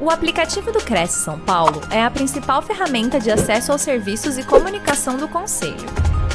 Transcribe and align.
O 0.00 0.10
aplicativo 0.10 0.70
do 0.70 0.78
Cresce 0.78 1.24
São 1.24 1.40
Paulo 1.40 1.80
é 1.92 2.00
a 2.00 2.08
principal 2.08 2.62
ferramenta 2.62 3.18
de 3.18 3.32
acesso 3.32 3.72
aos 3.72 3.82
serviços 3.82 4.38
e 4.38 4.46
comunicação 4.46 5.16
do 5.16 5.28
Conselho. 5.28 5.88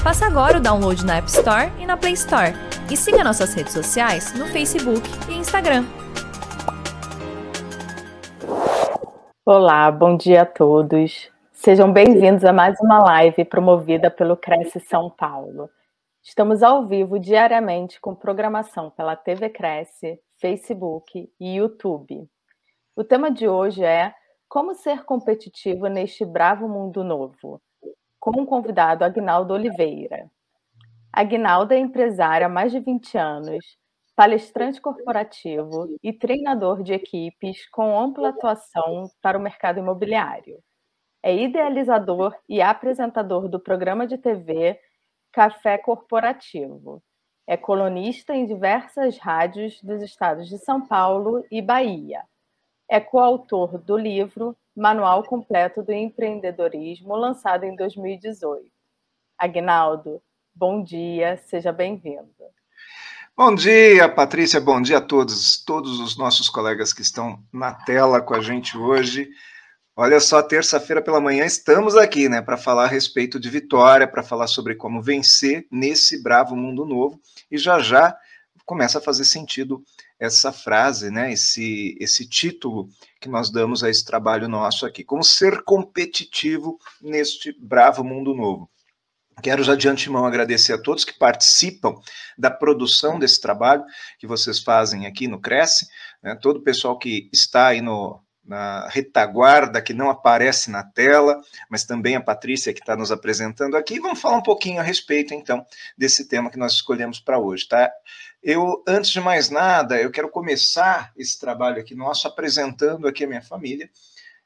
Faça 0.04 0.26
agora 0.26 0.58
o 0.58 0.62
download 0.62 1.06
na 1.06 1.16
App 1.16 1.30
Store 1.30 1.72
e 1.80 1.86
na 1.86 1.96
Play 1.96 2.12
Store. 2.12 2.52
E 2.92 2.98
siga 2.98 3.24
nossas 3.24 3.54
redes 3.54 3.72
sociais 3.72 4.38
no 4.38 4.48
Facebook 4.48 5.02
e 5.30 5.36
Instagram. 5.36 5.86
Olá, 9.46 9.90
bom 9.90 10.18
dia 10.18 10.42
a 10.42 10.46
todos. 10.46 11.32
Sejam 11.54 11.90
bem-vindos 11.90 12.44
a 12.44 12.52
mais 12.52 12.78
uma 12.82 13.00
live 13.00 13.46
promovida 13.46 14.12
pelo 14.12 14.36
Cresce 14.36 14.82
São 14.82 15.10
Paulo. 15.10 15.70
Estamos 16.22 16.64
ao 16.64 16.86
vivo 16.86 17.18
diariamente 17.18 18.02
com 18.02 18.14
programação 18.14 18.90
pela 18.90 19.16
TV 19.16 19.50
Cresce, 19.50 20.20
Facebook 20.42 21.30
e 21.40 21.56
YouTube. 21.56 22.28
O 22.96 23.04
tema 23.04 23.32
de 23.32 23.48
hoje 23.48 23.84
é 23.84 24.14
Como 24.48 24.76
ser 24.76 25.04
competitivo 25.04 25.88
neste 25.88 26.24
bravo 26.24 26.70
mundo 26.70 27.04
novo, 27.04 27.60
com 28.20 28.42
o 28.42 28.46
convidado 28.46 29.04
Agnaldo 29.04 29.52
Oliveira. 29.52 30.30
Agnaldo 31.12 31.74
é 31.74 31.80
empresária 31.80 32.46
há 32.46 32.50
mais 32.50 32.72
de 32.72 32.80
20 32.80 33.18
anos, 33.18 33.66
palestrante 34.16 34.80
corporativo 34.80 35.88
e 36.04 36.14
treinador 36.14 36.84
de 36.84 36.94
equipes 36.94 37.68
com 37.72 37.98
ampla 38.00 38.30
atuação 38.30 39.10
para 39.24 39.40
o 39.40 39.42
mercado 39.42 39.80
imobiliário. 39.80 40.60
É 41.24 41.36
idealizador 41.36 42.36
e 42.48 42.62
apresentador 42.62 43.50
do 43.50 43.60
programa 43.60 44.06
de 44.06 44.20
TV 44.20 44.80
Café 45.32 45.80
Corporativo. 45.80 47.02
É 47.48 47.58
colunista 47.58 48.36
em 48.36 48.46
diversas 48.46 49.18
rádios 49.18 49.82
dos 49.82 50.04
estados 50.04 50.48
de 50.48 50.60
São 50.60 50.86
Paulo 50.86 51.44
e 51.50 51.60
Bahia 51.60 52.24
é 52.94 53.00
coautor 53.00 53.80
do 53.80 53.98
livro 53.98 54.56
Manual 54.76 55.24
Completo 55.24 55.82
do 55.82 55.92
Empreendedorismo, 55.92 57.16
lançado 57.16 57.64
em 57.64 57.76
2018. 57.76 58.68
Agnaldo, 59.36 60.22
bom 60.54 60.84
dia, 60.84 61.42
seja 61.48 61.72
bem-vindo. 61.72 62.30
Bom 63.36 63.56
dia, 63.56 64.08
Patrícia, 64.08 64.62
bom 64.62 64.80
dia 64.80 65.00
a 65.00 65.02
todos, 65.02 65.58
todos 65.66 66.00
os 66.00 66.16
nossos 66.16 66.52
colegas 66.52 66.94
que 66.94 67.02
estão 67.02 67.44
na 67.52 67.74
tela 67.74 68.22
com 68.22 68.36
a 68.36 68.42
gente 68.42 68.78
hoje. 68.78 69.28
Olha 69.96 70.20
só, 70.20 70.44
terça-feira 70.44 71.02
pela 71.02 71.20
manhã 71.20 71.46
estamos 71.46 71.98
aqui, 71.98 72.30
né, 72.30 72.44
para 72.44 72.58
falar 72.58 72.84
a 72.84 72.88
respeito 72.88 73.40
de 73.40 73.50
vitória, 73.50 74.08
para 74.08 74.22
falar 74.22 74.46
sobre 74.46 74.76
como 74.76 75.02
vencer 75.02 75.66
nesse 75.72 76.22
bravo 76.22 76.56
mundo 76.56 76.86
novo. 76.86 77.20
E 77.50 77.58
já 77.58 77.80
já 77.80 78.16
começa 78.68 79.00
a 79.00 79.02
fazer 79.02 79.26
sentido 79.26 79.84
essa 80.20 80.52
frase, 80.52 81.10
né, 81.10 81.34
esse, 81.34 81.98
esse 82.00 82.28
título 82.28 82.88
que 83.20 83.30
nós 83.30 83.52
damos 83.52 83.84
a 83.84 83.90
esse 83.90 84.06
trabalho 84.06 84.48
nosso 84.48 84.86
aqui, 84.86 85.04
como 85.04 85.24
ser 85.24 85.64
competitivo 85.64 86.78
neste 87.02 87.52
bravo 87.60 88.04
mundo 88.04 88.34
novo. 88.34 88.70
Quero 89.42 89.64
já 89.64 89.76
de 89.76 89.90
antemão 89.90 90.26
agradecer 90.26 90.74
a 90.74 90.82
todos 90.82 91.04
que 91.04 91.18
participam 91.18 91.96
da 92.38 92.52
produção 92.52 93.18
desse 93.18 93.42
trabalho 93.42 93.84
que 94.20 94.28
vocês 94.28 94.60
fazem 94.60 95.08
aqui 95.08 95.28
no 95.28 95.42
Cresce, 95.42 95.88
né, 96.22 96.36
todo 96.36 96.58
o 96.58 96.64
pessoal 96.64 96.98
que 96.98 97.30
está 97.34 97.68
aí 97.68 97.82
no, 97.82 98.22
na 98.46 98.88
retaguarda, 98.90 99.82
que 99.82 99.94
não 99.94 100.10
aparece 100.10 100.70
na 100.70 100.84
tela, 100.84 101.40
mas 101.70 101.86
também 101.86 102.16
a 102.16 102.22
Patrícia 102.22 102.74
que 102.74 102.82
está 102.82 102.96
nos 102.96 103.12
apresentando 103.12 103.78
aqui. 103.78 104.00
Vamos 104.00 104.20
falar 104.20 104.38
um 104.38 104.44
pouquinho 104.44 104.80
a 104.80 104.84
respeito, 104.84 105.34
então, 105.34 105.66
desse 105.98 106.28
tema 106.28 106.52
que 106.52 106.58
nós 106.58 106.74
escolhemos 106.74 107.20
para 107.20 107.40
hoje, 107.40 107.68
tá? 107.68 107.90
Eu, 108.42 108.84
antes 108.86 109.12
de 109.12 109.22
mais 109.22 109.50
nada, 109.50 110.02
eu 110.02 110.12
quero 110.12 110.30
começar 110.30 111.14
esse 111.16 111.40
trabalho 111.40 111.80
aqui 111.80 111.96
nosso 111.96 112.28
apresentando 112.28 113.08
aqui 113.08 113.24
a 113.24 113.28
minha 113.28 113.42
família. 113.42 113.90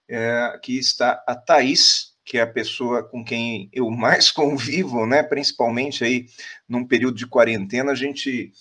É, 0.07 0.51
aqui 0.53 0.77
está 0.77 1.23
a 1.27 1.35
Thaís, 1.35 2.15
que 2.23 2.37
é 2.37 2.41
a 2.41 2.47
pessoa 2.47 3.03
com 3.03 3.25
quem 3.25 3.69
eu 3.73 3.89
mais 3.89 4.29
convivo, 4.31 5.07
né? 5.07 5.23
Principalmente 5.23 6.03
aí 6.03 6.27
num 6.69 6.85
período 6.85 7.17
de 7.17 7.25
quarentena, 7.25 7.91
a 7.91 7.95
gente, 7.95 8.51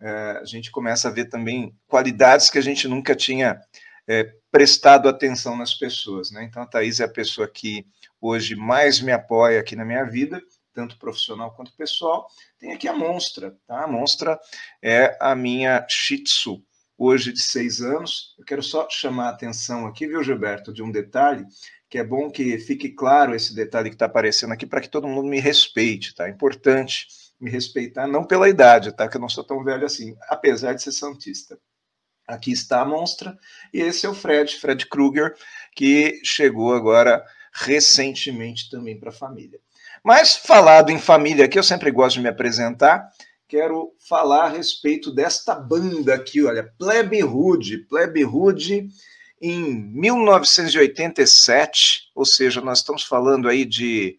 é, 0.00 0.10
a 0.40 0.44
gente 0.46 0.70
começa 0.70 1.08
a 1.08 1.12
ver 1.12 1.26
também 1.26 1.74
qualidades 1.86 2.48
que 2.48 2.58
a 2.58 2.62
gente 2.62 2.88
nunca 2.88 3.14
tinha 3.14 3.60
é, 4.08 4.32
prestado 4.56 5.06
atenção 5.06 5.54
nas 5.54 5.74
pessoas, 5.74 6.30
né? 6.30 6.42
Então 6.42 6.62
a 6.62 6.66
Thaís 6.66 6.98
é 6.98 7.04
a 7.04 7.08
pessoa 7.08 7.46
que 7.46 7.86
hoje 8.18 8.56
mais 8.56 9.02
me 9.02 9.12
apoia 9.12 9.60
aqui 9.60 9.76
na 9.76 9.84
minha 9.84 10.04
vida 10.04 10.42
tanto 10.72 10.98
profissional 10.98 11.54
quanto 11.54 11.76
pessoal. 11.76 12.26
Tem 12.58 12.72
aqui 12.72 12.88
a 12.88 12.94
Monstra, 12.94 13.54
tá? 13.66 13.84
A 13.84 13.86
Monstra 13.86 14.40
é 14.82 15.14
a 15.20 15.34
minha 15.34 15.86
Shih 15.88 16.22
Tzu, 16.22 16.62
hoje 16.96 17.34
de 17.34 17.42
seis 17.42 17.82
anos. 17.82 18.34
Eu 18.38 18.46
quero 18.46 18.62
só 18.62 18.88
chamar 18.88 19.26
a 19.26 19.30
atenção 19.30 19.86
aqui, 19.86 20.06
viu, 20.06 20.22
Gilberto, 20.22 20.72
de 20.72 20.82
um 20.82 20.90
detalhe, 20.90 21.44
que 21.88 21.98
é 21.98 22.04
bom 22.04 22.30
que 22.30 22.58
fique 22.58 22.90
claro 22.90 23.34
esse 23.34 23.54
detalhe 23.54 23.90
que 23.90 23.94
está 23.94 24.06
aparecendo 24.06 24.52
aqui 24.52 24.66
para 24.66 24.80
que 24.80 24.88
todo 24.88 25.06
mundo 25.06 25.28
me 25.28 25.38
respeite, 25.38 26.14
tá? 26.14 26.28
É 26.28 26.30
importante 26.30 27.06
me 27.38 27.50
respeitar, 27.50 28.06
não 28.06 28.24
pela 28.24 28.48
idade, 28.48 28.90
tá? 28.94 29.06
Que 29.06 29.18
eu 29.18 29.20
não 29.20 29.28
sou 29.28 29.44
tão 29.44 29.62
velho 29.62 29.84
assim, 29.84 30.16
apesar 30.30 30.72
de 30.72 30.82
ser 30.82 30.92
santista. 30.92 31.58
Aqui 32.26 32.52
está 32.52 32.80
a 32.80 32.84
Monstra, 32.84 33.38
e 33.72 33.80
esse 33.80 34.04
é 34.04 34.08
o 34.08 34.14
Fred, 34.14 34.56
Fred 34.56 34.86
Krueger, 34.86 35.34
que 35.74 36.20
chegou 36.24 36.74
agora 36.74 37.24
recentemente 37.52 38.68
também 38.68 38.98
para 38.98 39.10
a 39.10 39.12
família. 39.12 39.60
Mas, 40.02 40.36
falado 40.36 40.90
em 40.90 40.98
família 40.98 41.44
aqui, 41.44 41.58
eu 41.58 41.62
sempre 41.62 41.90
gosto 41.90 42.16
de 42.16 42.22
me 42.22 42.28
apresentar. 42.28 43.08
Quero 43.48 43.94
falar 44.00 44.44
a 44.44 44.48
respeito 44.48 45.14
desta 45.14 45.54
banda 45.54 46.14
aqui, 46.14 46.44
olha, 46.44 46.72
Plebe 46.78 47.22
Hood. 47.22 47.86
Plebe 47.88 48.24
Hood 48.24 48.88
em 49.40 49.92
1987, 49.92 52.10
ou 52.14 52.24
seja, 52.24 52.60
nós 52.60 52.78
estamos 52.78 53.04
falando 53.04 53.48
aí 53.48 53.64
de 53.64 54.16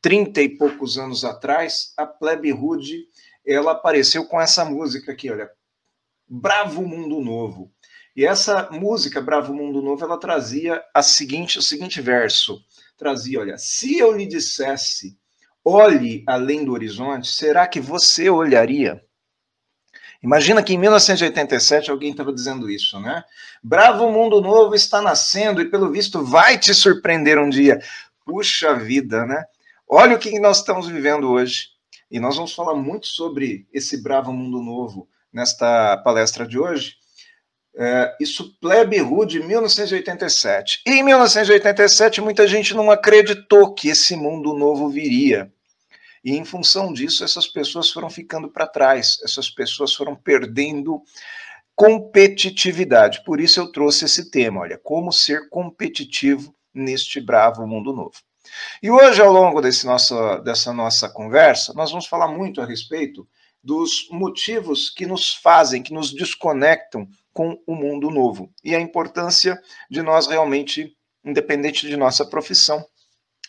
30 0.00 0.42
e 0.42 0.48
poucos 0.50 0.98
anos 0.98 1.24
atrás, 1.24 1.92
a 1.96 2.06
Plebe 2.06 2.52
Hood, 2.52 3.06
ela 3.46 3.72
apareceu 3.72 4.24
com 4.26 4.40
essa 4.40 4.64
música 4.64 5.12
aqui, 5.12 5.30
olha, 5.30 5.50
Bravo 6.28 6.86
Mundo 6.86 7.20
Novo. 7.20 7.72
E 8.16 8.24
essa 8.24 8.68
música, 8.70 9.20
Bravo 9.20 9.52
Mundo 9.52 9.82
Novo, 9.82 10.04
ela 10.04 10.18
trazia 10.18 10.82
a 10.94 11.02
seguinte, 11.02 11.58
o 11.58 11.62
seguinte 11.62 12.00
verso, 12.00 12.60
trazia, 12.96 13.40
olha, 13.40 13.58
se 13.58 13.98
eu 13.98 14.12
lhe 14.12 14.26
dissesse 14.26 15.18
olhe 15.64 16.22
além 16.26 16.64
do 16.64 16.72
horizonte, 16.72 17.28
será 17.28 17.66
que 17.66 17.80
você 17.80 18.28
olharia? 18.28 19.02
Imagina 20.22 20.62
que 20.62 20.74
em 20.74 20.78
1987 20.78 21.90
alguém 21.90 22.10
estava 22.10 22.32
dizendo 22.32 22.70
isso, 22.70 23.00
né? 23.00 23.24
Bravo 23.62 24.10
mundo 24.10 24.40
novo 24.40 24.74
está 24.74 25.00
nascendo 25.00 25.60
e 25.60 25.70
pelo 25.70 25.90
visto 25.90 26.24
vai 26.24 26.58
te 26.58 26.74
surpreender 26.74 27.38
um 27.38 27.48
dia. 27.48 27.80
Puxa 28.24 28.74
vida, 28.74 29.26
né? 29.26 29.44
Olha 29.88 30.16
o 30.16 30.18
que 30.18 30.38
nós 30.38 30.58
estamos 30.58 30.88
vivendo 30.88 31.30
hoje. 31.30 31.68
E 32.10 32.18
nós 32.20 32.36
vamos 32.36 32.54
falar 32.54 32.74
muito 32.74 33.06
sobre 33.06 33.66
esse 33.72 34.02
bravo 34.02 34.32
mundo 34.32 34.62
novo 34.62 35.08
nesta 35.34 35.96
palestra 35.98 36.46
de 36.46 36.58
hoje. 36.58 36.94
É, 37.76 38.16
isso 38.20 38.56
Plebe 38.60 39.02
Hood, 39.02 39.40
1987. 39.40 40.82
E 40.86 40.92
em 40.92 41.02
1987, 41.02 42.20
muita 42.20 42.46
gente 42.46 42.72
não 42.72 42.88
acreditou 42.88 43.74
que 43.74 43.88
esse 43.88 44.14
mundo 44.14 44.54
novo 44.54 44.88
viria. 44.88 45.52
E 46.24 46.36
em 46.36 46.44
função 46.44 46.92
disso, 46.92 47.24
essas 47.24 47.48
pessoas 47.48 47.90
foram 47.90 48.08
ficando 48.08 48.48
para 48.48 48.66
trás, 48.66 49.18
essas 49.24 49.50
pessoas 49.50 49.92
foram 49.92 50.14
perdendo 50.14 51.02
competitividade. 51.74 53.24
Por 53.24 53.40
isso 53.40 53.58
eu 53.58 53.70
trouxe 53.70 54.04
esse 54.04 54.30
tema, 54.30 54.60
olha, 54.60 54.78
como 54.78 55.12
ser 55.12 55.48
competitivo 55.50 56.54
neste 56.72 57.20
bravo 57.20 57.66
mundo 57.66 57.92
novo. 57.92 58.14
E 58.82 58.90
hoje, 58.90 59.20
ao 59.20 59.32
longo 59.32 59.60
desse 59.60 59.84
nosso, 59.84 60.38
dessa 60.38 60.72
nossa 60.72 61.08
conversa, 61.08 61.72
nós 61.74 61.90
vamos 61.90 62.06
falar 62.06 62.28
muito 62.28 62.60
a 62.60 62.66
respeito 62.66 63.26
dos 63.64 64.08
motivos 64.10 64.90
que 64.90 65.06
nos 65.06 65.34
fazem, 65.34 65.82
que 65.82 65.94
nos 65.94 66.12
desconectam 66.12 67.08
com 67.32 67.58
o 67.66 67.74
mundo 67.74 68.10
novo 68.10 68.52
e 68.62 68.74
a 68.74 68.80
importância 68.80 69.58
de 69.90 70.02
nós 70.02 70.26
realmente, 70.26 70.94
independente 71.24 71.88
de 71.88 71.96
nossa 71.96 72.24
profissão, 72.24 72.84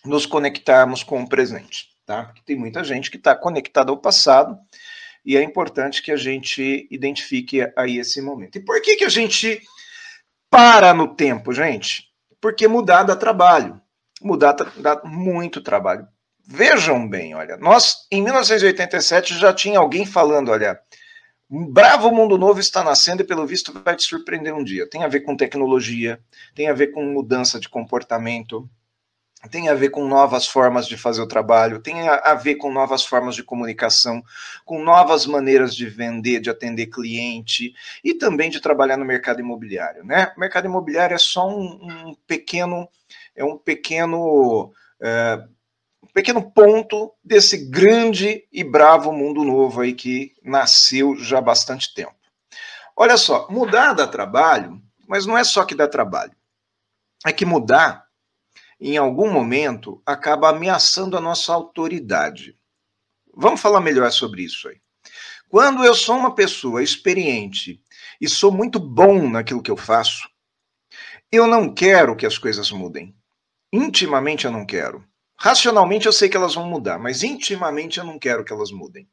nos 0.05 0.25
conectarmos 0.25 1.03
com 1.03 1.21
o 1.21 1.27
presente 1.27 1.95
tá? 2.05 2.25
Porque 2.25 2.41
tem 2.45 2.55
muita 2.55 2.83
gente 2.83 3.09
que 3.09 3.17
está 3.17 3.35
conectada 3.35 3.91
ao 3.91 3.97
passado 3.97 4.57
e 5.25 5.35
é 5.35 5.43
importante 5.43 6.03
que 6.03 6.11
a 6.11 6.17
gente 6.17 6.87
identifique 6.91 7.61
aí 7.75 7.97
esse 7.97 8.21
momento. 8.21 8.57
E 8.57 8.61
por 8.61 8.79
que, 8.81 8.95
que 8.95 9.05
a 9.05 9.09
gente 9.09 9.61
para 10.49 10.93
no 10.93 11.15
tempo, 11.15 11.51
gente? 11.51 12.07
Porque 12.39 12.67
mudar 12.67 13.03
dá 13.03 13.15
trabalho. 13.15 13.81
Mudar 14.21 14.53
dá 14.53 15.01
muito 15.03 15.61
trabalho. 15.61 16.07
Vejam 16.47 17.07
bem, 17.07 17.33
olha, 17.33 17.57
nós 17.57 18.07
em 18.11 18.21
1987 18.21 19.37
já 19.37 19.51
tinha 19.51 19.79
alguém 19.79 20.05
falando, 20.05 20.51
olha, 20.51 20.79
um 21.49 21.65
bravo 21.65 22.11
mundo 22.11 22.37
novo 22.37 22.59
está 22.59 22.83
nascendo 22.83 23.21
e 23.21 23.25
pelo 23.25 23.45
visto 23.45 23.73
vai 23.83 23.95
te 23.95 24.03
surpreender 24.03 24.53
um 24.53 24.63
dia. 24.63 24.87
Tem 24.89 25.03
a 25.03 25.07
ver 25.07 25.21
com 25.21 25.35
tecnologia, 25.35 26.19
tem 26.53 26.67
a 26.67 26.73
ver 26.73 26.87
com 26.87 27.03
mudança 27.03 27.59
de 27.59 27.69
comportamento, 27.69 28.69
tem 29.49 29.69
a 29.69 29.73
ver 29.73 29.89
com 29.89 30.07
novas 30.07 30.47
formas 30.47 30.87
de 30.87 30.97
fazer 30.97 31.21
o 31.21 31.27
trabalho, 31.27 31.81
tem 31.81 32.07
a, 32.07 32.33
ver 32.35 32.55
com 32.55 32.71
novas 32.71 33.05
formas 33.05 33.35
de 33.35 33.43
comunicação, 33.43 34.23
com 34.63 34.83
novas 34.83 35.25
maneiras 35.25 35.75
de 35.75 35.87
vender, 35.87 36.39
de 36.39 36.49
atender 36.49 36.87
cliente 36.87 37.73
e 38.03 38.13
também 38.13 38.49
de 38.49 38.59
trabalhar 38.59 38.97
no 38.97 39.05
mercado 39.05 39.39
imobiliário, 39.39 40.03
né? 40.03 40.33
O 40.35 40.39
mercado 40.39 40.65
imobiliário 40.65 41.15
é 41.15 41.19
só 41.19 41.47
um, 41.47 42.09
um 42.09 42.15
pequeno, 42.27 42.87
é 43.35 43.43
um 43.43 43.57
pequeno, 43.57 44.71
é, 44.99 45.43
um 46.05 46.13
pequeno 46.13 46.51
ponto 46.51 47.11
desse 47.23 47.57
grande 47.69 48.47
e 48.51 48.63
bravo 48.63 49.11
mundo 49.11 49.43
novo 49.43 49.81
aí 49.81 49.93
que 49.93 50.33
nasceu 50.43 51.15
já 51.17 51.39
há 51.39 51.41
bastante 51.41 51.93
tempo. 51.93 52.15
Olha 52.95 53.17
só, 53.17 53.47
mudar 53.49 53.93
dá 53.93 54.07
trabalho, 54.07 54.79
mas 55.07 55.25
não 55.25 55.37
é 55.37 55.43
só 55.43 55.65
que 55.65 55.75
dá 55.75 55.87
trabalho. 55.87 56.31
É 57.25 57.33
que 57.33 57.45
mudar 57.45 58.05
em 58.79 58.97
algum 58.97 59.31
momento, 59.31 60.01
acaba 60.05 60.49
ameaçando 60.49 61.17
a 61.17 61.21
nossa 61.21 61.53
autoridade. 61.53 62.57
Vamos 63.33 63.61
falar 63.61 63.79
melhor 63.79 64.11
sobre 64.11 64.43
isso 64.43 64.67
aí. 64.67 64.79
Quando 65.49 65.83
eu 65.83 65.95
sou 65.95 66.17
uma 66.17 66.35
pessoa 66.35 66.83
experiente 66.83 67.81
e 68.19 68.27
sou 68.27 68.51
muito 68.51 68.79
bom 68.79 69.29
naquilo 69.29 69.61
que 69.61 69.71
eu 69.71 69.77
faço, 69.77 70.29
eu 71.31 71.47
não 71.47 71.73
quero 71.73 72.15
que 72.15 72.25
as 72.25 72.37
coisas 72.37 72.69
mudem. 72.71 73.15
Intimamente 73.71 74.45
eu 74.45 74.51
não 74.51 74.65
quero. 74.65 75.05
Racionalmente 75.37 76.05
eu 76.05 76.13
sei 76.13 76.29
que 76.29 76.37
elas 76.37 76.55
vão 76.55 76.67
mudar, 76.67 76.97
mas 76.97 77.23
intimamente 77.23 77.99
eu 77.99 78.05
não 78.05 78.17
quero 78.17 78.43
que 78.43 78.53
elas 78.53 78.71
mudem. 78.71 79.07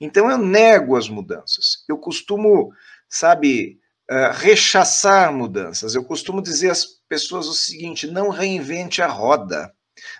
Então 0.00 0.30
eu 0.30 0.38
nego 0.38 0.96
as 0.96 1.08
mudanças. 1.08 1.84
Eu 1.88 1.98
costumo, 1.98 2.72
sabe, 3.08 3.78
uh, 4.10 4.32
rechaçar 4.32 5.32
mudanças. 5.32 5.94
Eu 5.94 6.04
costumo 6.04 6.40
dizer 6.40 6.70
às 6.70 6.84
pessoas 7.08 7.46
o 7.46 7.54
seguinte: 7.54 8.06
não 8.06 8.28
reinvente 8.28 9.02
a 9.02 9.06
roda, 9.06 9.72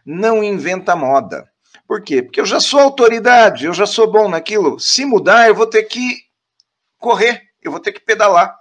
não 0.04 0.42
inventa 0.42 0.96
moda. 0.96 1.48
Por 1.86 2.02
quê? 2.02 2.22
Porque 2.22 2.40
eu 2.40 2.46
já 2.46 2.60
sou 2.60 2.80
autoridade, 2.80 3.64
eu 3.64 3.72
já 3.72 3.86
sou 3.86 4.10
bom 4.10 4.28
naquilo. 4.28 4.78
Se 4.78 5.04
mudar, 5.04 5.48
eu 5.48 5.54
vou 5.54 5.66
ter 5.66 5.84
que 5.84 6.18
correr, 6.98 7.42
eu 7.62 7.70
vou 7.70 7.80
ter 7.80 7.92
que 7.92 8.00
pedalar. 8.00 8.54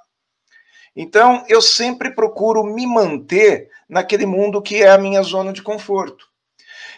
Então, 0.96 1.44
eu 1.48 1.62
sempre 1.62 2.12
procuro 2.12 2.64
me 2.64 2.88
manter 2.88 3.70
naquele 3.88 4.26
mundo 4.26 4.62
que 4.62 4.82
é 4.82 4.90
a 4.90 4.98
minha 4.98 5.22
zona 5.22 5.54
de 5.54 5.62
conforto. 5.62 6.26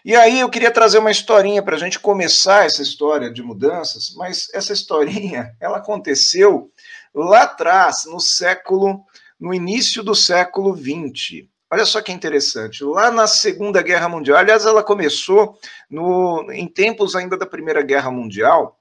E 0.04 0.16
aí 0.16 0.40
eu 0.40 0.50
queria 0.50 0.72
trazer 0.72 0.98
uma 0.98 1.12
historinha 1.12 1.62
para 1.62 1.76
a 1.76 1.80
gente 1.80 2.00
começar 2.00 2.66
essa 2.66 2.82
história 2.82 3.32
de 3.32 3.44
mudanças, 3.44 4.14
mas 4.16 4.50
essa 4.54 4.72
historinha 4.72 5.56
ela 5.60 5.78
aconteceu 5.78 6.72
lá 7.14 7.44
atrás, 7.44 8.06
no 8.06 8.20
século, 8.20 9.04
no 9.40 9.54
início 9.54 10.02
do 10.02 10.16
século 10.16 10.76
XX. 10.76 11.48
Olha 11.72 11.86
só 11.86 12.02
que 12.02 12.12
interessante, 12.12 12.84
lá 12.84 13.12
na 13.12 13.28
Segunda 13.28 13.82
Guerra 13.82 14.10
Mundial, 14.10 14.38
aliás, 14.38 14.66
ela 14.66 14.84
começou 14.84 15.60
no, 15.90 16.52
em 16.52 16.68
tempos 16.68 17.16
ainda 17.16 17.38
da 17.38 17.46
Primeira 17.46 17.84
Guerra 17.84 18.10
Mundial, 18.10 18.80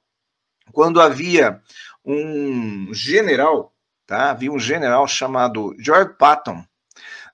quando 0.72 1.00
havia 1.00 1.60
um 2.04 2.92
general, 2.94 3.74
tá? 4.06 4.30
Havia 4.30 4.50
um 4.50 4.58
general 4.58 5.06
chamado 5.06 5.74
George 5.78 6.14
Patton, 6.18 6.64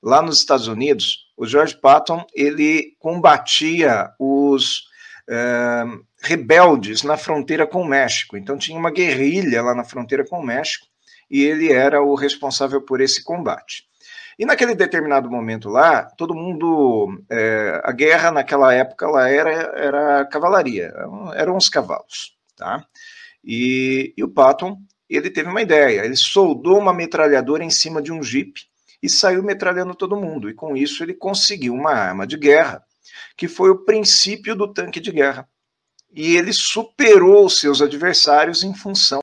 lá 0.02 0.20
nos 0.20 0.38
Estados 0.38 0.66
Unidos. 0.66 1.24
O 1.36 1.46
George 1.46 1.76
Patton 1.76 2.25
ele 2.34 2.94
combatia 2.98 4.10
os 4.19 4.84
é, 5.28 5.84
rebeldes 6.22 7.02
na 7.02 7.16
fronteira 7.16 7.66
com 7.66 7.82
o 7.82 7.86
México. 7.86 8.36
Então 8.36 8.56
tinha 8.56 8.78
uma 8.78 8.90
guerrilha 8.90 9.62
lá 9.62 9.75
na 9.75 9.84
fronteira 9.84 10.25
com 10.25 10.38
o 10.38 10.46
México 10.46 10.86
e 11.31 11.42
ele 11.42 11.72
era 11.72 12.02
o 12.02 12.14
responsável 12.14 12.81
por 12.82 13.00
esse 13.00 13.25
combate. 13.25 13.84
E 14.38 14.44
naquele 14.44 14.75
determinado 14.75 15.31
momento 15.31 15.69
lá, 15.69 16.04
todo 16.16 16.34
mundo. 16.34 17.22
É, 17.31 17.81
a 17.84 17.92
guerra 17.92 18.32
naquela 18.32 18.75
época 18.75 19.06
lá 19.06 19.28
era, 19.28 19.50
era 19.50 20.25
cavalaria, 20.26 20.92
eram 21.34 21.56
os 21.56 21.69
cavalos. 21.69 22.36
Tá? 22.56 22.84
E, 23.44 24.12
e 24.16 24.25
o 24.25 24.28
Patton 24.28 24.78
ele 25.08 25.31
teve 25.31 25.48
uma 25.48 25.62
ideia, 25.62 26.04
ele 26.04 26.16
soldou 26.16 26.78
uma 26.78 26.92
metralhadora 26.92 27.62
em 27.62 27.70
cima 27.70 28.02
de 28.02 28.10
um 28.10 28.22
jipe 28.22 28.62
e 29.05 29.09
saiu 29.09 29.43
metralhando 29.43 29.95
todo 29.95 30.17
mundo. 30.17 30.49
E 30.49 30.55
com 30.55 30.77
isso 30.77 31.03
ele 31.03 31.15
conseguiu 31.15 31.75
uma 31.75 31.93
arma 31.93 32.27
de 32.27 32.37
guerra, 32.37 32.83
que 33.37 33.47
foi 33.47 33.71
o 33.71 33.85
princípio 33.85 34.56
do 34.56 34.73
tanque 34.73 34.99
de 35.01 35.12
guerra 35.12 35.49
e 36.15 36.37
ele 36.37 36.53
superou 36.53 37.45
os 37.45 37.59
seus 37.59 37.83
adversários 37.83 38.62
em 38.62 38.73
função 38.73 39.21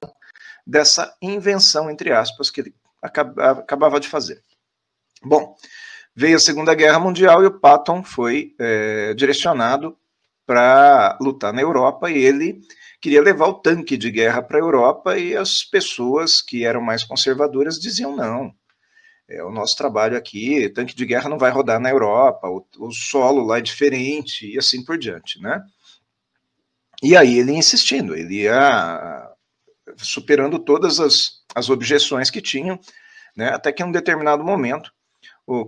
dessa 0.68 1.16
invenção, 1.22 1.90
entre 1.90 2.12
aspas, 2.12 2.52
que 2.52 2.62
ele 2.62 2.76
acabava 3.02 4.00
de 4.00 4.10
fazer. 4.10 4.44
Bom, 5.24 5.56
veio 6.14 6.36
a 6.36 6.40
Segunda 6.40 6.76
Guerra 6.76 7.00
Mundial 7.00 7.42
e 7.42 7.48
o 7.48 7.60
Patton 7.60 8.04
foi 8.04 8.54
é, 8.60 9.14
direcionado 9.14 9.98
para 10.46 11.18
lutar 11.22 11.54
na 11.54 11.62
Europa 11.62 12.12
e 12.12 12.18
ele 12.18 12.60
queria 13.00 13.22
levar 13.22 13.48
o 13.48 13.54
tanque 13.54 13.96
de 13.98 14.12
guerra 14.12 14.42
para 14.44 14.58
a 14.58 14.62
Europa 14.62 15.18
e 15.18 15.36
as 15.36 15.64
pessoas 15.64 16.42
que 16.42 16.66
eram 16.66 16.82
mais 16.82 17.04
conservadoras 17.04 17.80
diziam 17.80 18.16
não. 18.16 18.54
É, 19.32 19.42
o 19.44 19.50
nosso 19.50 19.78
trabalho 19.78 20.18
aqui, 20.18 20.68
tanque 20.70 20.94
de 20.94 21.06
guerra 21.06 21.30
não 21.30 21.38
vai 21.38 21.52
rodar 21.52 21.80
na 21.80 21.90
Europa, 21.90 22.50
o, 22.50 22.66
o 22.80 22.92
solo 22.92 23.46
lá 23.46 23.60
é 23.60 23.62
diferente 23.62 24.46
e 24.46 24.58
assim 24.58 24.84
por 24.84 24.98
diante, 24.98 25.42
né? 25.42 25.64
E 27.02 27.16
aí 27.16 27.40
ele 27.40 27.54
insistindo, 27.54 28.14
ele 28.14 28.42
ia 28.42 29.30
superando 29.98 30.60
todas 30.60 31.00
as, 31.00 31.44
as 31.56 31.70
objeções 31.70 32.30
que 32.30 32.42
tinham, 32.42 32.78
né, 33.36 33.50
até 33.50 33.72
que 33.72 33.82
em 33.82 33.86
um 33.86 33.92
determinado 33.92 34.44
momento, 34.44 34.92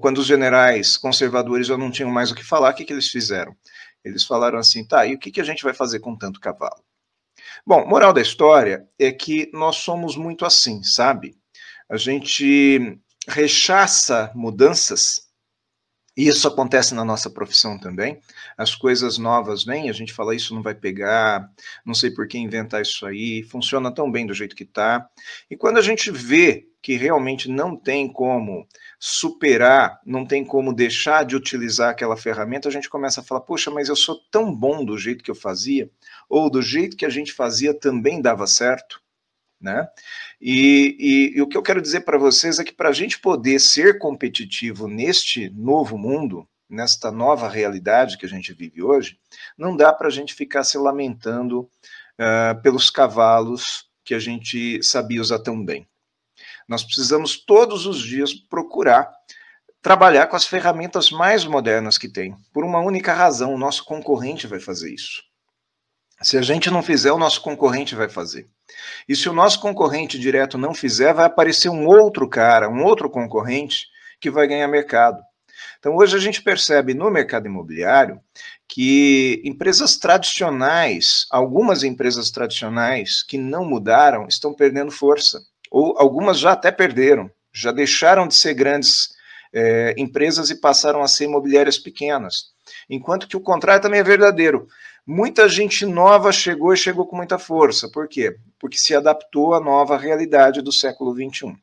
quando 0.01 0.19
os 0.19 0.27
generais 0.27 0.97
conservadores 0.97 1.67
já 1.67 1.77
não 1.77 1.89
tinham 1.89 2.11
mais 2.11 2.31
o 2.31 2.35
que 2.35 2.43
falar, 2.43 2.71
o 2.71 2.75
que, 2.75 2.85
que 2.85 2.93
eles 2.93 3.07
fizeram? 3.07 3.55
Eles 4.03 4.25
falaram 4.25 4.59
assim, 4.59 4.85
tá, 4.85 5.05
e 5.05 5.15
o 5.15 5.19
que, 5.19 5.31
que 5.31 5.41
a 5.41 5.43
gente 5.43 5.63
vai 5.63 5.73
fazer 5.73 5.99
com 5.99 6.15
tanto 6.15 6.39
cavalo? 6.39 6.83
Bom, 7.65 7.87
moral 7.87 8.13
da 8.13 8.21
história 8.21 8.87
é 8.99 9.11
que 9.11 9.49
nós 9.53 9.77
somos 9.77 10.15
muito 10.15 10.45
assim, 10.45 10.83
sabe? 10.83 11.35
A 11.89 11.97
gente 11.97 12.99
rechaça 13.27 14.31
mudanças 14.35 15.33
e 16.15 16.27
isso 16.27 16.47
acontece 16.47 16.93
na 16.93 17.03
nossa 17.03 17.27
profissão 17.27 17.79
também. 17.79 18.19
As 18.55 18.75
coisas 18.75 19.17
novas 19.17 19.63
vêm, 19.63 19.89
a 19.89 19.93
gente 19.93 20.13
fala 20.13 20.35
isso 20.35 20.53
não 20.53 20.61
vai 20.61 20.75
pegar, 20.75 21.49
não 21.83 21.95
sei 21.95 22.11
por 22.11 22.27
que 22.27 22.37
inventar 22.37 22.83
isso 22.83 23.05
aí, 23.05 23.41
funciona 23.43 23.91
tão 23.91 24.11
bem 24.11 24.27
do 24.27 24.33
jeito 24.33 24.55
que 24.55 24.63
está. 24.63 25.09
E 25.49 25.57
quando 25.57 25.77
a 25.79 25.81
gente 25.81 26.11
vê 26.11 26.67
que 26.83 26.95
realmente 26.95 27.49
não 27.49 27.75
tem 27.75 28.11
como 28.11 28.67
superar, 28.99 29.99
não 30.05 30.23
tem 30.23 30.45
como 30.45 30.71
deixar 30.71 31.25
de 31.25 31.35
utilizar 31.35 31.89
aquela 31.89 32.17
ferramenta, 32.17 32.69
a 32.69 32.71
gente 32.71 32.89
começa 32.89 33.21
a 33.21 33.23
falar: 33.23 33.41
poxa, 33.41 33.71
mas 33.71 33.89
eu 33.89 33.95
sou 33.95 34.19
tão 34.29 34.53
bom 34.53 34.85
do 34.85 34.97
jeito 34.97 35.23
que 35.23 35.31
eu 35.31 35.35
fazia, 35.35 35.89
ou 36.29 36.47
do 36.47 36.61
jeito 36.61 36.95
que 36.95 37.05
a 37.05 37.09
gente 37.09 37.33
fazia 37.33 37.73
também 37.73 38.21
dava 38.21 38.45
certo. 38.45 39.01
Né? 39.63 39.87
E, 40.41 40.97
e, 40.99 41.37
e 41.37 41.41
o 41.41 41.47
que 41.47 41.55
eu 41.55 41.63
quero 41.63 41.81
dizer 41.81 42.01
para 42.01 42.17
vocês 42.17 42.59
é 42.59 42.65
que 42.65 42.73
para 42.73 42.89
a 42.89 42.93
gente 42.93 43.17
poder 43.17 43.61
ser 43.61 43.97
competitivo 43.97 44.89
neste 44.89 45.49
novo 45.51 45.97
mundo, 45.97 46.45
nesta 46.69 47.09
nova 47.09 47.47
realidade 47.47 48.17
que 48.17 48.25
a 48.25 48.29
gente 48.29 48.53
vive 48.53 48.83
hoje, 48.83 49.17
não 49.57 49.73
dá 49.77 49.93
para 49.93 50.07
a 50.07 50.11
gente 50.11 50.33
ficar 50.33 50.65
se 50.65 50.77
lamentando 50.77 51.61
uh, 51.61 52.61
pelos 52.61 52.89
cavalos 52.89 53.89
que 54.03 54.13
a 54.13 54.19
gente 54.19 54.83
sabia 54.83 55.21
usar 55.21 55.39
tão 55.39 55.63
bem. 55.63 55.87
Nós 56.67 56.83
precisamos 56.83 57.37
todos 57.37 57.85
os 57.85 58.01
dias 58.01 58.33
procurar 58.33 59.09
trabalhar 59.81 60.27
com 60.27 60.35
as 60.35 60.45
ferramentas 60.45 61.09
mais 61.09 61.45
modernas 61.45 61.97
que 61.97 62.09
tem. 62.09 62.35
Por 62.53 62.65
uma 62.65 62.79
única 62.79 63.13
razão, 63.13 63.53
o 63.53 63.57
nosso 63.57 63.83
concorrente 63.85 64.47
vai 64.47 64.59
fazer 64.59 64.93
isso. 64.93 65.21
Se 66.23 66.37
a 66.37 66.41
gente 66.41 66.71
não 66.71 66.81
fizer, 66.81 67.11
o 67.11 67.17
nosso 67.17 67.41
concorrente 67.41 67.95
vai 67.95 68.07
fazer. 68.07 68.47
E 69.07 69.15
se 69.15 69.27
o 69.27 69.33
nosso 69.33 69.59
concorrente 69.59 70.17
direto 70.17 70.57
não 70.57 70.73
fizer, 70.73 71.13
vai 71.13 71.25
aparecer 71.25 71.69
um 71.69 71.85
outro 71.85 72.27
cara, 72.29 72.69
um 72.69 72.83
outro 72.83 73.09
concorrente 73.09 73.87
que 74.21 74.31
vai 74.31 74.47
ganhar 74.47 74.67
mercado. 74.69 75.21
Então, 75.77 75.97
hoje 75.97 76.15
a 76.15 76.19
gente 76.19 76.41
percebe 76.41 76.93
no 76.93 77.11
mercado 77.11 77.45
imobiliário 77.45 78.21
que 78.69 79.41
empresas 79.43 79.97
tradicionais, 79.97 81.25
algumas 81.29 81.83
empresas 81.83 82.31
tradicionais 82.31 83.21
que 83.21 83.37
não 83.37 83.65
mudaram, 83.65 84.25
estão 84.25 84.53
perdendo 84.53 84.91
força. 84.91 85.41
Ou 85.69 85.97
algumas 85.97 86.39
já 86.39 86.53
até 86.53 86.71
perderam, 86.71 87.29
já 87.53 87.71
deixaram 87.73 88.27
de 88.27 88.35
ser 88.35 88.53
grandes 88.53 89.09
é, 89.53 89.93
empresas 89.97 90.49
e 90.49 90.59
passaram 90.59 91.03
a 91.03 91.07
ser 91.07 91.25
imobiliárias 91.25 91.77
pequenas. 91.77 92.52
Enquanto 92.89 93.27
que 93.27 93.37
o 93.37 93.41
contrário 93.41 93.81
também 93.81 93.99
é 93.99 94.03
verdadeiro. 94.03 94.67
Muita 95.05 95.49
gente 95.49 95.85
nova 95.85 96.31
chegou 96.31 96.73
e 96.73 96.77
chegou 96.77 97.05
com 97.05 97.15
muita 97.15 97.37
força. 97.37 97.89
Por 97.89 98.07
quê? 98.07 98.37
Porque 98.59 98.77
se 98.77 98.95
adaptou 98.95 99.53
à 99.53 99.59
nova 99.59 99.97
realidade 99.97 100.61
do 100.61 100.71
século 100.71 101.13
XXI. 101.13 101.55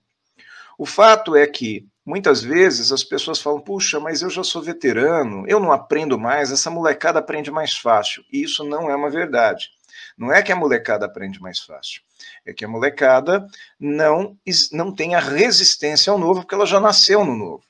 O 0.77 0.87
fato 0.87 1.37
é 1.37 1.47
que 1.47 1.87
muitas 2.05 2.43
vezes 2.43 2.93
as 2.93 3.05
pessoas 3.05 3.41
falam: 3.41 3.61
puxa, 3.61 4.01
mas 4.01 4.23
eu 4.23 4.31
já 4.31 4.43
sou 4.43 4.63
veterano, 4.63 5.45
eu 5.47 5.61
não 5.61 5.73
aprendo 5.73 6.19
mais, 6.19 6.51
essa 6.51 6.71
molecada 6.71 7.19
aprende 7.19 7.51
mais 7.51 7.75
fácil. 7.77 8.25
E 8.33 8.43
isso 8.43 8.65
não 8.65 8.91
é 8.91 8.97
uma 8.97 9.11
verdade. 9.11 9.71
Não 10.17 10.33
é 10.33 10.43
que 10.43 10.53
a 10.53 10.57
molecada 10.57 11.07
aprende 11.07 11.41
mais 11.41 11.61
fácil, 11.61 12.03
é 12.45 12.53
que 12.53 12.65
a 12.65 12.69
molecada 12.69 13.47
não, 13.79 14.37
não 14.73 14.95
tem 14.95 15.15
a 15.15 15.21
resistência 15.21 16.11
ao 16.11 16.19
novo, 16.19 16.41
porque 16.41 16.55
ela 16.55 16.67
já 16.67 16.81
nasceu 16.81 17.25
no 17.25 17.35
novo. 17.35 17.63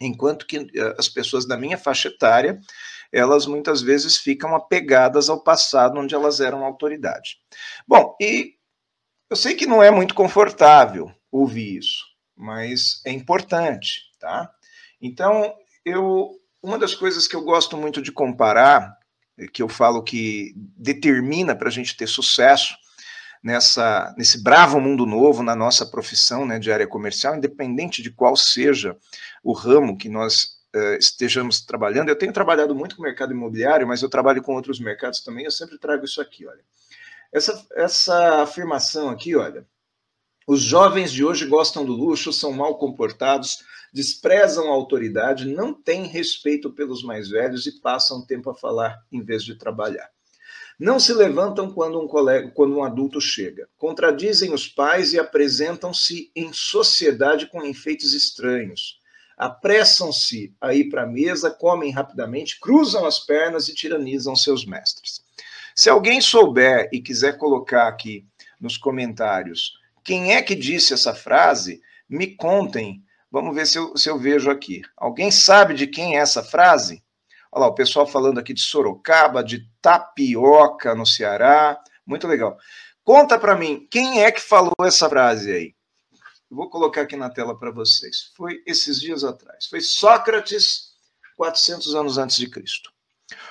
Enquanto 0.00 0.46
que 0.46 0.58
uh, 0.58 0.94
as 0.98 1.08
pessoas 1.08 1.46
da 1.46 1.56
minha 1.56 1.78
faixa 1.78 2.08
etária, 2.08 2.60
elas 3.12 3.46
muitas 3.46 3.80
vezes 3.80 4.16
ficam 4.16 4.54
apegadas 4.54 5.28
ao 5.28 5.42
passado 5.42 5.98
onde 5.98 6.14
elas 6.14 6.40
eram 6.40 6.64
autoridade. 6.64 7.36
Bom, 7.86 8.16
e 8.20 8.54
eu 9.30 9.36
sei 9.36 9.54
que 9.54 9.66
não 9.66 9.82
é 9.82 9.90
muito 9.90 10.14
confortável 10.14 11.12
ouvir 11.30 11.78
isso, 11.78 12.04
mas 12.36 13.00
é 13.04 13.12
importante, 13.12 14.02
tá? 14.18 14.50
Então, 15.00 15.54
eu 15.84 16.32
uma 16.64 16.78
das 16.78 16.94
coisas 16.94 17.28
que 17.28 17.36
eu 17.36 17.42
gosto 17.42 17.76
muito 17.76 18.00
de 18.00 18.10
comparar, 18.10 18.98
que 19.52 19.62
eu 19.62 19.68
falo 19.68 20.02
que 20.02 20.54
determina 20.56 21.54
para 21.54 21.68
a 21.68 21.70
gente 21.70 21.94
ter 21.94 22.06
sucesso 22.06 22.74
nessa 23.44 24.14
nesse 24.16 24.42
bravo 24.42 24.80
mundo 24.80 25.04
novo 25.04 25.42
na 25.42 25.54
nossa 25.54 25.84
profissão, 25.84 26.46
né, 26.46 26.58
de 26.58 26.72
área 26.72 26.86
comercial, 26.86 27.36
independente 27.36 28.02
de 28.02 28.10
qual 28.10 28.34
seja 28.34 28.96
o 29.42 29.52
ramo 29.52 29.98
que 29.98 30.08
nós 30.08 30.60
uh, 30.74 30.94
estejamos 30.98 31.60
trabalhando. 31.60 32.08
Eu 32.08 32.16
tenho 32.16 32.32
trabalhado 32.32 32.74
muito 32.74 32.96
com 32.96 33.02
o 33.02 33.04
mercado 33.04 33.34
imobiliário, 33.34 33.86
mas 33.86 34.00
eu 34.00 34.08
trabalho 34.08 34.42
com 34.42 34.54
outros 34.54 34.80
mercados 34.80 35.20
também. 35.20 35.44
Eu 35.44 35.50
sempre 35.50 35.78
trago 35.78 36.06
isso 36.06 36.22
aqui, 36.22 36.46
olha. 36.46 36.64
Essa, 37.30 37.66
essa 37.72 38.42
afirmação 38.42 39.10
aqui, 39.10 39.36
olha. 39.36 39.66
Os 40.46 40.62
jovens 40.62 41.12
de 41.12 41.24
hoje 41.24 41.46
gostam 41.46 41.84
do 41.84 41.92
luxo, 41.92 42.32
são 42.32 42.52
mal 42.52 42.76
comportados, 42.78 43.64
desprezam 43.92 44.68
a 44.68 44.74
autoridade, 44.74 45.46
não 45.46 45.72
têm 45.72 46.06
respeito 46.06 46.70
pelos 46.70 47.02
mais 47.02 47.28
velhos 47.28 47.66
e 47.66 47.80
passam 47.80 48.24
tempo 48.24 48.50
a 48.50 48.54
falar 48.54 49.02
em 49.10 49.22
vez 49.22 49.42
de 49.42 49.54
trabalhar. 49.54 50.10
Não 50.78 50.98
se 50.98 51.12
levantam 51.12 51.72
quando 51.72 52.00
um 52.00 52.08
colega, 52.08 52.50
quando 52.50 52.76
um 52.76 52.84
adulto 52.84 53.20
chega. 53.20 53.68
Contradizem 53.78 54.52
os 54.52 54.66
pais 54.66 55.12
e 55.12 55.18
apresentam-se 55.18 56.32
em 56.34 56.52
sociedade 56.52 57.46
com 57.46 57.64
enfeites 57.64 58.12
estranhos. 58.12 58.98
Apressam-se 59.36 60.54
a 60.60 60.74
ir 60.74 60.88
para 60.88 61.02
a 61.02 61.06
mesa, 61.06 61.50
comem 61.50 61.92
rapidamente, 61.92 62.58
cruzam 62.60 63.04
as 63.04 63.18
pernas 63.20 63.68
e 63.68 63.74
tiranizam 63.74 64.34
seus 64.34 64.64
mestres. 64.64 65.22
Se 65.74 65.88
alguém 65.90 66.20
souber 66.20 66.88
e 66.92 67.00
quiser 67.00 67.36
colocar 67.36 67.88
aqui 67.88 68.26
nos 68.60 68.76
comentários 68.76 69.72
quem 70.04 70.34
é 70.34 70.42
que 70.42 70.54
disse 70.54 70.92
essa 70.92 71.14
frase, 71.14 71.80
me 72.08 72.26
contem. 72.26 73.02
Vamos 73.30 73.54
ver 73.54 73.66
se 73.66 73.78
eu, 73.78 73.96
se 73.96 74.08
eu 74.08 74.18
vejo 74.18 74.50
aqui. 74.50 74.82
Alguém 74.96 75.30
sabe 75.30 75.74
de 75.74 75.86
quem 75.86 76.16
é 76.16 76.20
essa 76.20 76.42
frase? 76.42 77.02
Olha 77.54 77.66
lá, 77.66 77.66
o 77.68 77.74
pessoal 77.74 78.04
falando 78.04 78.40
aqui 78.40 78.52
de 78.52 78.60
Sorocaba, 78.60 79.44
de 79.44 79.70
tapioca 79.80 80.92
no 80.92 81.06
Ceará. 81.06 81.80
Muito 82.04 82.26
legal. 82.26 82.58
Conta 83.04 83.38
para 83.38 83.54
mim, 83.54 83.86
quem 83.88 84.24
é 84.24 84.32
que 84.32 84.40
falou 84.40 84.74
essa 84.82 85.08
frase 85.08 85.52
aí? 85.52 85.74
vou 86.50 86.68
colocar 86.68 87.02
aqui 87.02 87.16
na 87.16 87.30
tela 87.30 87.56
para 87.56 87.70
vocês. 87.70 88.32
Foi 88.36 88.62
esses 88.66 89.00
dias 89.00 89.24
atrás. 89.24 89.66
Foi 89.66 89.80
Sócrates, 89.80 90.94
400 91.36 91.94
anos 91.94 92.18
antes 92.18 92.36
de 92.36 92.48
Cristo. 92.48 92.92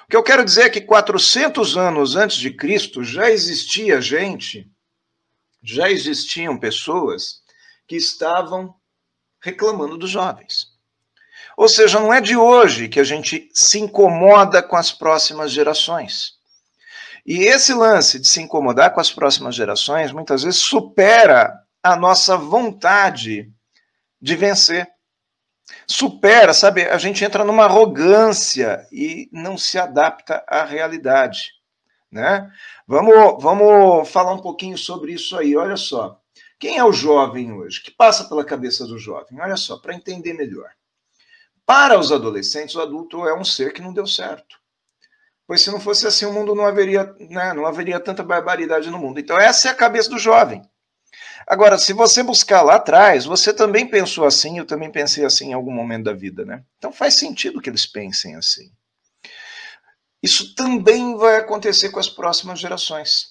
O 0.05 0.09
que 0.09 0.15
eu 0.17 0.23
quero 0.23 0.43
dizer 0.43 0.63
é 0.63 0.69
que 0.69 0.81
400 0.81 1.77
anos 1.77 2.15
antes 2.15 2.37
de 2.37 2.51
Cristo 2.51 3.03
já 3.03 3.29
existia 3.29 4.01
gente, 4.01 4.69
já 5.61 5.89
existiam 5.89 6.57
pessoas 6.57 7.41
que 7.87 7.95
estavam 7.95 8.75
reclamando 9.41 9.97
dos 9.97 10.09
jovens. 10.09 10.72
Ou 11.57 11.67
seja, 11.69 11.99
não 11.99 12.13
é 12.13 12.19
de 12.19 12.35
hoje 12.35 12.87
que 12.87 12.99
a 12.99 13.03
gente 13.03 13.49
se 13.53 13.79
incomoda 13.79 14.61
com 14.61 14.75
as 14.75 14.91
próximas 14.91 15.51
gerações. 15.51 16.33
E 17.25 17.43
esse 17.43 17.73
lance 17.73 18.19
de 18.19 18.27
se 18.27 18.41
incomodar 18.41 18.93
com 18.93 18.99
as 18.99 19.11
próximas 19.11 19.55
gerações 19.55 20.11
muitas 20.11 20.43
vezes 20.43 20.59
supera 20.59 21.53
a 21.81 21.95
nossa 21.95 22.35
vontade 22.35 23.51
de 24.21 24.35
vencer. 24.35 24.89
Supera, 25.87 26.53
sabe? 26.53 26.83
A 26.83 26.97
gente 26.97 27.23
entra 27.23 27.43
numa 27.43 27.65
arrogância 27.65 28.85
e 28.91 29.29
não 29.31 29.57
se 29.57 29.77
adapta 29.77 30.43
à 30.47 30.63
realidade, 30.63 31.51
né? 32.11 32.51
Vamos, 32.85 33.41
vamos 33.41 34.09
falar 34.09 34.33
um 34.33 34.41
pouquinho 34.41 34.77
sobre 34.77 35.13
isso 35.13 35.37
aí. 35.37 35.55
Olha 35.55 35.77
só. 35.77 36.19
Quem 36.59 36.77
é 36.77 36.83
o 36.83 36.93
jovem 36.93 37.51
hoje? 37.53 37.79
O 37.79 37.83
que 37.83 37.91
passa 37.91 38.25
pela 38.25 38.45
cabeça 38.45 38.85
do 38.85 38.97
jovem? 38.97 39.39
Olha 39.41 39.57
só, 39.57 39.77
para 39.77 39.93
entender 39.93 40.33
melhor. 40.33 40.69
Para 41.73 41.97
os 41.97 42.11
adolescentes, 42.11 42.75
o 42.75 42.81
adulto 42.81 43.27
é 43.27 43.33
um 43.33 43.43
ser 43.43 43.73
que 43.73 43.81
não 43.81 43.91
deu 43.91 44.05
certo. 44.05 44.59
Pois 45.47 45.61
se 45.61 45.71
não 45.71 45.79
fosse 45.79 46.05
assim, 46.05 46.23
o 46.23 46.31
mundo 46.31 46.53
não 46.53 46.67
haveria, 46.67 47.03
né, 47.19 47.51
não 47.51 47.65
haveria 47.65 47.99
tanta 47.99 48.21
barbaridade 48.21 48.91
no 48.91 48.99
mundo. 48.99 49.19
Então, 49.19 49.39
essa 49.39 49.69
é 49.69 49.71
a 49.71 49.75
cabeça 49.75 50.07
do 50.07 50.19
jovem. 50.19 50.61
Agora, 51.47 51.79
se 51.79 51.91
você 51.91 52.21
buscar 52.21 52.61
lá 52.61 52.75
atrás, 52.75 53.25
você 53.25 53.51
também 53.51 53.89
pensou 53.89 54.23
assim, 54.23 54.59
eu 54.59 54.67
também 54.67 54.91
pensei 54.91 55.25
assim 55.25 55.49
em 55.49 55.53
algum 55.53 55.71
momento 55.71 56.03
da 56.03 56.13
vida, 56.13 56.45
né? 56.45 56.63
Então 56.77 56.93
faz 56.93 57.15
sentido 57.15 57.59
que 57.59 57.71
eles 57.71 57.87
pensem 57.87 58.35
assim. 58.35 58.71
Isso 60.21 60.53
também 60.53 61.17
vai 61.17 61.37
acontecer 61.37 61.89
com 61.89 61.99
as 61.99 62.07
próximas 62.07 62.59
gerações. 62.59 63.29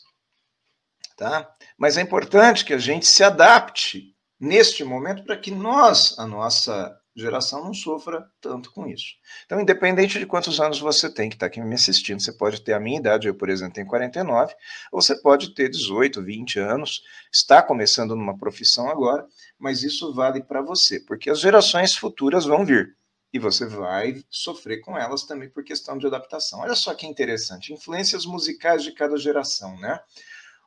Tá? 1.17 1.49
Mas 1.79 1.97
é 1.97 2.01
importante 2.01 2.65
que 2.65 2.75
a 2.75 2.79
gente 2.79 3.07
se 3.07 3.23
adapte 3.23 4.17
neste 4.41 4.83
momento 4.83 5.23
para 5.23 5.37
que 5.37 5.53
nós, 5.53 6.19
a 6.19 6.27
nossa 6.27 7.01
geração 7.15 7.65
não 7.65 7.75
sofra 7.75 8.27
tanto 8.41 8.73
com 8.73 8.87
isso. 8.87 9.15
Então, 9.45 9.61
independente 9.61 10.19
de 10.19 10.27
quantos 10.27 10.61
anos 10.61 10.81
você 10.81 11.11
tem 11.13 11.29
que 11.29 11.37
está 11.37 11.47
aqui 11.47 11.61
me 11.61 11.75
assistindo, 11.75 12.21
você 12.21 12.33
pode 12.33 12.63
ter 12.63 12.73
a 12.73 12.81
minha 12.81 12.99
idade, 12.99 13.29
eu, 13.29 13.35
por 13.35 13.49
exemplo, 13.49 13.75
tenho 13.75 13.87
49, 13.87 14.55
ou 14.91 15.03
você 15.03 15.21
pode 15.21 15.55
ter 15.55 15.69
18, 15.69 16.23
20 16.23 16.59
anos, 16.59 17.03
está 17.31 17.63
começando 17.63 18.17
numa 18.17 18.37
profissão 18.37 18.89
agora, 18.89 19.27
mas 19.59 19.83
isso 19.83 20.15
vale 20.15 20.43
para 20.43 20.63
você, 20.63 21.01
porque 21.01 21.31
as 21.31 21.41
gerações 21.41 21.95
futuras 21.95 22.45
vão 22.45 22.65
vir. 22.65 22.97
E 23.33 23.39
você 23.39 23.67
vai 23.67 24.23
sofrer 24.29 24.81
com 24.81 24.97
elas 24.97 25.25
também 25.25 25.49
por 25.49 25.65
questão 25.65 25.97
de 25.97 26.07
adaptação. 26.07 26.61
Olha 26.61 26.75
só 26.75 26.95
que 26.95 27.07
interessante, 27.07 27.73
influências 27.73 28.27
musicais 28.27 28.83
de 28.83 28.93
cada 28.93 29.17
geração, 29.17 29.79
né? 29.79 29.99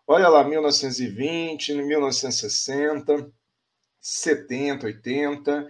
Olha 0.08 0.28
lá, 0.28 0.44
1920, 0.44 1.74
1960, 1.74 3.32
70, 4.00 4.86
80, 4.86 5.68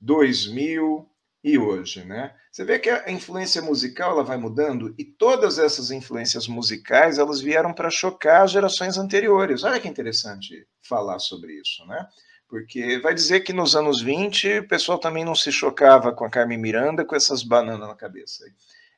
2000 0.00 1.08
e 1.44 1.58
hoje, 1.58 2.04
né? 2.04 2.34
Você 2.50 2.64
vê 2.64 2.78
que 2.78 2.88
a 2.88 3.10
influência 3.10 3.60
musical 3.60 4.12
ela 4.12 4.24
vai 4.24 4.38
mudando 4.38 4.94
e 4.96 5.04
todas 5.04 5.58
essas 5.58 5.90
influências 5.90 6.48
musicais 6.48 7.18
elas 7.18 7.40
vieram 7.40 7.74
para 7.74 7.90
chocar 7.90 8.42
as 8.42 8.52
gerações 8.52 8.96
anteriores. 8.96 9.62
Olha 9.62 9.78
que 9.78 9.86
interessante 9.86 10.66
falar 10.80 11.18
sobre 11.18 11.52
isso, 11.60 11.84
né? 11.86 12.08
Porque 12.48 12.98
vai 13.00 13.12
dizer 13.12 13.40
que 13.40 13.52
nos 13.52 13.76
anos 13.76 14.00
20 14.00 14.60
o 14.60 14.68
pessoal 14.68 14.98
também 14.98 15.24
não 15.24 15.34
se 15.34 15.52
chocava 15.52 16.12
com 16.12 16.24
a 16.24 16.30
Carmen 16.30 16.58
Miranda 16.58 17.04
com 17.04 17.14
essas 17.14 17.42
bananas 17.42 17.88
na 17.88 17.94
cabeça. 17.94 18.44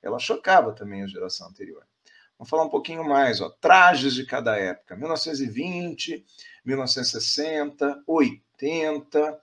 Ela 0.00 0.18
chocava 0.18 0.72
também 0.72 1.02
a 1.02 1.08
geração 1.08 1.48
anterior. 1.48 1.82
Vamos 2.38 2.50
falar 2.50 2.64
um 2.64 2.70
pouquinho 2.70 3.02
mais, 3.02 3.40
ó. 3.40 3.48
Trajes 3.48 4.14
de 4.14 4.24
cada 4.24 4.56
época: 4.56 4.94
1920, 4.94 6.24
1960, 6.64 8.02
80, 8.06 9.40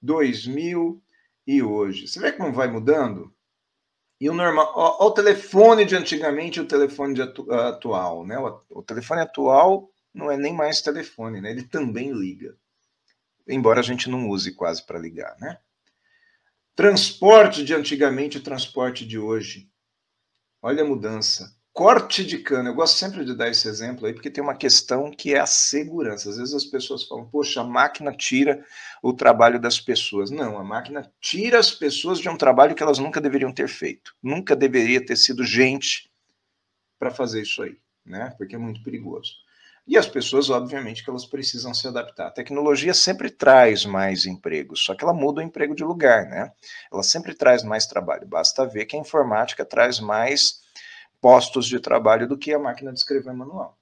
2000 0.00 1.02
e 1.46 1.62
hoje. 1.62 2.08
Você 2.08 2.20
vê 2.20 2.32
como 2.32 2.52
vai 2.52 2.68
mudando? 2.68 3.34
E 4.20 4.28
o 4.28 4.34
normal, 4.34 4.72
ó, 4.76 5.04
ó 5.04 5.08
o 5.08 5.12
telefone 5.12 5.84
de 5.84 5.96
antigamente 5.96 6.58
e 6.58 6.62
o 6.62 6.68
telefone 6.68 7.14
de 7.14 7.22
atu, 7.22 7.50
atual, 7.52 8.26
né? 8.26 8.38
O, 8.38 8.62
o, 8.68 8.82
telefone 8.82 9.22
atual 9.22 9.90
não 10.12 10.30
é 10.30 10.36
nem 10.36 10.54
mais 10.54 10.82
telefone, 10.82 11.40
né? 11.40 11.50
Ele 11.50 11.62
também 11.62 12.12
liga. 12.12 12.56
Embora 13.48 13.80
a 13.80 13.82
gente 13.82 14.08
não 14.10 14.28
use 14.28 14.54
quase 14.54 14.84
para 14.84 14.98
ligar, 14.98 15.36
né? 15.40 15.58
Transporte 16.76 17.64
de 17.64 17.74
antigamente 17.74 18.38
e 18.38 18.42
transporte 18.42 19.06
de 19.06 19.18
hoje. 19.18 19.70
Olha 20.62 20.82
a 20.82 20.86
mudança 20.86 21.54
corte 21.72 22.24
de 22.24 22.38
cana. 22.38 22.70
Eu 22.70 22.74
gosto 22.74 22.98
sempre 22.98 23.24
de 23.24 23.34
dar 23.34 23.48
esse 23.48 23.68
exemplo 23.68 24.06
aí, 24.06 24.12
porque 24.12 24.30
tem 24.30 24.42
uma 24.42 24.56
questão 24.56 25.10
que 25.10 25.34
é 25.34 25.38
a 25.38 25.46
segurança. 25.46 26.30
Às 26.30 26.36
vezes 26.36 26.54
as 26.54 26.64
pessoas 26.64 27.04
falam, 27.04 27.26
poxa, 27.26 27.60
a 27.60 27.64
máquina 27.64 28.12
tira 28.12 28.64
o 29.02 29.12
trabalho 29.12 29.60
das 29.60 29.80
pessoas. 29.80 30.30
Não, 30.30 30.58
a 30.58 30.64
máquina 30.64 31.10
tira 31.20 31.58
as 31.58 31.70
pessoas 31.70 32.18
de 32.18 32.28
um 32.28 32.36
trabalho 32.36 32.74
que 32.74 32.82
elas 32.82 32.98
nunca 32.98 33.20
deveriam 33.20 33.52
ter 33.52 33.68
feito. 33.68 34.14
Nunca 34.22 34.56
deveria 34.56 35.04
ter 35.04 35.16
sido 35.16 35.44
gente 35.44 36.10
para 36.98 37.10
fazer 37.10 37.42
isso 37.42 37.62
aí, 37.62 37.76
né? 38.04 38.34
Porque 38.36 38.54
é 38.54 38.58
muito 38.58 38.82
perigoso. 38.82 39.32
E 39.86 39.96
as 39.96 40.06
pessoas, 40.06 40.50
obviamente, 40.50 41.02
que 41.02 41.10
elas 41.10 41.24
precisam 41.24 41.72
se 41.72 41.88
adaptar. 41.88 42.28
A 42.28 42.30
tecnologia 42.30 42.94
sempre 42.94 43.30
traz 43.30 43.84
mais 43.84 44.26
empregos, 44.26 44.84
só 44.84 44.94
que 44.94 45.02
ela 45.02 45.14
muda 45.14 45.40
o 45.40 45.42
emprego 45.42 45.74
de 45.74 45.82
lugar, 45.82 46.26
né? 46.26 46.52
Ela 46.92 47.02
sempre 47.02 47.34
traz 47.34 47.64
mais 47.64 47.86
trabalho. 47.86 48.26
Basta 48.26 48.66
ver 48.66 48.84
que 48.84 48.94
a 48.94 49.00
informática 49.00 49.64
traz 49.64 49.98
mais 49.98 50.60
postos 51.20 51.66
de 51.66 51.78
trabalho 51.78 52.26
do 52.26 52.38
que 52.38 52.52
a 52.52 52.58
máquina 52.58 52.92
de 52.92 52.98
escrever 52.98 53.32
manual. 53.32 53.78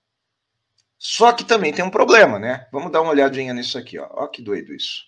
Só 0.99 1.33
que 1.33 1.45
também 1.45 1.73
tem 1.73 1.85
um 1.85 1.91
problema, 1.91 2.39
né? 2.39 2.67
Vamos 2.73 2.91
dar 2.91 3.01
uma 3.01 3.13
olhadinha 3.13 3.55
nisso 3.55 3.79
aqui, 3.79 3.99
ó. 3.99 4.09
Ó 4.11 4.27
que 4.27 4.43
doido 4.43 4.75
isso. 4.75 5.05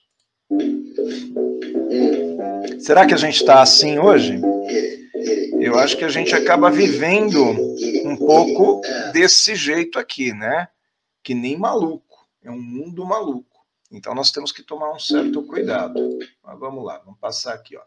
Será 2.79 3.07
que 3.07 3.15
a 3.15 3.17
gente 3.17 3.37
está 3.37 3.61
assim 3.61 3.99
hoje? 3.99 4.41
Eu 5.61 5.79
acho 5.79 5.97
que 5.97 6.05
a 6.05 6.09
gente 6.09 6.35
acaba 6.35 6.71
vivendo 6.71 7.43
um 8.05 8.17
pouco 8.17 8.81
desse 9.13 9.55
jeito 9.55 9.99
aqui, 9.99 10.33
né? 10.33 10.69
Que 11.23 11.35
nem 11.35 11.59
maluco. 11.59 12.27
É 12.43 12.51
um 12.51 12.61
mundo 12.61 13.05
maluco. 13.05 13.67
Então 13.91 14.15
nós 14.15 14.31
temos 14.31 14.53
que 14.53 14.63
tomar 14.63 14.93
um 14.93 14.99
certo 14.99 15.43
cuidado. 15.43 16.19
Mas 16.43 16.59
vamos 16.59 16.85
lá, 16.85 16.99
vamos 16.99 17.19
passar 17.19 17.55
aqui, 17.55 17.77
ó. 17.77 17.83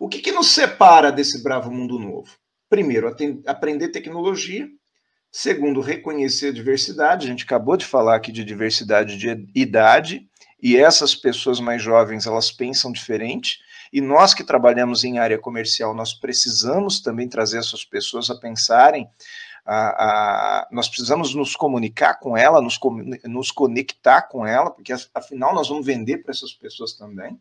O 0.00 0.08
que, 0.08 0.20
que 0.20 0.32
nos 0.32 0.48
separa 0.48 1.12
desse 1.12 1.42
bravo 1.42 1.70
mundo 1.70 1.98
novo? 1.98 2.30
Primeiro, 2.68 3.14
aprender 3.46 3.88
tecnologia. 3.88 4.68
Segundo, 5.30 5.80
reconhecer 5.80 6.48
a 6.48 6.52
diversidade. 6.52 7.26
A 7.26 7.30
gente 7.30 7.44
acabou 7.44 7.76
de 7.76 7.84
falar 7.84 8.16
aqui 8.16 8.32
de 8.32 8.44
diversidade 8.44 9.16
de 9.16 9.46
idade, 9.54 10.26
e 10.60 10.76
essas 10.76 11.14
pessoas 11.14 11.60
mais 11.60 11.82
jovens, 11.82 12.26
elas 12.26 12.50
pensam 12.50 12.90
diferente. 12.90 13.58
E 13.92 14.00
nós 14.00 14.34
que 14.34 14.44
trabalhamos 14.44 15.04
em 15.04 15.18
área 15.18 15.38
comercial, 15.38 15.94
nós 15.94 16.12
precisamos 16.12 17.00
também 17.00 17.28
trazer 17.28 17.58
essas 17.58 17.84
pessoas 17.84 18.28
a 18.28 18.34
pensarem 18.34 19.08
a, 19.68 20.62
a, 20.62 20.68
nós 20.72 20.88
precisamos 20.88 21.34
nos 21.34 21.54
comunicar 21.54 22.14
com 22.14 22.34
ela, 22.34 22.62
nos, 22.62 22.80
nos 23.24 23.50
conectar 23.50 24.22
com 24.22 24.46
ela, 24.46 24.70
porque 24.70 24.94
afinal 25.14 25.54
nós 25.54 25.68
vamos 25.68 25.84
vender 25.84 26.18
para 26.18 26.32
essas 26.32 26.54
pessoas 26.54 26.94
também. 26.94 27.38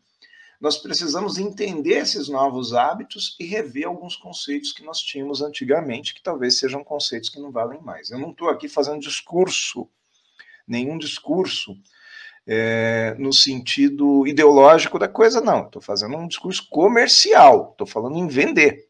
Nós 0.59 0.77
precisamos 0.77 1.37
entender 1.37 1.97
esses 1.99 2.27
novos 2.27 2.73
hábitos 2.73 3.35
e 3.39 3.45
rever 3.45 3.87
alguns 3.87 4.15
conceitos 4.15 4.71
que 4.71 4.83
nós 4.83 4.99
tínhamos 4.99 5.41
antigamente, 5.41 6.15
que 6.15 6.21
talvez 6.21 6.57
sejam 6.57 6.83
conceitos 6.83 7.29
que 7.29 7.39
não 7.39 7.51
valem 7.51 7.79
mais. 7.81 8.09
Eu 8.09 8.17
não 8.17 8.31
estou 8.31 8.49
aqui 8.49 8.67
fazendo 8.67 8.99
discurso, 8.99 9.87
nenhum 10.67 10.97
discurso 10.97 11.77
é, 12.47 13.13
no 13.19 13.31
sentido 13.31 14.25
ideológico 14.25 14.97
da 14.97 15.07
coisa, 15.07 15.41
não. 15.41 15.65
Estou 15.65 15.81
fazendo 15.81 16.17
um 16.17 16.27
discurso 16.27 16.67
comercial, 16.69 17.71
estou 17.71 17.85
falando 17.85 18.17
em 18.17 18.27
vender, 18.27 18.89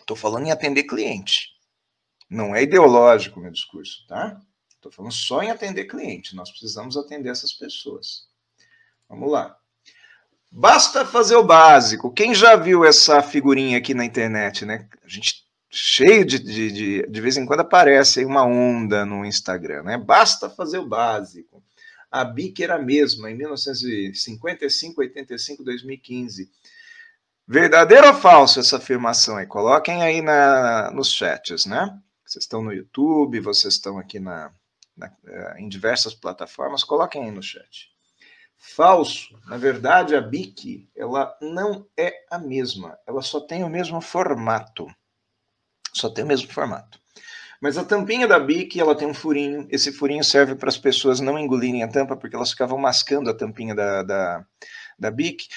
estou 0.00 0.16
falando 0.16 0.46
em 0.46 0.50
atender 0.50 0.84
cliente. 0.84 1.52
Não 2.28 2.56
é 2.56 2.62
ideológico 2.62 3.38
o 3.38 3.42
meu 3.42 3.52
discurso, 3.52 4.04
tá? 4.08 4.40
Estou 4.74 4.90
falando 4.90 5.12
só 5.12 5.42
em 5.42 5.50
atender 5.50 5.84
cliente. 5.84 6.34
Nós 6.34 6.50
precisamos 6.50 6.96
atender 6.96 7.28
essas 7.28 7.52
pessoas. 7.52 8.26
Vamos 9.08 9.30
lá. 9.30 9.56
Basta 10.54 11.06
fazer 11.06 11.34
o 11.36 11.42
básico. 11.42 12.12
Quem 12.12 12.34
já 12.34 12.56
viu 12.56 12.84
essa 12.84 13.22
figurinha 13.22 13.78
aqui 13.78 13.94
na 13.94 14.04
internet, 14.04 14.66
né? 14.66 14.86
A 15.02 15.08
gente 15.08 15.46
cheio 15.70 16.26
de, 16.26 16.38
de, 16.38 16.70
de, 16.70 17.06
de 17.08 17.20
vez 17.22 17.38
em 17.38 17.46
quando 17.46 17.60
aparece 17.60 18.20
aí 18.20 18.26
uma 18.26 18.44
onda 18.44 19.06
no 19.06 19.24
Instagram, 19.24 19.82
né? 19.84 19.96
Basta 19.96 20.50
fazer 20.50 20.76
o 20.76 20.86
básico. 20.86 21.64
A 22.10 22.22
BIC 22.22 22.62
era 22.62 22.74
a 22.74 22.78
mesma 22.78 23.30
em 23.30 23.34
1955, 23.34 25.00
85, 25.00 25.64
2015. 25.64 26.50
Verdadeiro 27.48 28.08
ou 28.08 28.14
falso 28.14 28.60
essa 28.60 28.76
afirmação 28.76 29.38
aí? 29.38 29.46
Coloquem 29.46 30.02
aí 30.02 30.20
na, 30.20 30.90
nos 30.90 31.10
chats, 31.10 31.64
né? 31.64 31.98
Vocês 32.26 32.44
estão 32.44 32.62
no 32.62 32.74
YouTube, 32.74 33.40
vocês 33.40 33.72
estão 33.72 33.98
aqui 33.98 34.20
na, 34.20 34.52
na, 34.94 35.10
eh, 35.26 35.54
em 35.60 35.68
diversas 35.68 36.12
plataformas, 36.12 36.84
coloquem 36.84 37.24
aí 37.24 37.30
no 37.30 37.42
chat. 37.42 37.91
Falso, 38.64 39.36
na 39.48 39.56
verdade, 39.56 40.14
a 40.14 40.20
BIC, 40.20 40.88
ela 40.96 41.36
não 41.42 41.84
é 41.98 42.14
a 42.30 42.38
mesma, 42.38 42.96
ela 43.04 43.20
só 43.20 43.40
tem 43.40 43.64
o 43.64 43.68
mesmo 43.68 44.00
formato. 44.00 44.86
Só 45.92 46.08
tem 46.08 46.22
o 46.22 46.28
mesmo 46.28 46.50
formato. 46.50 47.00
Mas 47.60 47.76
a 47.76 47.84
tampinha 47.84 48.26
da 48.26 48.38
BIC, 48.38 48.80
ela 48.80 48.94
tem 48.94 49.08
um 49.08 49.12
furinho. 49.12 49.66
Esse 49.68 49.92
furinho 49.92 50.22
serve 50.22 50.54
para 50.54 50.68
as 50.68 50.78
pessoas 50.78 51.18
não 51.18 51.36
engolirem 51.36 51.82
a 51.82 51.88
tampa, 51.88 52.16
porque 52.16 52.36
elas 52.36 52.52
ficavam 52.52 52.78
mascando 52.78 53.28
a 53.28 53.34
tampinha 53.34 53.74
da, 53.74 54.04
da, 54.04 54.46
da 54.96 55.10
BIC, 55.10 55.48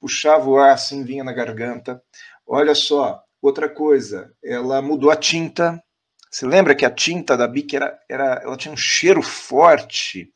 puxava 0.00 0.50
o 0.50 0.58
ar 0.58 0.72
assim, 0.72 1.04
vinha 1.04 1.22
na 1.22 1.32
garganta. 1.32 2.02
Olha 2.44 2.74
só, 2.74 3.22
outra 3.40 3.68
coisa, 3.68 4.34
ela 4.42 4.82
mudou 4.82 5.12
a 5.12 5.16
tinta, 5.16 5.80
você 6.28 6.44
lembra 6.44 6.74
que 6.74 6.84
a 6.84 6.90
tinta 6.90 7.36
da 7.36 7.46
Bic 7.46 7.74
era, 7.74 7.98
era, 8.08 8.40
ela 8.42 8.56
tinha 8.56 8.72
um 8.72 8.76
cheiro 8.76 9.22
forte, 9.22 10.30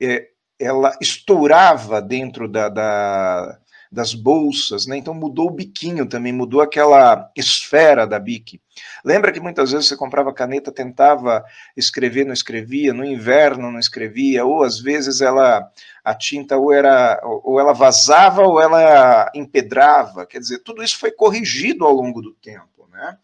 é, 0.00 0.28
ela 0.58 0.96
estourava 1.00 2.02
dentro 2.02 2.48
da, 2.48 2.68
da, 2.68 3.58
das 3.90 4.12
bolsas, 4.12 4.86
né? 4.86 4.96
Então 4.96 5.14
mudou 5.14 5.48
o 5.48 5.52
biquinho 5.52 6.06
também, 6.06 6.32
mudou 6.32 6.60
aquela 6.60 7.30
esfera 7.34 8.06
da 8.06 8.18
Bic. 8.18 8.60
Lembra 9.04 9.32
que 9.32 9.40
muitas 9.40 9.72
vezes 9.72 9.88
você 9.88 9.96
comprava 9.96 10.32
caneta, 10.32 10.70
tentava 10.70 11.44
escrever, 11.76 12.24
não 12.26 12.32
escrevia, 12.32 12.92
no 12.92 13.04
inverno 13.04 13.70
não 13.70 13.78
escrevia, 13.78 14.44
ou 14.44 14.62
às 14.62 14.78
vezes 14.78 15.20
ela 15.20 15.70
a 16.04 16.14
tinta 16.14 16.56
ou 16.56 16.72
era 16.72 17.20
ou 17.24 17.58
ela 17.58 17.72
vazava 17.72 18.42
ou 18.42 18.60
ela 18.60 19.30
empedrava. 19.34 20.26
Quer 20.26 20.40
dizer, 20.40 20.58
tudo 20.58 20.82
isso 20.82 20.98
foi 20.98 21.10
corrigido 21.10 21.84
ao 21.84 21.92
longo 21.92 22.20
do 22.20 22.34
tempo, 22.34 22.88
né? 22.90 23.16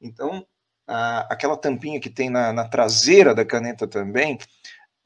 Então 0.00 0.44
a, 0.86 1.32
aquela 1.32 1.56
tampinha 1.56 2.00
que 2.00 2.10
tem 2.10 2.28
na, 2.28 2.52
na 2.52 2.68
traseira 2.68 3.32
da 3.34 3.44
caneta 3.44 3.86
também, 3.86 4.38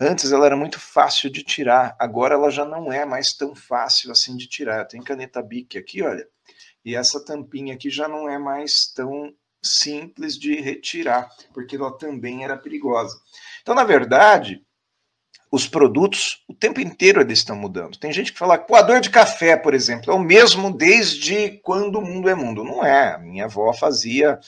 Antes 0.00 0.33
ela 0.33 0.46
era 0.46 0.57
muito 0.57 0.80
fácil 0.80 1.30
de 1.30 1.42
tirar, 1.42 1.96
agora 1.98 2.35
ela 2.35 2.50
já 2.50 2.64
não 2.64 2.92
é 2.92 3.04
mais 3.04 3.33
tão 3.33 3.54
fácil 3.54 4.11
assim 4.11 4.37
de 4.37 4.48
tirar. 4.48 4.87
Tem 4.87 5.02
caneta 5.02 5.40
Bic 5.40 5.78
aqui, 5.78 6.02
olha, 6.02 6.26
e 6.85 6.96
essa 6.96 7.24
tampinha 7.24 7.74
aqui 7.74 7.88
já 7.90 8.09
não 8.09 8.28
é 8.28 8.38
mais 8.38 8.87
tão 8.92 9.33
simples 9.62 10.38
de 10.38 10.61
retirar, 10.61 11.30
porque 11.52 11.76
ela 11.76 11.96
também 11.96 12.44
era 12.44 12.57
perigosa. 12.57 13.18
Então, 13.62 13.74
na 13.74 13.85
verdade, 13.85 14.62
os 15.50 15.68
produtos 15.68 16.44
o 16.48 16.54
tempo 16.54 16.80
inteiro 16.80 17.20
eles 17.20 17.38
estão 17.38 17.54
mudando. 17.54 17.96
Tem 17.96 18.12
gente 18.12 18.33
que 18.33 18.38
fala 18.38 18.59
coador 18.59 19.00
de 19.00 19.09
café, 19.09 19.57
por 19.57 19.72
exemplo, 19.72 20.12
é 20.12 20.14
o 20.14 20.18
mesmo 20.18 20.76
desde 20.76 21.59
quando 21.62 22.00
o 22.00 22.02
mundo 22.02 22.28
é 22.28 22.35
mundo. 22.35 22.64
Não 22.64 22.85
é. 22.85 23.16
Minha 23.18 23.44
avó 23.44 23.72
fazia 23.72 24.38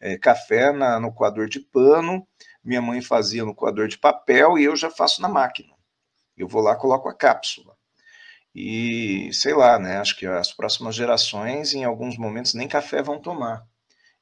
é, 0.00 0.16
café 0.16 0.72
na, 0.72 0.98
no 0.98 1.12
coador 1.12 1.48
de 1.48 1.60
pano, 1.60 2.26
minha 2.66 2.82
mãe 2.82 3.00
fazia 3.00 3.44
no 3.44 3.54
coador 3.54 3.86
de 3.86 3.96
papel 3.96 4.58
e 4.58 4.64
eu 4.64 4.74
já 4.74 4.90
faço 4.90 5.22
na 5.22 5.28
máquina. 5.28 5.72
Eu 6.36 6.48
vou 6.48 6.60
lá, 6.60 6.74
coloco 6.74 7.08
a 7.08 7.14
cápsula. 7.14 7.76
E 8.52 9.30
sei 9.32 9.54
lá, 9.54 9.78
né? 9.78 9.98
Acho 9.98 10.16
que 10.16 10.26
as 10.26 10.52
próximas 10.52 10.94
gerações, 10.94 11.74
em 11.74 11.84
alguns 11.84 12.18
momentos, 12.18 12.54
nem 12.54 12.66
café 12.66 13.02
vão 13.02 13.20
tomar. 13.20 13.64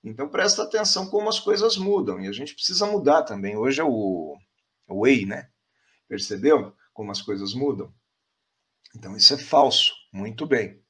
Então 0.03 0.29
presta 0.29 0.63
atenção 0.63 1.09
como 1.09 1.29
as 1.29 1.41
coisas 1.41 1.79
mudam 1.79 2.21
e 2.21 2.29
a 2.29 2.33
gente 2.33 2.55
precisa 2.55 2.87
mudar 2.87 3.23
também. 3.23 3.57
Hoje 3.57 3.81
é 3.81 3.85
o, 3.85 4.37
o 4.89 5.01
Whey, 5.01 5.25
né? 5.25 5.49
Percebeu 6.07 6.75
como 6.93 7.11
as 7.11 7.23
coisas 7.23 7.55
mudam? 7.55 7.93
Então 8.95 9.17
isso 9.17 9.33
é 9.33 9.39
falso. 9.39 9.95
Muito 10.13 10.47
bem. 10.47 10.83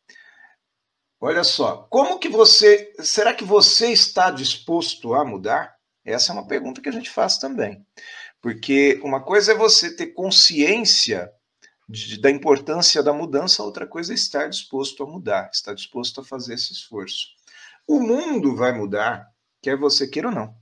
Olha 1.21 1.45
só, 1.45 1.87
como 1.89 2.19
que 2.19 2.29
você, 2.29 2.93
será 2.99 3.33
que 3.33 3.45
você 3.45 3.93
está 3.93 4.31
disposto 4.31 5.15
a 5.15 5.25
mudar? 5.25 5.74
Essa 6.05 6.33
é 6.33 6.35
uma 6.35 6.47
pergunta 6.47 6.81
que 6.81 6.89
a 6.89 6.93
gente 6.93 7.09
faz 7.09 7.39
também. 7.39 7.85
Porque 8.41 9.01
uma 9.03 9.23
coisa 9.23 9.53
é 9.53 9.55
você 9.55 9.95
ter 9.95 10.09
consciência 10.09 11.33
de, 11.89 12.21
da 12.21 12.31
importância 12.31 13.03
da 13.03 13.13
mudança, 13.13 13.63
outra 13.63 13.87
coisa 13.87 14.13
é 14.13 14.15
estar 14.15 14.49
disposto 14.49 15.03
a 15.03 15.07
mudar, 15.07 15.51
estar 15.53 15.75
disposto 15.75 16.21
a 16.21 16.25
fazer 16.25 16.55
esse 16.55 16.73
esforço. 16.73 17.29
O 17.87 18.01
mundo 18.01 18.55
vai 18.57 18.73
mudar, 18.73 19.31
quer 19.63 19.77
você 19.77 20.07
queira 20.07 20.29
ou 20.29 20.35
não. 20.35 20.55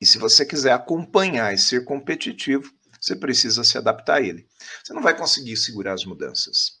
E 0.00 0.06
se 0.06 0.18
você 0.18 0.44
quiser 0.44 0.72
acompanhar 0.72 1.54
e 1.54 1.58
ser 1.58 1.84
competitivo, 1.84 2.72
você 3.00 3.16
precisa 3.16 3.64
se 3.64 3.78
adaptar 3.78 4.16
a 4.16 4.20
ele. 4.20 4.46
Você 4.82 4.92
não 4.92 5.02
vai 5.02 5.16
conseguir 5.16 5.56
segurar 5.56 5.92
as 5.92 6.04
mudanças. 6.04 6.80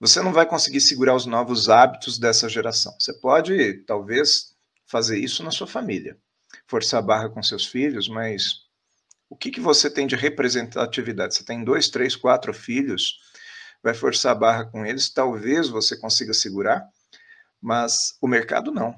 Você 0.00 0.20
não 0.20 0.32
vai 0.32 0.44
conseguir 0.46 0.80
segurar 0.80 1.14
os 1.14 1.26
novos 1.26 1.68
hábitos 1.68 2.18
dessa 2.18 2.48
geração. 2.48 2.92
Você 2.98 3.12
pode, 3.14 3.84
talvez, 3.84 4.51
fazer 4.92 5.18
isso 5.18 5.42
na 5.42 5.50
sua 5.50 5.66
família, 5.66 6.18
forçar 6.66 7.00
a 7.00 7.02
barra 7.02 7.30
com 7.30 7.42
seus 7.42 7.66
filhos, 7.66 8.08
mas 8.08 8.60
o 9.30 9.34
que, 9.34 9.50
que 9.50 9.60
você 9.60 9.90
tem 9.90 10.06
de 10.06 10.14
representatividade? 10.14 11.34
Você 11.34 11.44
tem 11.44 11.64
dois, 11.64 11.88
três, 11.88 12.14
quatro 12.14 12.52
filhos, 12.52 13.18
vai 13.82 13.94
forçar 13.94 14.32
a 14.32 14.38
barra 14.38 14.66
com 14.66 14.84
eles, 14.84 15.08
talvez 15.08 15.70
você 15.70 15.96
consiga 15.96 16.34
segurar, 16.34 16.86
mas 17.58 18.18
o 18.20 18.28
mercado 18.28 18.70
não. 18.70 18.94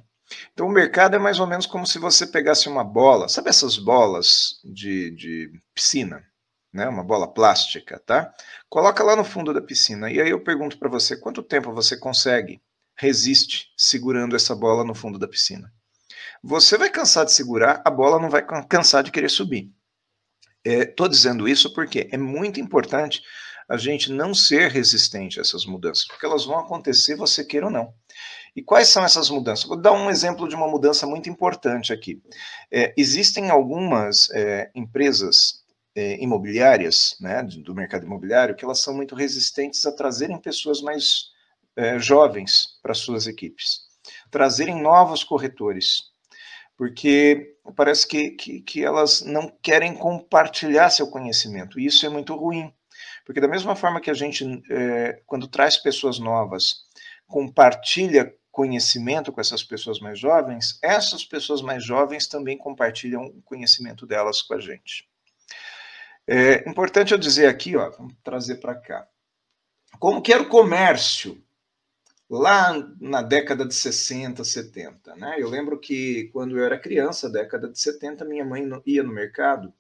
Então, 0.53 0.67
o 0.67 0.73
mercado 0.73 1.15
é 1.15 1.19
mais 1.19 1.39
ou 1.39 1.47
menos 1.47 1.65
como 1.65 1.87
se 1.87 2.01
você 2.01 2.27
pegasse 2.27 2.69
uma 2.69 2.83
bola, 2.83 3.29
sabe 3.29 3.49
essas 3.49 3.79
bolas 3.79 4.61
de, 4.65 5.13
de 5.13 5.53
piscina? 5.73 6.27
né, 6.75 6.89
uma 6.89 7.05
bola 7.05 7.33
plástica, 7.33 8.01
tá? 8.05 8.35
Coloca 8.69 9.05
lá 9.05 9.15
no 9.15 9.23
fundo 9.23 9.55
da 9.55 9.63
piscina. 9.63 10.11
E 10.11 10.21
aí 10.21 10.31
eu 10.31 10.43
pergunto 10.43 10.77
para 10.77 10.89
você, 10.89 11.17
quanto 11.17 11.41
tempo 11.41 11.73
você 11.73 11.97
consegue, 11.97 12.61
resiste 12.97 13.69
segurando 13.77 14.35
essa 14.35 14.57
bola 14.57 14.83
no 14.85 14.93
fundo 14.93 15.17
da 15.17 15.29
piscina? 15.29 15.73
Você 16.47 16.77
vai 16.77 16.91
cansar 16.91 17.25
de 17.25 17.33
segurar, 17.33 17.81
a 17.87 17.91
bola 17.91 18.21
não 18.21 18.29
vai 18.29 18.45
cansar 18.69 19.03
de 19.03 19.11
querer 19.11 19.31
subir. 19.31 19.73
Estou 20.63 21.07
é, 21.07 21.09
dizendo 21.09 21.49
isso 21.49 21.73
porque 21.73 22.07
é 22.13 22.19
muito 22.19 22.61
importante 22.61 23.23
a 23.67 23.79
gente 23.79 24.13
não 24.13 24.35
ser 24.35 24.71
resistente 24.71 25.39
a 25.39 25.41
essas 25.41 25.65
mudanças, 25.65 26.07
porque 26.07 26.27
elas 26.27 26.45
vão 26.45 26.59
acontecer, 26.59 27.17
você 27.17 27.43
queira 27.47 27.65
ou 27.65 27.73
não. 27.73 27.95
E 28.55 28.63
quais 28.63 28.89
são 28.89 29.03
essas 29.03 29.31
mudanças? 29.31 29.65
Vou 29.65 29.81
dar 29.81 29.93
um 29.93 30.11
exemplo 30.11 30.47
de 30.47 30.55
uma 30.55 30.69
mudança 30.69 31.07
muito 31.07 31.31
importante 31.31 31.95
aqui. 31.95 32.23
É, 32.71 32.93
existem 32.95 33.49
algumas 33.49 34.29
é, 34.33 34.71
empresas 34.75 35.65
é, 35.97 36.23
imobiliárias, 36.23 37.17
né, 37.21 37.43
do 37.43 37.75
mercado 37.75 38.05
imobiliário, 38.05 38.55
que 38.55 38.67
elas 38.67 38.81
são 38.81 38.93
muito 38.93 39.15
resistentes 39.15 39.87
a 39.87 39.97
trazerem 39.97 40.39
pessoas 40.39 40.83
mais 40.83 41.31
é, 41.75 41.99
jovens 41.99 42.79
para 42.83 42.93
suas 42.93 43.27
equipes, 43.27 43.81
trazerem 44.31 44.83
novos 44.83 45.25
corretores, 45.25 46.13
porque 46.77 47.57
parece 47.77 48.07
que, 48.07 48.31
que, 48.31 48.61
que, 48.61 48.85
elas 48.85 49.23
não 49.23 49.49
querem 49.63 49.95
compartilhar 49.95 50.91
seu 50.91 51.09
conhecimento, 51.09 51.79
e 51.79 51.87
isso 51.87 52.05
é 52.05 52.09
muito 52.09 52.35
ruim, 52.35 52.73
porque 53.25 53.41
da 53.41 53.49
mesma 53.49 53.75
forma 53.75 54.01
que 54.01 54.11
a 54.11 54.15
gente, 54.15 54.45
é, 54.71 55.23
quando 55.27 55.49
traz 55.49 55.77
pessoas 55.77 56.19
novas, 56.19 56.85
compartilha 57.27 58.35
conhecimento 58.51 59.33
com 59.33 59.41
essas 59.41 59.65
pessoas 59.65 59.99
mais 59.99 60.19
jovens, 60.19 60.79
essas 60.83 61.25
pessoas 61.25 61.61
mais 61.61 61.85
jovens 61.85 62.29
também 62.29 62.57
compartilham 62.57 63.25
o 63.25 63.43
conhecimento 63.43 64.07
delas 64.07 64.43
com 64.43 64.55
a 64.55 64.61
gente. 64.61 65.09
É 66.27 66.69
importante 66.69 67.13
eu 67.13 67.19
dizer 67.19 67.49
aqui, 67.49 67.77
ó, 67.77 67.91
vamos 67.91 68.15
trazer 68.23 68.57
para 68.57 68.75
cá. 68.75 69.07
Como 69.99 70.23
que 70.23 70.33
era 70.33 70.43
o 70.43 70.49
comércio 70.49 71.43
lá 72.39 72.75
na 73.01 73.23
década 73.23 73.65
de 73.65 73.75
60, 73.75 74.45
70, 74.45 75.17
né? 75.17 75.37
Eu 75.39 75.49
lembro 75.49 75.79
que 75.79 76.31
quando 76.33 76.59
eu 76.59 76.65
era 76.65 76.79
criança, 76.79 77.31
década 77.31 77.69
de 77.69 77.79
70, 77.79 78.25
minha 78.25 78.45
mãe 78.45 78.69
ia 78.85 79.03
no 79.03 79.13
mercado 79.13 79.73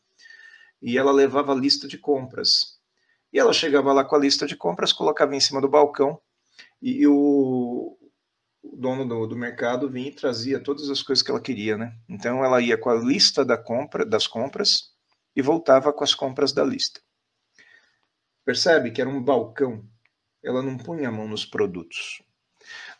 e 0.80 0.96
ela 0.98 1.12
levava 1.12 1.52
a 1.52 1.56
lista 1.56 1.88
de 1.88 1.98
compras. 1.98 2.78
E 3.32 3.38
ela 3.38 3.52
chegava 3.52 3.92
lá 3.92 4.04
com 4.04 4.14
a 4.14 4.18
lista 4.18 4.46
de 4.46 4.56
compras, 4.56 4.92
colocava 4.92 5.34
em 5.34 5.40
cima 5.40 5.60
do 5.60 5.68
balcão 5.68 6.20
e 6.80 7.06
o, 7.06 7.96
dono 8.62 9.06
do, 9.06 9.26
do, 9.26 9.36
mercado 9.36 9.90
vinha 9.90 10.08
e 10.08 10.14
trazia 10.14 10.60
todas 10.60 10.88
as 10.88 11.02
coisas 11.02 11.22
que 11.22 11.30
ela 11.30 11.40
queria, 11.40 11.76
né? 11.76 11.96
Então 12.08 12.44
ela 12.44 12.60
ia 12.60 12.78
com 12.78 12.90
a 12.90 12.94
lista 12.94 13.44
da 13.44 13.56
compra, 13.56 14.04
das 14.04 14.26
compras 14.26 14.92
e 15.34 15.42
voltava 15.42 15.92
com 15.92 16.04
as 16.04 16.14
compras 16.14 16.52
da 16.52 16.64
lista. 16.64 17.00
Percebe 18.44 18.90
que 18.90 19.00
era 19.00 19.10
um 19.10 19.22
balcão. 19.22 19.84
Ela 20.42 20.62
não 20.62 20.76
punha 20.76 21.08
a 21.08 21.12
mão 21.12 21.26
nos 21.26 21.46
produtos. 21.46 22.22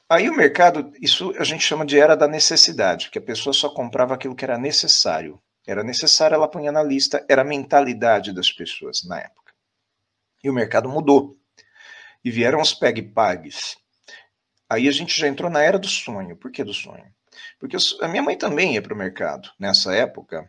Aí 0.09 0.29
o 0.29 0.37
mercado, 0.37 0.93
isso 1.01 1.33
a 1.39 1.45
gente 1.45 1.65
chama 1.65 1.85
de 1.85 1.99
era 1.99 2.15
da 2.15 2.29
necessidade, 2.29 3.11
que 3.11 3.19
a 3.19 3.23
pessoa 3.23 3.55
só 3.55 3.71
comprava 3.71 4.15
aquilo 4.15 4.37
que 4.37 4.45
era 4.45 4.59
necessário. 4.59 5.41
Era 5.67 5.83
necessário, 5.83 6.35
ela 6.35 6.49
punha 6.49 6.71
na 6.71 6.83
lista, 6.83 7.25
era 7.29 7.41
a 7.41 7.45
mentalidade 7.45 8.33
das 8.33 8.53
pessoas 8.53 9.03
na 9.05 9.19
época. 9.19 9.55
E 10.43 10.51
o 10.51 10.53
mercado 10.53 10.91
mudou. 10.91 11.39
E 12.23 12.31
vieram 12.31 12.61
os 12.61 12.75
peg-pags. 12.75 13.77
Aí 14.69 14.89
a 14.89 14.93
gente 14.93 15.19
já 15.19 15.27
entrou 15.27 15.51
na 15.51 15.63
era 15.63 15.79
do 15.79 15.89
sonho. 15.89 16.37
Por 16.37 16.51
que 16.51 16.63
do 16.63 16.75
sonho? 16.75 17.07
Porque 17.59 17.77
a 18.03 18.09
minha 18.09 18.23
mãe 18.23 18.37
também 18.37 18.75
ia 18.75 18.83
para 18.83 18.95
o 18.95 18.97
mercado 18.97 19.51
nessa 19.59 19.95
época 19.95 20.49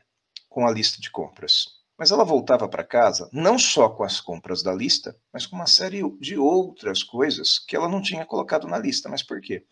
com 0.49 0.67
a 0.67 0.71
lista 0.71 1.01
de 1.01 1.09
compras. 1.09 1.74
Mas 1.97 2.11
ela 2.11 2.25
voltava 2.25 2.67
para 2.67 2.83
casa 2.83 3.29
não 3.31 3.57
só 3.57 3.89
com 3.89 4.03
as 4.03 4.19
compras 4.19 4.61
da 4.61 4.73
lista, 4.73 5.15
mas 5.31 5.45
com 5.45 5.55
uma 5.55 5.67
série 5.67 6.01
de 6.19 6.37
outras 6.37 7.01
coisas 7.01 7.57
que 7.59 7.75
ela 7.75 7.87
não 7.87 8.01
tinha 8.01 8.25
colocado 8.25 8.67
na 8.67 8.77
lista. 8.77 9.07
Mas 9.07 9.23
por 9.23 9.39
quê? 9.39 9.63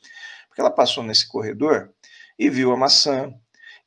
Porque 0.48 0.62
ela 0.62 0.72
passou 0.72 1.04
nesse 1.04 1.28
corredor 1.28 1.94
e 2.40 2.50
viu 2.50 2.72
a 2.72 2.78
maçã, 2.78 3.34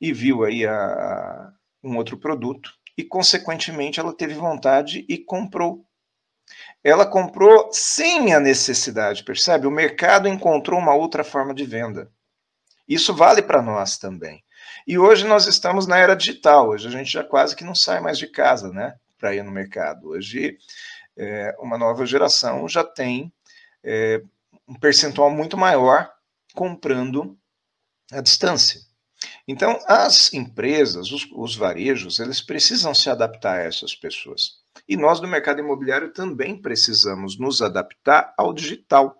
e 0.00 0.12
viu 0.12 0.44
aí 0.44 0.66
a, 0.66 1.52
um 1.82 1.96
outro 1.96 2.18
produto, 2.18 2.70
e 2.96 3.04
consequentemente 3.04 4.00
ela 4.00 4.14
teve 4.14 4.34
vontade 4.34 5.04
e 5.08 5.18
comprou. 5.18 5.86
Ela 6.82 7.06
comprou 7.06 7.70
sem 7.72 8.32
a 8.32 8.40
necessidade, 8.40 9.24
percebe? 9.24 9.66
O 9.66 9.70
mercado 9.70 10.28
encontrou 10.28 10.78
uma 10.78 10.94
outra 10.94 11.24
forma 11.24 11.54
de 11.54 11.64
venda. 11.64 12.10
Isso 12.88 13.12
vale 13.14 13.42
para 13.42 13.60
nós 13.60 13.98
também. 13.98 14.44
E 14.86 14.96
hoje 14.96 15.26
nós 15.26 15.48
estamos 15.48 15.84
na 15.88 15.98
era 15.98 16.14
digital, 16.14 16.68
hoje 16.68 16.86
a 16.86 16.90
gente 16.92 17.10
já 17.10 17.24
quase 17.24 17.56
que 17.56 17.64
não 17.64 17.74
sai 17.74 17.98
mais 18.00 18.16
de 18.18 18.28
casa, 18.28 18.70
né, 18.70 18.94
para 19.18 19.34
ir 19.34 19.42
no 19.42 19.50
mercado. 19.50 20.10
Hoje, 20.10 20.56
é, 21.16 21.56
uma 21.58 21.76
nova 21.76 22.06
geração 22.06 22.68
já 22.68 22.84
tem 22.84 23.32
é, 23.82 24.22
um 24.68 24.74
percentual 24.74 25.28
muito 25.28 25.56
maior 25.56 26.08
comprando 26.54 27.36
à 28.12 28.20
distância. 28.20 28.80
Então, 29.48 29.76
as 29.88 30.32
empresas, 30.32 31.10
os, 31.10 31.26
os 31.32 31.56
varejos, 31.56 32.20
eles 32.20 32.40
precisam 32.40 32.94
se 32.94 33.10
adaptar 33.10 33.58
a 33.58 33.62
essas 33.64 33.92
pessoas. 33.92 34.60
E 34.88 34.96
nós 34.96 35.18
do 35.18 35.26
mercado 35.26 35.58
imobiliário 35.58 36.12
também 36.12 36.60
precisamos 36.60 37.36
nos 37.36 37.60
adaptar 37.60 38.32
ao 38.38 38.52
digital. 38.52 39.16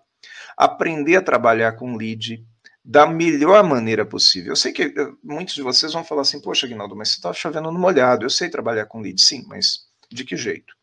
Aprender 0.55 1.17
a 1.17 1.21
trabalhar 1.21 1.73
com 1.73 1.97
lead, 1.97 2.45
da 2.89 3.05
melhor 3.05 3.65
maneira 3.65 4.05
possível. 4.05 4.53
Eu 4.53 4.55
sei 4.55 4.71
que 4.71 4.83
eh, 4.83 5.11
muitos 5.21 5.55
de 5.55 5.61
vocês 5.61 5.91
vão 5.91 6.05
falar 6.05 6.21
assim, 6.21 6.39
poxa, 6.39 6.65
Aguinaldo, 6.65 6.95
mas 6.95 7.09
você 7.09 7.15
está 7.15 7.33
chovendo 7.33 7.69
no 7.69 7.77
molhado. 7.77 8.25
Eu 8.25 8.29
sei 8.29 8.49
trabalhar 8.49 8.85
com 8.85 9.01
lead, 9.01 9.21
sim, 9.21 9.43
mas 9.45 9.89
de 10.09 10.23
que 10.23 10.37
jeito? 10.37 10.73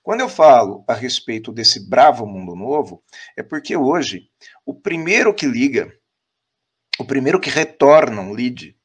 Quando 0.00 0.20
eu 0.20 0.28
falo 0.28 0.84
a 0.86 0.94
respeito 0.94 1.50
desse 1.50 1.90
bravo 1.90 2.24
mundo 2.24 2.54
novo, 2.54 3.02
é 3.36 3.42
porque 3.42 3.76
hoje 3.76 4.28
o 4.64 4.72
primeiro 4.72 5.34
que 5.34 5.44
liga, 5.44 5.92
o 7.00 7.04
primeiro 7.04 7.40
que 7.40 7.50
retorna 7.50 8.20
um 8.20 8.32
lead, 8.32 8.76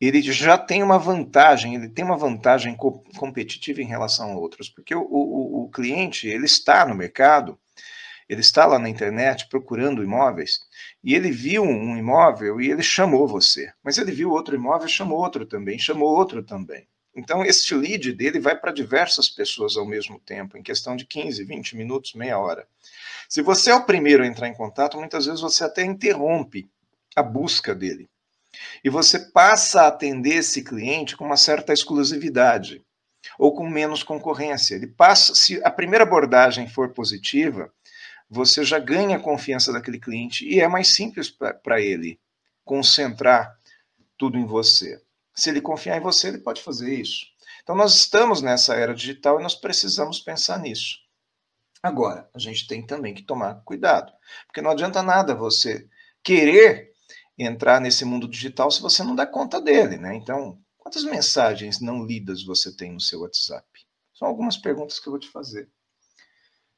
ele 0.00 0.20
já 0.20 0.58
tem 0.58 0.82
uma 0.82 0.98
vantagem, 0.98 1.76
ele 1.76 1.88
tem 1.88 2.04
uma 2.04 2.16
vantagem 2.16 2.74
co 2.74 3.04
competitiva 3.16 3.80
em 3.80 3.86
relação 3.86 4.32
a 4.32 4.36
outros, 4.36 4.68
porque 4.68 4.96
o, 4.96 5.02
o, 5.02 5.62
o 5.62 5.70
cliente 5.70 6.26
ele 6.26 6.46
está 6.46 6.84
no 6.84 6.94
mercado 6.96 7.56
ele 8.28 8.40
está 8.40 8.66
lá 8.66 8.78
na 8.78 8.88
internet 8.88 9.48
procurando 9.48 10.02
imóveis 10.02 10.60
e 11.02 11.14
ele 11.14 11.30
viu 11.30 11.62
um 11.62 11.96
imóvel 11.96 12.60
e 12.60 12.70
ele 12.70 12.82
chamou 12.82 13.26
você. 13.26 13.72
Mas 13.82 13.98
ele 13.98 14.12
viu 14.12 14.30
outro 14.30 14.54
imóvel 14.54 14.86
e 14.86 14.90
chamou 14.90 15.18
outro 15.18 15.44
também, 15.44 15.78
chamou 15.78 16.08
outro 16.08 16.42
também. 16.42 16.86
Então, 17.14 17.44
este 17.44 17.74
lead 17.74 18.12
dele 18.12 18.40
vai 18.40 18.56
para 18.56 18.72
diversas 18.72 19.28
pessoas 19.28 19.76
ao 19.76 19.86
mesmo 19.86 20.18
tempo, 20.18 20.56
em 20.56 20.62
questão 20.62 20.96
de 20.96 21.04
15, 21.04 21.44
20 21.44 21.76
minutos, 21.76 22.14
meia 22.14 22.38
hora. 22.38 22.66
Se 23.28 23.42
você 23.42 23.70
é 23.70 23.74
o 23.74 23.84
primeiro 23.84 24.22
a 24.22 24.26
entrar 24.26 24.48
em 24.48 24.54
contato, 24.54 24.96
muitas 24.96 25.26
vezes 25.26 25.40
você 25.40 25.64
até 25.64 25.84
interrompe 25.84 26.70
a 27.14 27.22
busca 27.22 27.74
dele. 27.74 28.08
E 28.82 28.88
você 28.88 29.18
passa 29.18 29.82
a 29.82 29.88
atender 29.88 30.36
esse 30.36 30.62
cliente 30.62 31.16
com 31.16 31.24
uma 31.24 31.36
certa 31.36 31.72
exclusividade 31.72 32.82
ou 33.38 33.54
com 33.54 33.68
menos 33.68 34.02
concorrência. 34.02 34.74
Ele 34.74 34.86
passa, 34.86 35.34
se 35.34 35.62
a 35.64 35.70
primeira 35.70 36.04
abordagem 36.04 36.68
for 36.68 36.90
positiva, 36.90 37.72
você 38.34 38.64
já 38.64 38.78
ganha 38.78 39.18
a 39.18 39.20
confiança 39.20 39.70
daquele 39.74 40.00
cliente 40.00 40.48
e 40.48 40.58
é 40.58 40.66
mais 40.66 40.94
simples 40.94 41.30
para 41.30 41.82
ele 41.82 42.18
concentrar 42.64 43.58
tudo 44.16 44.38
em 44.38 44.46
você. 44.46 45.02
Se 45.34 45.50
ele 45.50 45.60
confiar 45.60 45.98
em 45.98 46.00
você, 46.00 46.28
ele 46.28 46.38
pode 46.38 46.62
fazer 46.62 46.94
isso. 46.94 47.26
Então, 47.62 47.76
nós 47.76 47.94
estamos 47.94 48.40
nessa 48.40 48.74
era 48.74 48.94
digital 48.94 49.38
e 49.38 49.42
nós 49.42 49.54
precisamos 49.54 50.18
pensar 50.18 50.58
nisso. 50.58 50.96
Agora, 51.82 52.26
a 52.32 52.38
gente 52.38 52.66
tem 52.66 52.86
também 52.86 53.12
que 53.12 53.22
tomar 53.22 53.56
cuidado, 53.66 54.10
porque 54.46 54.62
não 54.62 54.70
adianta 54.70 55.02
nada 55.02 55.34
você 55.34 55.86
querer 56.24 56.90
entrar 57.36 57.82
nesse 57.82 58.02
mundo 58.02 58.26
digital 58.26 58.70
se 58.70 58.80
você 58.80 59.02
não 59.02 59.14
dá 59.14 59.26
conta 59.26 59.60
dele, 59.60 59.98
né? 59.98 60.14
Então, 60.14 60.58
quantas 60.78 61.04
mensagens 61.04 61.82
não 61.82 62.06
lidas 62.06 62.42
você 62.44 62.74
tem 62.74 62.92
no 62.92 63.00
seu 63.00 63.20
WhatsApp? 63.20 63.66
São 64.14 64.26
algumas 64.26 64.56
perguntas 64.56 64.98
que 64.98 65.06
eu 65.06 65.10
vou 65.10 65.20
te 65.20 65.28
fazer. 65.28 65.68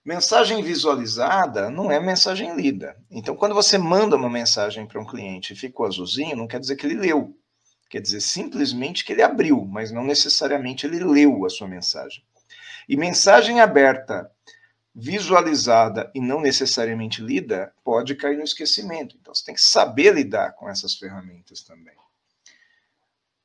Mensagem 0.05 0.63
visualizada 0.63 1.71
não 1.71 1.91
é 1.91 1.99
mensagem 1.99 2.55
lida. 2.55 2.95
Então, 3.11 3.35
quando 3.35 3.55
você 3.55 3.79
manda 3.79 4.17
uma 4.17 4.29
mensagem 4.29 4.87
para 4.87 5.01
um 5.01 5.07
cliente 5.07 5.55
e 5.55 5.57
ficou 5.57 5.87
azulzinho, 5.87 6.37
não 6.37 6.47
quer 6.47 6.61
dizer 6.61 6.77
que 6.77 6.85
ele 6.85 6.97
leu. 6.97 7.35
Quer 7.89 8.03
dizer 8.03 8.21
simplesmente 8.21 9.03
que 9.03 9.13
ele 9.15 9.23
abriu, 9.23 9.65
mas 9.65 9.91
não 9.91 10.05
necessariamente 10.05 10.85
ele 10.85 11.03
leu 11.03 11.47
a 11.47 11.49
sua 11.49 11.67
mensagem. 11.67 12.23
E 12.87 12.99
mensagem 12.99 13.61
aberta, 13.61 14.31
visualizada 14.95 16.11
e 16.15 16.21
não 16.21 16.39
necessariamente 16.39 17.23
lida, 17.23 17.73
pode 17.83 18.15
cair 18.15 18.37
no 18.37 18.45
esquecimento. 18.45 19.17
Então, 19.19 19.35
você 19.35 19.47
tem 19.47 19.55
que 19.55 19.63
saber 19.63 20.13
lidar 20.13 20.53
com 20.53 20.69
essas 20.69 20.95
ferramentas 20.97 21.63
também. 21.63 21.95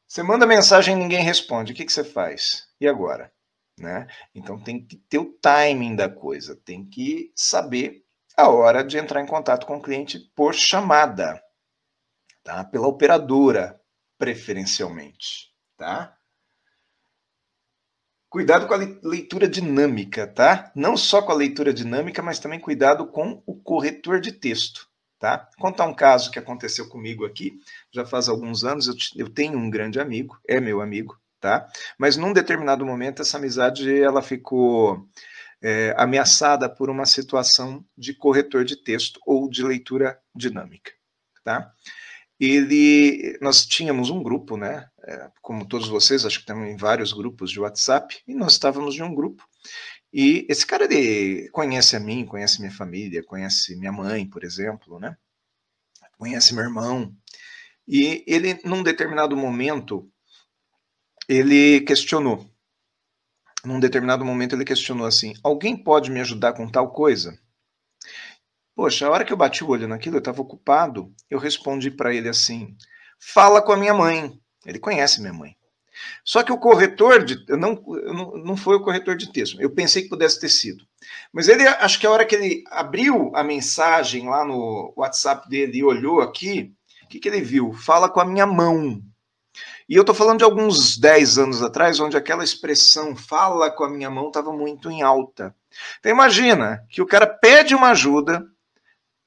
Você 0.05 0.21
manda 0.21 0.45
mensagem 0.45 0.93
e 0.93 0.99
ninguém 0.99 1.23
responde. 1.23 1.71
O 1.71 1.75
que, 1.75 1.85
que 1.85 1.93
você 1.93 2.03
faz? 2.03 2.67
E 2.81 2.87
agora? 2.87 3.31
Né? 3.79 4.07
Então 4.35 4.61
tem 4.61 4.85
que 4.85 4.97
ter 4.97 5.19
o 5.19 5.33
timing 5.41 5.95
da 5.95 6.09
coisa, 6.09 6.55
tem 6.55 6.85
que 6.85 7.31
saber 7.33 8.03
a 8.35 8.49
hora 8.49 8.83
de 8.83 8.97
entrar 8.97 9.21
em 9.21 9.25
contato 9.25 9.65
com 9.65 9.77
o 9.77 9.81
cliente 9.81 10.19
por 10.35 10.53
chamada, 10.53 11.41
tá? 12.43 12.63
Pela 12.63 12.87
operadora, 12.87 13.79
preferencialmente, 14.17 15.53
tá? 15.77 16.15
Cuidado 18.29 18.67
com 18.67 18.73
a 18.73 18.77
leitura 19.03 19.47
dinâmica, 19.47 20.27
tá? 20.27 20.71
Não 20.75 20.95
só 20.95 21.21
com 21.21 21.31
a 21.31 21.35
leitura 21.35 21.73
dinâmica, 21.73 22.21
mas 22.21 22.39
também 22.39 22.59
cuidado 22.59 23.07
com 23.07 23.41
o 23.45 23.55
corretor 23.55 24.21
de 24.21 24.31
texto, 24.31 24.87
tá? 25.17 25.49
Contar 25.57 25.85
um 25.85 25.95
caso 25.95 26.29
que 26.29 26.37
aconteceu 26.37 26.87
comigo 26.87 27.25
aqui, 27.25 27.59
já 27.91 28.05
faz 28.05 28.29
alguns 28.29 28.63
anos, 28.63 29.11
eu 29.15 29.29
tenho 29.29 29.57
um 29.57 29.69
grande 29.69 29.99
amigo, 29.99 30.37
é 30.47 30.59
meu 30.59 30.79
amigo, 30.81 31.19
tá? 31.39 31.67
Mas 31.97 32.17
num 32.17 32.33
determinado 32.33 32.85
momento 32.85 33.21
essa 33.21 33.37
amizade 33.37 34.01
ela 34.01 34.21
ficou 34.21 35.07
é, 35.61 35.93
ameaçada 35.97 36.69
por 36.69 36.89
uma 36.89 37.05
situação 37.05 37.85
de 37.97 38.13
corretor 38.13 38.63
de 38.63 38.75
texto 38.75 39.19
ou 39.25 39.49
de 39.49 39.63
leitura 39.63 40.19
dinâmica, 40.35 40.91
tá? 41.43 41.71
Ele, 42.39 43.37
nós 43.41 43.65
tínhamos 43.65 44.09
um 44.09 44.23
grupo, 44.23 44.55
né? 44.55 44.87
É, 45.03 45.29
como 45.41 45.67
todos 45.67 45.89
vocês, 45.89 46.25
acho 46.25 46.39
que 46.39 46.45
também 46.45 46.77
vários 46.77 47.11
grupos 47.11 47.51
de 47.51 47.59
WhatsApp, 47.59 48.21
e 48.25 48.33
nós 48.33 48.53
estávamos 48.53 48.95
em 48.95 49.03
um 49.03 49.13
grupo. 49.13 49.43
E 50.11 50.45
esse 50.49 50.65
cara 50.65 50.85
ele 50.85 51.49
conhece 51.49 51.95
a 51.95 51.99
mim, 51.99 52.25
conhece 52.25 52.59
minha 52.59 52.71
família, 52.71 53.23
conhece 53.23 53.75
minha 53.75 53.91
mãe, 53.91 54.25
por 54.25 54.43
exemplo, 54.43 54.99
né? 54.99 55.17
Conhece 56.17 56.53
meu 56.55 56.63
irmão. 56.63 57.13
E 57.87 58.23
ele, 58.25 58.59
num 58.63 58.83
determinado 58.83 59.35
momento, 59.35 60.09
ele 61.29 61.81
questionou. 61.81 62.49
Num 63.63 63.79
determinado 63.79 64.25
momento, 64.25 64.55
ele 64.55 64.65
questionou 64.65 65.05
assim: 65.05 65.35
alguém 65.43 65.77
pode 65.77 66.09
me 66.09 66.19
ajudar 66.19 66.53
com 66.53 66.67
tal 66.67 66.91
coisa? 66.91 67.39
Poxa, 68.75 69.05
a 69.05 69.11
hora 69.11 69.23
que 69.23 69.31
eu 69.31 69.37
bati 69.37 69.63
o 69.63 69.69
olho 69.69 69.87
naquilo, 69.87 70.15
eu 70.15 70.19
estava 70.19 70.41
ocupado, 70.41 71.13
eu 71.29 71.37
respondi 71.37 71.91
para 71.91 72.13
ele 72.15 72.27
assim: 72.27 72.75
fala 73.19 73.61
com 73.61 73.71
a 73.71 73.77
minha 73.77 73.93
mãe. 73.93 74.39
Ele 74.65 74.79
conhece 74.79 75.21
minha 75.21 75.33
mãe. 75.33 75.55
Só 76.23 76.41
que 76.43 76.51
o 76.51 76.57
corretor 76.57 77.23
de. 77.23 77.45
Não, 77.49 77.75
não, 77.75 78.31
não 78.37 78.57
foi 78.57 78.77
o 78.77 78.81
corretor 78.81 79.15
de 79.15 79.31
texto. 79.31 79.61
Eu 79.61 79.69
pensei 79.69 80.03
que 80.03 80.09
pudesse 80.09 80.39
ter 80.39 80.49
sido. 80.49 80.83
Mas 81.31 81.47
ele, 81.47 81.67
acho 81.67 81.99
que 81.99 82.07
a 82.07 82.11
hora 82.11 82.25
que 82.25 82.35
ele 82.35 82.63
abriu 82.67 83.31
a 83.35 83.43
mensagem 83.43 84.27
lá 84.27 84.43
no 84.45 84.93
WhatsApp 84.95 85.47
dele 85.49 85.77
e 85.77 85.83
olhou 85.83 86.21
aqui, 86.21 86.73
o 87.03 87.07
que, 87.07 87.19
que 87.19 87.27
ele 87.27 87.41
viu? 87.41 87.73
Fala 87.73 88.09
com 88.09 88.19
a 88.19 88.25
minha 88.25 88.47
mão. 88.47 89.01
E 89.89 89.95
eu 89.95 90.01
estou 90.01 90.13
falando 90.13 90.37
de 90.37 90.43
alguns 90.43 90.99
10 90.99 91.39
anos 91.39 91.63
atrás, 91.63 91.99
onde 91.99 92.15
aquela 92.15 92.43
expressão 92.43 93.15
fala 93.15 93.71
com 93.71 93.83
a 93.83 93.89
minha 93.89 94.09
mão 94.09 94.27
estava 94.27 94.53
muito 94.53 94.91
em 94.91 95.01
alta. 95.01 95.55
Então 95.99 96.11
imagina 96.11 96.85
que 96.91 97.01
o 97.01 97.07
cara 97.07 97.25
pede 97.25 97.73
uma 97.73 97.89
ajuda 97.89 98.45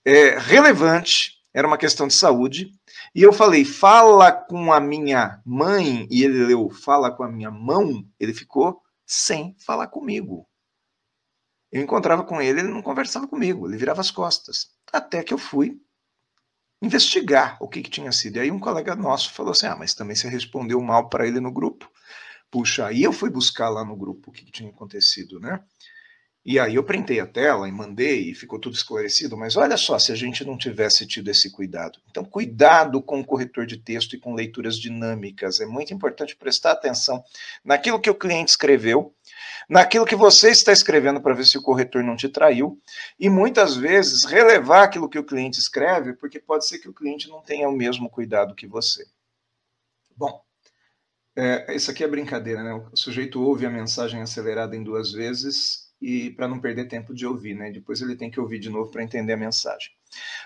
é, 0.05 0.38
relevante, 0.38 1.33
era 1.53 1.66
uma 1.66 1.77
questão 1.77 2.07
de 2.07 2.14
saúde, 2.14 2.70
e 3.12 3.22
eu 3.22 3.33
falei, 3.33 3.64
fala 3.64 4.31
com 4.31 4.72
a 4.72 4.79
minha 4.79 5.42
mãe, 5.44 6.07
e 6.09 6.22
ele 6.22 6.44
leu, 6.44 6.70
fala 6.70 7.11
com 7.11 7.25
a 7.25 7.29
minha 7.29 7.51
mão, 7.51 8.07
ele 8.20 8.33
ficou 8.33 8.81
sem 9.05 9.57
falar 9.59 9.88
comigo. 9.88 10.46
Eu 11.72 11.83
encontrava 11.83 12.22
com 12.22 12.40
ele, 12.40 12.61
ele 12.61 12.68
não 12.68 12.83
conversava 12.83 13.27
comigo, 13.27 13.66
ele 13.66 13.77
virava 13.77 14.01
as 14.01 14.12
costas. 14.12 14.68
Até 14.92 15.25
que 15.25 15.35
eu 15.35 15.38
fui 15.38 15.81
investigar 16.83 17.57
o 17.61 17.68
que, 17.68 17.81
que 17.81 17.88
tinha 17.88 18.11
sido. 18.11 18.37
E 18.37 18.40
aí 18.40 18.51
um 18.51 18.59
colega 18.59 18.97
nosso 18.97 19.33
falou 19.33 19.53
assim: 19.53 19.66
ah, 19.66 19.77
mas 19.77 19.95
também 19.95 20.16
você 20.16 20.29
respondeu 20.29 20.81
mal 20.81 21.09
para 21.09 21.27
ele 21.27 21.40
no 21.40 21.53
grupo. 21.53 21.88
Puxa, 22.51 22.87
aí 22.87 23.03
eu 23.03 23.12
fui 23.12 23.31
buscar 23.31 23.71
lá 23.71 23.85
no 23.85 23.97
grupo 23.97 24.31
o 24.31 24.33
que, 24.33 24.45
que 24.45 24.53
tinha 24.53 24.68
acontecido, 24.68 25.40
né? 25.40 25.61
E 26.45 26.59
aí 26.59 26.75
eu 26.75 26.83
printei 26.83 27.21
a 27.21 27.27
tela 27.27 27.68
e 27.68 27.73
mandei 27.73 28.31
e 28.31 28.35
ficou 28.35 28.59
tudo 28.59 28.75
esclarecido, 28.75 29.37
mas 29.37 29.57
olha 29.57 29.77
só 29.77 29.97
se 29.97 30.11
a 30.11 30.16
gente 30.16 30.45
não 30.45 30.59
tivesse 30.59 31.07
tido 31.07 31.31
esse 31.31 31.49
cuidado. 31.51 32.01
Então, 32.11 32.25
cuidado 32.25 33.01
com 33.01 33.21
o 33.21 33.25
corretor 33.25 33.64
de 33.64 33.77
texto 33.77 34.16
e 34.16 34.18
com 34.18 34.35
leituras 34.35 34.77
dinâmicas. 34.77 35.61
É 35.61 35.66
muito 35.66 35.95
importante 35.95 36.35
prestar 36.35 36.73
atenção 36.73 37.23
naquilo 37.64 38.01
que 38.01 38.11
o 38.11 38.14
cliente 38.14 38.51
escreveu, 38.51 39.14
naquilo 39.69 40.07
que 40.07 40.17
você 40.17 40.51
está 40.51 40.73
escrevendo 40.73 41.21
para 41.21 41.35
ver 41.35 41.47
se 41.47 41.59
o 41.59 41.63
corretor 41.63 42.03
não 42.03 42.17
te 42.17 42.29
traiu, 42.29 42.81
e 43.19 43.29
muitas 43.31 43.77
vezes 43.77 44.25
relevar 44.25 44.85
aquilo 44.85 45.09
que 45.09 45.19
o 45.19 45.25
cliente 45.25 45.59
escreve, 45.59 46.13
porque 46.15 46.39
pode 46.39 46.67
ser 46.67 46.79
que 46.79 46.89
o 46.89 46.95
cliente 46.95 47.29
não 47.29 47.43
tenha 47.43 47.69
o 47.69 47.77
mesmo 47.77 48.11
cuidado 48.11 48.55
que 48.55 48.67
você. 48.67 49.07
Bom, 50.17 50.43
é, 51.35 51.75
isso 51.75 51.91
aqui 51.91 52.05
é 52.05 52.09
brincadeira, 52.09 52.63
né? 52.63 52.75
O 52.93 52.97
sujeito 52.97 53.43
ouve 53.43 53.65
a 53.65 53.71
mensagem 53.71 54.21
acelerada 54.21 54.77
em 54.77 54.83
duas 54.85 55.13
vezes 55.13 55.91
e 56.01 56.31
para 56.31 56.49
não 56.49 56.61
perder 56.61 56.89
tempo 56.89 57.15
de 57.15 57.25
ouvir, 57.25 57.55
né? 57.55 57.71
Depois 57.71 58.03
ele 58.03 58.17
tem 58.17 58.31
que 58.31 58.41
ouvir 58.41 58.59
de 58.59 58.69
novo 58.69 58.91
para 58.91 59.03
entender 59.03 59.33
a 59.33 59.37
mensagem. 59.37 59.91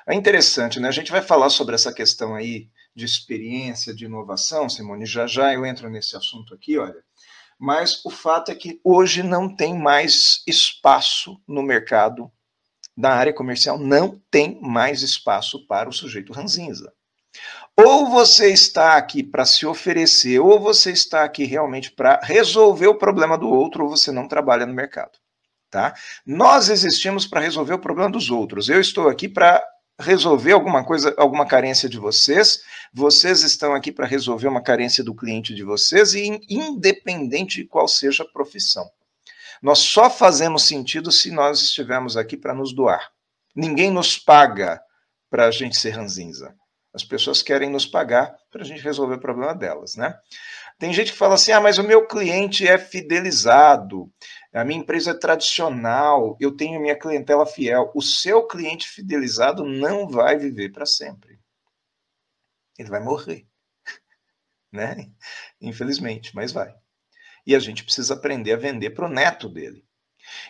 É 0.07 0.15
interessante, 0.15 0.79
né? 0.79 0.87
A 0.87 0.93
gente 0.93 1.11
vai 1.11 1.23
falar 1.23 1.51
sobre 1.51 1.75
essa 1.75 1.93
questão 1.93 2.35
aí 2.35 2.69
de 2.95 3.05
experiência, 3.05 3.95
de 3.95 4.05
inovação, 4.05 4.69
Simone, 4.69 5.05
já 5.07 5.27
já 5.27 5.53
eu 5.53 5.67
entro 5.67 5.91
nesse 5.91 6.17
assunto 6.17 6.55
aqui, 6.55 6.79
olha. 6.79 7.03
Mas 7.59 8.05
o 8.05 8.11
fato 8.11 8.51
é 8.51 8.55
que 8.55 8.81
hoje 8.85 9.23
não 9.23 9.55
tem 9.55 9.75
mais 9.75 10.43
espaço 10.47 11.41
no 11.47 11.63
mercado 11.63 12.31
da 12.97 13.11
área 13.15 13.33
comercial, 13.33 13.79
não 13.79 14.21
tem 14.31 14.59
mais 14.61 15.03
espaço 15.03 15.67
para 15.67 15.89
o 15.89 15.93
sujeito 15.93 16.33
ranzinza. 16.33 16.93
Ou 17.77 18.07
você 18.07 18.51
está 18.51 18.97
aqui 18.97 19.23
para 19.23 19.45
se 19.45 19.67
oferecer, 19.67 20.39
ou 20.41 20.59
você 20.59 20.93
está 20.93 21.25
aqui 21.25 21.45
realmente 21.45 21.91
para 21.91 22.21
resolver 22.23 22.87
o 22.87 22.99
problema 22.99 23.37
do 23.37 23.49
outro, 23.49 23.85
ou 23.85 23.91
você 23.91 24.11
não 24.11 24.27
trabalha 24.27 24.65
no 24.65 24.73
mercado. 24.73 25.19
Tá? 25.71 25.95
Nós 26.25 26.71
existimos 26.71 27.27
para 27.27 27.41
resolver 27.41 27.75
o 27.75 27.79
problema 27.79 28.11
dos 28.11 28.31
outros. 28.31 28.69
Eu 28.71 28.81
estou 28.81 29.09
aqui 29.09 29.29
para 29.29 29.63
resolver 29.99 30.53
alguma 30.53 30.85
coisa, 30.85 31.15
alguma 31.17 31.47
carência 31.47 31.89
de 31.89 31.99
vocês. 31.99 32.63
Vocês 32.93 33.43
estão 33.43 33.75
aqui 33.75 33.91
para 33.91 34.07
resolver 34.07 34.49
uma 34.49 34.63
carência 34.63 35.03
do 35.03 35.15
cliente 35.15 35.55
de 35.55 35.65
vocês 35.65 36.15
e 36.15 36.41
independente 36.49 37.63
de 37.63 37.69
qual 37.69 37.89
seja 37.89 38.23
a 38.23 38.29
profissão. 38.29 38.89
Nós 39.63 39.79
só 39.79 40.11
fazemos 40.11 40.65
sentido 40.65 41.11
se 41.11 41.31
nós 41.31 41.63
estivermos 41.63 42.17
aqui 42.17 42.37
para 42.37 42.55
nos 42.55 42.75
doar. 42.75 43.11
Ninguém 43.55 43.91
nos 43.91 44.19
paga 44.19 44.81
para 45.31 45.47
a 45.47 45.51
gente 45.51 45.79
ser 45.79 45.91
ranzinza. 45.91 46.55
As 46.93 47.05
pessoas 47.05 47.43
querem 47.43 47.71
nos 47.71 47.87
pagar 47.87 48.35
para 48.51 48.63
a 48.63 48.65
gente 48.65 48.83
resolver 48.83 49.17
o 49.17 49.21
problema 49.21 49.55
delas, 49.55 49.97
né? 49.97 50.15
Tem 50.79 50.93
gente 50.93 51.13
que 51.13 51.19
fala 51.19 51.35
assim: 51.35 51.53
ah, 51.53 51.61
mas 51.61 51.79
o 51.79 51.85
meu 51.85 52.07
cliente 52.07 52.67
é 52.67 52.77
fidelizado, 52.77 54.13
a 54.53 54.65
minha 54.65 54.81
empresa 54.81 55.11
é 55.11 55.15
tradicional, 55.15 56.37
eu 56.41 56.55
tenho 56.55 56.81
minha 56.81 56.99
clientela 56.99 57.47
fiel. 57.47 57.91
O 57.95 58.03
seu 58.03 58.47
cliente 58.47 58.89
fidelizado 58.89 59.65
não 59.65 60.09
vai 60.09 60.37
viver 60.39 60.73
para 60.73 60.87
sempre. 60.87 61.39
Ele 62.79 62.89
vai 62.89 63.01
morrer. 63.01 63.47
Né? 64.73 65.11
Infelizmente, 65.59 66.35
mas 66.35 66.53
vai. 66.53 66.75
E 67.47 67.55
a 67.55 67.59
gente 67.59 67.83
precisa 67.85 68.13
aprender 68.13 68.53
a 68.53 68.57
vender 68.57 68.91
para 68.91 69.07
o 69.07 69.09
neto 69.09 69.49
dele. 69.49 69.87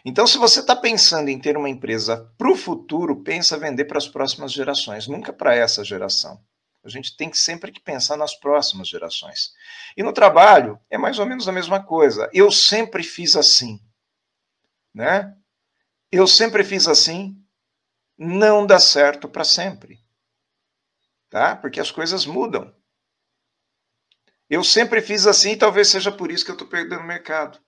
Então, 0.04 0.26
se 0.26 0.38
você 0.38 0.60
está 0.60 0.74
pensando 0.74 1.28
em 1.28 1.38
ter 1.38 1.56
uma 1.56 1.68
empresa 1.68 2.32
para 2.36 2.50
o 2.50 2.56
futuro, 2.56 3.22
pensa 3.22 3.58
vender 3.58 3.84
para 3.84 3.98
as 3.98 4.08
próximas 4.08 4.52
gerações, 4.52 5.06
nunca 5.06 5.32
para 5.32 5.54
essa 5.54 5.84
geração. 5.84 6.42
A 6.86 6.88
gente 6.88 7.16
tem 7.16 7.28
que 7.28 7.36
sempre 7.36 7.72
que 7.72 7.80
pensar 7.80 8.16
nas 8.16 8.34
próximas 8.38 8.86
gerações. 8.86 9.52
E 9.96 10.04
no 10.04 10.12
trabalho 10.12 10.80
é 10.88 10.96
mais 10.96 11.18
ou 11.18 11.26
menos 11.26 11.48
a 11.48 11.52
mesma 11.52 11.82
coisa. 11.82 12.30
Eu 12.32 12.50
sempre 12.52 13.02
fiz 13.02 13.34
assim, 13.34 13.80
né? 14.94 15.36
Eu 16.12 16.28
sempre 16.28 16.62
fiz 16.62 16.86
assim, 16.86 17.36
não 18.16 18.64
dá 18.64 18.78
certo 18.78 19.28
para 19.28 19.42
sempre. 19.42 20.00
Tá? 21.28 21.56
Porque 21.56 21.80
as 21.80 21.90
coisas 21.90 22.24
mudam. 22.24 22.72
Eu 24.48 24.62
sempre 24.62 25.02
fiz 25.02 25.26
assim 25.26 25.50
e 25.50 25.56
talvez 25.56 25.88
seja 25.88 26.12
por 26.12 26.30
isso 26.30 26.44
que 26.44 26.52
eu 26.52 26.54
estou 26.54 26.68
perdendo 26.68 27.00
o 27.00 27.06
mercado. 27.06 27.58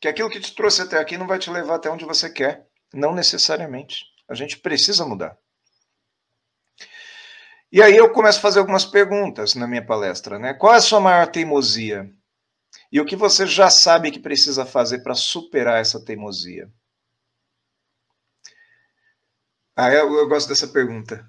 Que 0.00 0.08
aquilo 0.08 0.28
que 0.28 0.40
te 0.40 0.52
trouxe 0.52 0.82
até 0.82 0.98
aqui 0.98 1.16
não 1.16 1.28
vai 1.28 1.38
te 1.38 1.48
levar 1.48 1.76
até 1.76 1.88
onde 1.88 2.04
você 2.04 2.28
quer. 2.28 2.68
Não 2.92 3.14
necessariamente. 3.14 4.04
A 4.28 4.34
gente 4.34 4.58
precisa 4.58 5.06
mudar. 5.06 5.38
E 7.74 7.82
aí 7.82 7.96
eu 7.96 8.08
começo 8.08 8.38
a 8.38 8.40
fazer 8.40 8.60
algumas 8.60 8.84
perguntas 8.84 9.56
na 9.56 9.66
minha 9.66 9.84
palestra, 9.84 10.38
né? 10.38 10.54
Qual 10.54 10.72
é 10.72 10.76
a 10.76 10.80
sua 10.80 11.00
maior 11.00 11.26
teimosia? 11.26 12.08
E 12.92 13.00
o 13.00 13.04
que 13.04 13.16
você 13.16 13.48
já 13.48 13.68
sabe 13.68 14.12
que 14.12 14.20
precisa 14.20 14.64
fazer 14.64 15.00
para 15.00 15.16
superar 15.16 15.80
essa 15.80 15.98
teimosia? 15.98 16.70
Ah, 19.74 19.90
eu, 19.90 20.14
eu 20.14 20.28
gosto 20.28 20.48
dessa 20.48 20.68
pergunta. 20.68 21.28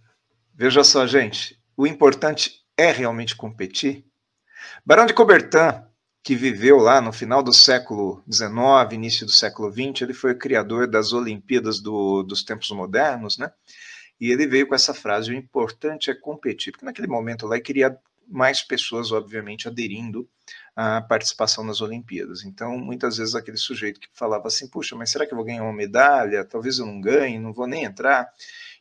Veja 0.54 0.84
só, 0.84 1.08
gente, 1.08 1.60
o 1.76 1.88
importante 1.88 2.64
é 2.78 2.92
realmente 2.92 3.36
competir? 3.36 4.06
Barão 4.86 5.08
de 5.08 5.16
Coubertin, 5.16 5.82
que 6.22 6.36
viveu 6.36 6.78
lá 6.78 7.02
no 7.02 7.12
final 7.12 7.42
do 7.42 7.52
século 7.52 8.24
XIX, 8.32 8.94
início 8.94 9.26
do 9.26 9.32
século 9.32 9.72
XX, 9.72 10.04
ele 10.04 10.14
foi 10.14 10.34
o 10.34 10.38
criador 10.38 10.86
das 10.86 11.12
Olimpíadas 11.12 11.80
do, 11.80 12.22
dos 12.22 12.44
tempos 12.44 12.70
modernos, 12.70 13.36
né? 13.40 13.52
E 14.20 14.32
ele 14.32 14.48
veio 14.48 14.68
com 14.68 14.76
essa 14.76 14.94
frase: 14.94 15.32
o 15.32 15.36
importante 15.36 16.10
é 16.10 16.16
competir, 16.16 16.72
porque 16.72 16.86
naquele 16.86 17.08
momento 17.08 17.48
lá 17.48 17.56
ele 17.56 17.64
queria 17.64 17.98
mais 18.28 18.62
pessoas, 18.62 19.12
obviamente, 19.12 19.68
aderindo 19.68 20.28
à 20.76 21.02
participação 21.02 21.64
nas 21.64 21.82
Olimpíadas. 21.82 22.44
Então, 22.44 22.78
muitas 22.78 23.18
vezes, 23.18 23.36
aquele 23.36 23.58
sujeito 23.58 24.00
que 24.00 24.08
falava 24.14 24.48
assim: 24.48 24.68
puxa, 24.68 24.96
mas 24.96 25.12
será 25.12 25.26
que 25.26 25.34
eu 25.34 25.38
vou 25.38 25.46
ganhar 25.46 25.64
uma 25.64 25.74
medalha? 25.74 26.46
Talvez 26.46 26.80
eu 26.80 26.86
não 26.86 27.00
ganhe, 27.00 27.40
não 27.40 27.54
vou 27.54 27.68
nem 27.68 27.84
entrar. 27.84 28.30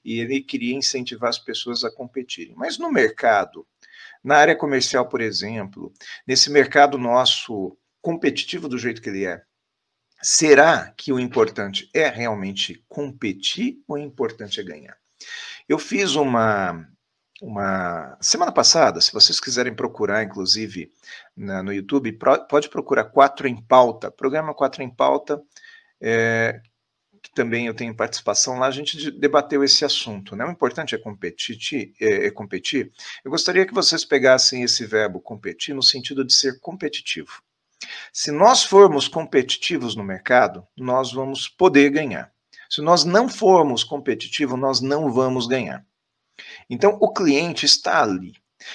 E 0.05 0.21
ele 0.21 0.41
queria 0.41 0.75
incentivar 0.75 1.31
as 1.31 1.39
pessoas 1.39 1.85
a 1.85 1.91
competirem. 1.91 2.55
Mas 2.57 2.79
no 2.79 2.93
mercado, 2.93 3.67
na 4.23 4.37
área 4.37 4.57
comercial, 4.57 5.09
por 5.09 5.21
exemplo, 5.21 5.93
nesse 6.27 6.51
mercado 6.51 6.99
nosso 6.99 7.77
competitivo 8.01 8.69
do 8.69 8.79
jeito 8.79 9.01
que 9.01 9.09
ele 9.09 9.27
é, 9.27 9.43
será 10.23 10.93
que 10.97 11.13
o 11.13 11.19
importante 11.19 11.91
é 11.95 12.09
realmente 12.09 12.85
competir 12.89 13.83
ou 13.89 13.97
o 13.97 13.99
importante 13.99 14.61
é 14.61 14.63
ganhar? 14.63 14.97
Eu 15.69 15.79
fiz 15.79 16.15
uma, 16.15 16.87
uma 17.41 18.17
semana 18.21 18.53
passada, 18.53 19.01
se 19.01 19.13
vocês 19.13 19.41
quiserem 19.41 19.75
procurar, 19.75 20.23
inclusive 20.23 20.91
na, 21.37 21.63
no 21.63 21.73
YouTube, 21.73 22.13
pro, 22.13 22.47
pode 22.47 22.69
procurar 22.69 23.05
Quatro 23.05 23.49
em 23.49 23.61
Pauta, 23.61 24.11
programa 24.11 24.55
Quatro 24.55 24.83
em 24.83 24.91
Pauta, 24.91 25.43
é, 26.01 26.61
que 27.23 27.31
também 27.33 27.67
eu 27.67 27.75
tenho 27.75 27.97
participação 27.97 28.59
lá, 28.59 28.67
a 28.67 28.71
gente 28.71 29.11
debateu 29.11 29.65
esse 29.65 29.85
assunto. 29.85 30.37
Né? 30.37 30.45
O 30.45 30.51
importante 30.51 30.95
é 30.95 30.99
competir, 30.99 31.95
é, 31.99 32.27
é 32.27 32.31
competir. 32.31 32.93
Eu 33.25 33.31
gostaria 33.31 33.65
que 33.65 33.73
vocês 33.73 34.05
pegassem 34.05 34.63
esse 34.63 34.85
verbo 34.85 35.21
competir 35.21 35.75
no 35.75 35.83
sentido 35.83 36.25
de 36.25 36.35
ser 36.35 36.61
competitivo. 36.61 37.43
Se 38.13 38.31
nós 38.31 38.63
formos 38.63 39.09
competitivos 39.09 39.97
no 39.97 40.05
mercado, 40.05 40.67
nós 40.77 41.13
vamos 41.13 41.49
poder 41.49 41.91
ganhar. 41.91 42.34
Se 42.75 42.83
nós 42.83 43.05
não 43.05 43.29
formos 43.29 43.85
competitivos, 43.85 44.59
nós 44.59 44.81
não 44.81 45.09
vamos 45.13 45.47
ganhar. 45.47 45.87
Então, 46.69 46.99
o 47.01 47.13
cliente 47.13 47.65
está 47.65 48.03
ali. 48.03 48.33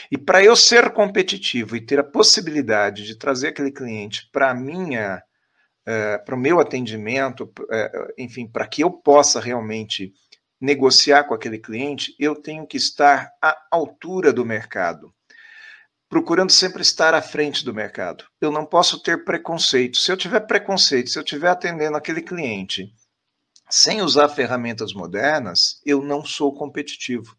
E 0.10 0.18
para 0.18 0.42
eu 0.42 0.56
ser 0.56 0.94
competitivo 0.94 1.76
e 1.76 1.86
ter 1.86 2.00
a 2.00 2.04
possibilidade 2.04 3.06
de 3.06 3.18
trazer 3.18 3.50
aquele 3.50 3.74
cliente 3.74 4.30
para 4.32 4.54
minha 4.54 5.22
uh, 5.82 6.24
para 6.24 6.34
o 6.34 6.40
meu 6.40 6.62
atendimento, 6.62 7.44
uh, 7.44 8.14
enfim, 8.18 8.48
para 8.48 8.66
que 8.66 8.82
eu 8.82 8.90
possa 8.90 9.42
realmente 9.42 10.14
negociar 10.62 11.26
com 11.26 11.34
aquele 11.34 11.60
cliente, 11.60 12.16
eu 12.18 12.36
tenho 12.36 12.66
que 12.66 12.78
estar 12.78 13.30
à 13.42 13.58
altura 13.70 14.32
do 14.32 14.46
mercado, 14.46 15.14
procurando 16.08 16.54
sempre 16.54 16.84
estar 16.84 17.14
à 17.14 17.22
frente 17.22 17.66
do 17.66 17.74
mercado. 17.74 18.24
Eu 18.40 18.50
não 18.50 18.66
posso 18.66 19.04
ter 19.04 19.26
preconceito. 19.26 19.98
Se 19.98 20.10
eu 20.10 20.16
tiver 20.16 20.40
preconceito, 20.40 21.10
se 21.10 21.20
eu 21.20 21.24
estiver 21.24 21.50
atendendo 21.50 21.98
aquele 21.98 22.22
cliente 22.22 22.94
sem 23.70 24.02
usar 24.02 24.30
ferramentas 24.30 24.94
modernas, 24.94 25.82
eu 25.86 26.02
não 26.02 26.26
sou 26.26 26.54
competitivo. 26.54 27.36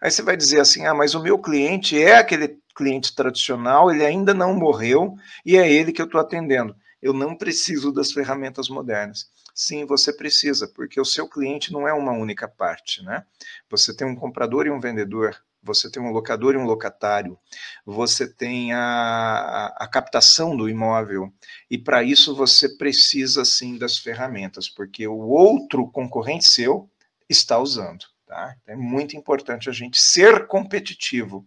Aí 0.00 0.10
você 0.10 0.22
vai 0.22 0.36
dizer 0.36 0.60
assim: 0.60 0.86
ah, 0.86 0.94
mas 0.94 1.14
o 1.14 1.22
meu 1.22 1.38
cliente 1.38 2.00
é 2.00 2.16
aquele 2.16 2.58
cliente 2.74 3.14
tradicional, 3.14 3.90
ele 3.90 4.04
ainda 4.04 4.34
não 4.34 4.54
morreu 4.54 5.14
e 5.44 5.56
é 5.56 5.70
ele 5.70 5.92
que 5.92 6.00
eu 6.00 6.06
estou 6.06 6.20
atendendo. 6.20 6.74
Eu 7.00 7.12
não 7.12 7.36
preciso 7.36 7.92
das 7.92 8.12
ferramentas 8.12 8.68
modernas. 8.68 9.28
Sim, 9.54 9.84
você 9.84 10.12
precisa, 10.12 10.66
porque 10.66 11.00
o 11.00 11.04
seu 11.04 11.28
cliente 11.28 11.72
não 11.72 11.86
é 11.86 11.92
uma 11.92 12.12
única 12.12 12.48
parte, 12.48 13.04
né? 13.04 13.24
Você 13.70 13.94
tem 13.94 14.06
um 14.06 14.16
comprador 14.16 14.66
e 14.66 14.70
um 14.70 14.80
vendedor, 14.80 15.36
você 15.64 15.90
tem 15.90 16.02
um 16.02 16.10
locador 16.10 16.54
e 16.54 16.58
um 16.58 16.64
locatário, 16.64 17.38
você 17.84 18.32
tem 18.32 18.72
a, 18.72 19.74
a 19.78 19.88
captação 19.88 20.56
do 20.56 20.68
imóvel, 20.68 21.32
e 21.70 21.78
para 21.78 22.02
isso 22.02 22.36
você 22.36 22.76
precisa 22.76 23.44
sim 23.44 23.78
das 23.78 23.98
ferramentas, 23.98 24.68
porque 24.68 25.06
o 25.06 25.18
outro 25.18 25.90
concorrente 25.90 26.44
seu 26.44 26.90
está 27.28 27.58
usando. 27.58 28.04
Tá? 28.26 28.54
É 28.66 28.76
muito 28.76 29.16
importante 29.16 29.68
a 29.68 29.72
gente 29.72 30.00
ser 30.00 30.46
competitivo. 30.46 31.46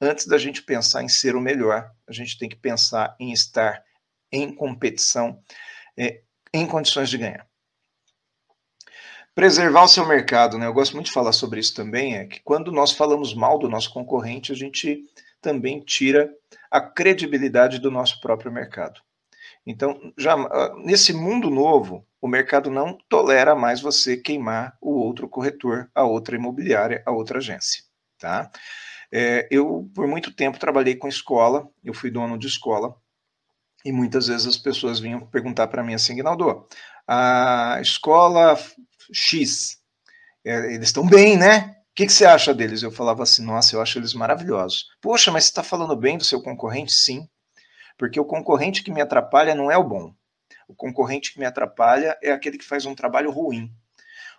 Antes 0.00 0.26
da 0.26 0.38
gente 0.38 0.62
pensar 0.62 1.02
em 1.02 1.08
ser 1.08 1.36
o 1.36 1.40
melhor, 1.40 1.90
a 2.08 2.12
gente 2.12 2.38
tem 2.38 2.48
que 2.48 2.56
pensar 2.56 3.14
em 3.20 3.32
estar 3.32 3.82
em 4.32 4.54
competição, 4.54 5.42
é, 5.96 6.22
em 6.54 6.66
condições 6.66 7.10
de 7.10 7.18
ganhar. 7.18 7.49
Preservar 9.34 9.84
o 9.84 9.88
seu 9.88 10.06
mercado, 10.06 10.58
né? 10.58 10.66
Eu 10.66 10.72
gosto 10.72 10.94
muito 10.94 11.06
de 11.06 11.12
falar 11.12 11.32
sobre 11.32 11.60
isso 11.60 11.74
também, 11.74 12.16
é 12.16 12.24
que 12.24 12.40
quando 12.40 12.72
nós 12.72 12.92
falamos 12.92 13.32
mal 13.34 13.58
do 13.58 13.68
nosso 13.68 13.92
concorrente, 13.92 14.52
a 14.52 14.56
gente 14.56 15.04
também 15.40 15.80
tira 15.80 16.30
a 16.70 16.80
credibilidade 16.80 17.78
do 17.78 17.90
nosso 17.90 18.20
próprio 18.20 18.52
mercado. 18.52 19.00
Então, 19.66 20.12
já 20.16 20.34
ah, 20.34 20.74
nesse 20.84 21.12
mundo 21.12 21.50
novo, 21.50 22.04
o 22.20 22.28
mercado 22.28 22.70
não 22.70 22.98
tolera 23.08 23.54
mais 23.54 23.80
você 23.80 24.16
queimar 24.16 24.76
o 24.80 24.92
outro 24.92 25.28
corretor, 25.28 25.90
a 25.94 26.04
outra 26.04 26.36
imobiliária, 26.36 27.02
a 27.06 27.12
outra 27.12 27.38
agência, 27.38 27.84
tá? 28.18 28.50
É, 29.12 29.48
eu, 29.50 29.90
por 29.94 30.06
muito 30.06 30.32
tempo, 30.32 30.58
trabalhei 30.58 30.94
com 30.94 31.08
escola, 31.08 31.68
eu 31.84 31.94
fui 31.94 32.10
dono 32.10 32.38
de 32.38 32.46
escola, 32.46 32.94
e 33.84 33.92
muitas 33.92 34.28
vezes 34.28 34.46
as 34.46 34.56
pessoas 34.56 35.00
vinham 35.00 35.20
perguntar 35.26 35.66
para 35.68 35.82
mim 35.82 35.94
assim, 35.94 36.14
Guinaldo, 36.14 36.66
a 37.06 37.78
escola 37.80 38.56
X, 39.12 39.78
é, 40.44 40.74
eles 40.74 40.88
estão 40.88 41.06
bem, 41.06 41.36
né? 41.36 41.76
O 41.90 41.94
que, 41.94 42.06
que, 42.06 42.12
você 42.12 42.24
acha 42.24 42.54
deles? 42.54 42.82
Eu 42.82 42.90
falava 42.90 43.22
assim, 43.22 43.44
nossa, 43.44 43.74
eu 43.74 43.82
acho 43.82 43.98
eles 43.98 44.14
maravilhosos. 44.14 44.86
Poxa, 45.00 45.30
mas 45.30 45.44
você 45.44 45.50
está 45.50 45.62
falando 45.62 45.94
bem 45.96 46.16
do 46.16 46.24
seu 46.24 46.40
concorrente? 46.40 46.92
Sim, 46.92 47.28
porque 47.98 48.18
o 48.18 48.24
concorrente 48.24 48.82
que 48.82 48.92
me 48.92 49.00
atrapalha 49.00 49.54
não 49.54 49.70
é 49.70 49.76
o 49.76 49.84
bom. 49.84 50.14
O 50.66 50.74
concorrente 50.74 51.32
que 51.32 51.38
me 51.38 51.44
atrapalha 51.44 52.16
é 52.22 52.30
aquele 52.30 52.56
que 52.56 52.64
faz 52.64 52.86
um 52.86 52.94
trabalho 52.94 53.30
ruim. 53.30 53.70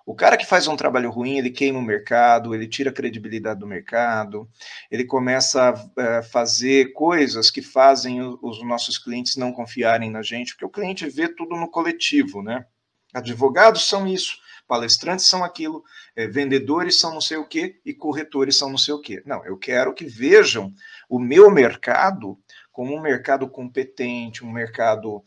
O 0.05 0.15
cara 0.15 0.35
que 0.35 0.45
faz 0.45 0.67
um 0.67 0.75
trabalho 0.75 1.11
ruim, 1.11 1.37
ele 1.37 1.51
queima 1.51 1.77
o 1.77 1.83
mercado, 1.83 2.55
ele 2.55 2.67
tira 2.67 2.89
a 2.89 2.93
credibilidade 2.93 3.59
do 3.59 3.67
mercado, 3.67 4.49
ele 4.89 5.05
começa 5.05 5.69
a 5.69 6.01
é, 6.01 6.23
fazer 6.23 6.91
coisas 6.93 7.51
que 7.51 7.61
fazem 7.61 8.19
os 8.41 8.63
nossos 8.65 8.97
clientes 8.97 9.35
não 9.35 9.51
confiarem 9.51 10.09
na 10.09 10.23
gente, 10.23 10.53
porque 10.53 10.65
o 10.65 10.69
cliente 10.69 11.07
vê 11.07 11.27
tudo 11.27 11.55
no 11.55 11.69
coletivo, 11.69 12.41
né? 12.41 12.65
Advogados 13.13 13.87
são 13.87 14.07
isso, 14.07 14.37
palestrantes 14.71 15.25
são 15.25 15.43
aquilo, 15.43 15.83
é, 16.15 16.27
vendedores 16.27 16.97
são 16.97 17.13
não 17.13 17.19
sei 17.19 17.35
o 17.35 17.45
quê 17.45 17.81
e 17.85 17.93
corretores 17.93 18.55
são 18.55 18.69
não 18.69 18.77
sei 18.77 18.93
o 18.93 19.01
quê. 19.01 19.21
Não, 19.25 19.45
eu 19.45 19.57
quero 19.57 19.93
que 19.93 20.05
vejam 20.05 20.73
o 21.09 21.19
meu 21.19 21.51
mercado 21.51 22.39
como 22.71 22.95
um 22.95 23.01
mercado 23.01 23.49
competente, 23.49 24.45
um 24.45 24.49
mercado 24.49 25.21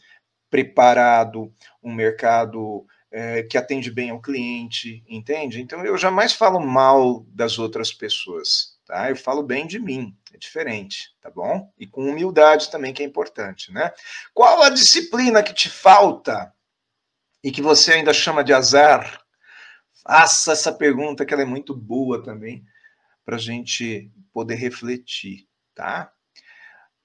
preparado, 0.49 1.53
um 1.83 1.93
mercado 1.93 2.87
é, 3.13 3.43
que 3.43 3.59
atende 3.59 3.91
bem 3.91 4.09
ao 4.09 4.23
cliente, 4.23 5.05
entende? 5.07 5.61
Então 5.61 5.85
eu 5.85 5.99
jamais 5.99 6.33
falo 6.33 6.59
mal 6.59 7.27
das 7.29 7.59
outras 7.59 7.93
pessoas, 7.93 8.79
tá? 8.87 9.11
Eu 9.11 9.17
falo 9.17 9.43
bem 9.43 9.67
de 9.67 9.79
mim, 9.79 10.17
é 10.33 10.39
diferente, 10.39 11.15
tá 11.21 11.29
bom? 11.29 11.71
E 11.79 11.87
com 11.87 12.09
humildade 12.09 12.71
também, 12.71 12.95
que 12.95 13.03
é 13.03 13.07
importante, 13.07 13.71
né? 13.71 13.93
Qual 14.33 14.63
a 14.63 14.71
disciplina 14.71 15.43
que 15.43 15.53
te 15.53 15.69
falta 15.69 16.51
e 17.43 17.53
que 17.53 17.61
você 17.61 17.93
ainda 17.93 18.15
chama 18.15 18.43
de 18.43 18.55
azar? 18.55 19.24
Faça 20.07 20.53
essa 20.53 20.73
pergunta, 20.73 21.25
que 21.25 21.33
ela 21.33 21.43
é 21.43 21.47
muito 21.47 21.75
boa 21.75 22.23
também, 22.23 22.65
para 23.25 23.37
a 23.37 23.39
gente 23.39 24.11
poder 24.33 24.57
refletir, 24.57 25.49
tá? 25.75 26.13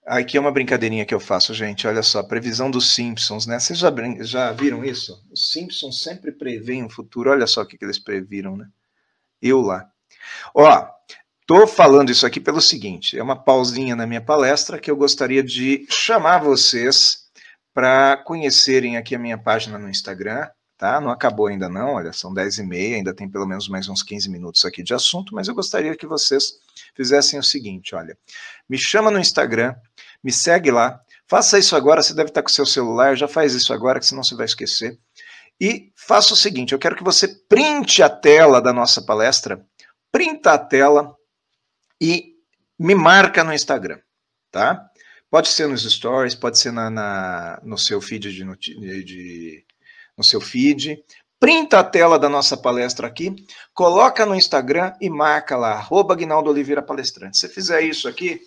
Aqui 0.05 0.37
é 0.37 0.39
uma 0.39 0.51
brincadeirinha 0.51 1.05
que 1.05 1.13
eu 1.13 1.19
faço, 1.19 1.53
gente. 1.53 1.87
Olha 1.87 2.01
só, 2.01 2.23
previsão 2.23 2.69
dos 2.71 2.93
Simpsons, 2.93 3.45
né? 3.45 3.59
Vocês 3.59 3.77
já, 3.77 3.93
já 4.21 4.51
viram 4.51 4.83
isso? 4.83 5.23
Os 5.31 5.51
Simpsons 5.51 6.01
sempre 6.01 6.31
preveem 6.31 6.83
o 6.83 6.89
futuro. 6.89 7.29
Olha 7.29 7.45
só 7.45 7.61
o 7.61 7.65
que, 7.65 7.77
que 7.77 7.85
eles 7.85 7.99
previram, 7.99 8.57
né? 8.57 8.67
Eu 9.41 9.61
lá. 9.61 9.87
Ó, 10.53 10.87
tô 11.45 11.67
falando 11.67 12.11
isso 12.11 12.25
aqui 12.25 12.39
pelo 12.39 12.59
seguinte: 12.59 13.17
é 13.17 13.23
uma 13.23 13.35
pausinha 13.35 13.95
na 13.95 14.07
minha 14.07 14.21
palestra 14.21 14.79
que 14.79 14.89
eu 14.89 14.97
gostaria 14.97 15.43
de 15.43 15.85
chamar 15.89 16.39
vocês 16.39 17.29
para 17.73 18.17
conhecerem 18.17 18.97
aqui 18.97 19.13
a 19.15 19.19
minha 19.19 19.37
página 19.37 19.77
no 19.77 19.89
Instagram, 19.89 20.49
tá? 20.79 21.01
Não 21.01 21.11
acabou 21.11 21.47
ainda 21.47 21.67
não, 21.67 21.95
olha, 21.95 22.13
são 22.13 22.33
10 22.33 22.59
e 22.59 22.63
meia, 22.63 22.95
ainda 22.95 23.13
tem 23.13 23.29
pelo 23.29 23.45
menos 23.45 23.67
mais 23.67 23.89
uns 23.89 24.01
15 24.01 24.29
minutos 24.29 24.63
aqui 24.63 24.81
de 24.81 24.93
assunto, 24.93 25.35
mas 25.35 25.49
eu 25.49 25.53
gostaria 25.53 25.93
que 25.93 26.07
vocês 26.07 26.53
fizessem 26.95 27.37
o 27.37 27.43
seguinte, 27.43 27.93
olha, 27.93 28.17
me 28.67 28.77
chama 28.77 29.11
no 29.11 29.19
Instagram, 29.19 29.75
me 30.23 30.31
segue 30.31 30.71
lá, 30.71 30.97
faça 31.27 31.59
isso 31.59 31.75
agora, 31.75 32.01
você 32.01 32.13
deve 32.13 32.29
estar 32.29 32.41
com 32.41 32.47
seu 32.47 32.65
celular, 32.65 33.17
já 33.17 33.27
faz 33.27 33.53
isso 33.53 33.73
agora, 33.73 33.99
que 33.99 34.05
senão 34.05 34.23
você 34.23 34.33
vai 34.35 34.45
esquecer. 34.45 34.97
E 35.59 35.91
faça 35.97 36.33
o 36.33 36.37
seguinte, 36.37 36.71
eu 36.71 36.79
quero 36.79 36.95
que 36.95 37.03
você 37.03 37.27
printe 37.27 38.01
a 38.01 38.09
tela 38.09 38.61
da 38.61 38.71
nossa 38.71 39.01
palestra, 39.01 39.61
printa 40.09 40.53
a 40.53 40.57
tela 40.57 41.13
e 41.99 42.35
me 42.79 42.95
marca 42.95 43.43
no 43.43 43.53
Instagram, 43.53 43.99
tá? 44.49 44.89
Pode 45.29 45.49
ser 45.49 45.67
nos 45.67 45.83
stories, 45.83 46.35
pode 46.35 46.57
ser 46.57 46.71
na, 46.71 46.89
na 46.89 47.59
no 47.63 47.77
seu 47.77 47.99
feed 47.99 48.31
de, 48.31 49.03
de, 49.03 49.65
no 50.19 50.23
seu 50.23 50.41
feed. 50.41 51.01
Printa 51.39 51.79
a 51.79 51.83
tela 51.83 52.19
da 52.19 52.27
nossa 52.27 52.57
palestra 52.57 53.07
aqui, 53.07 53.33
coloca 53.73 54.25
no 54.25 54.35
Instagram 54.35 54.93
e 54.99 55.09
marca 55.09 55.55
lá, 55.55 55.71
arroba 55.71 56.13
Guinaldo 56.13 56.49
Oliveira 56.49 56.81
Palestrante. 56.81 57.37
Se 57.37 57.47
você 57.47 57.53
fizer 57.53 57.81
isso 57.81 58.09
aqui, 58.09 58.41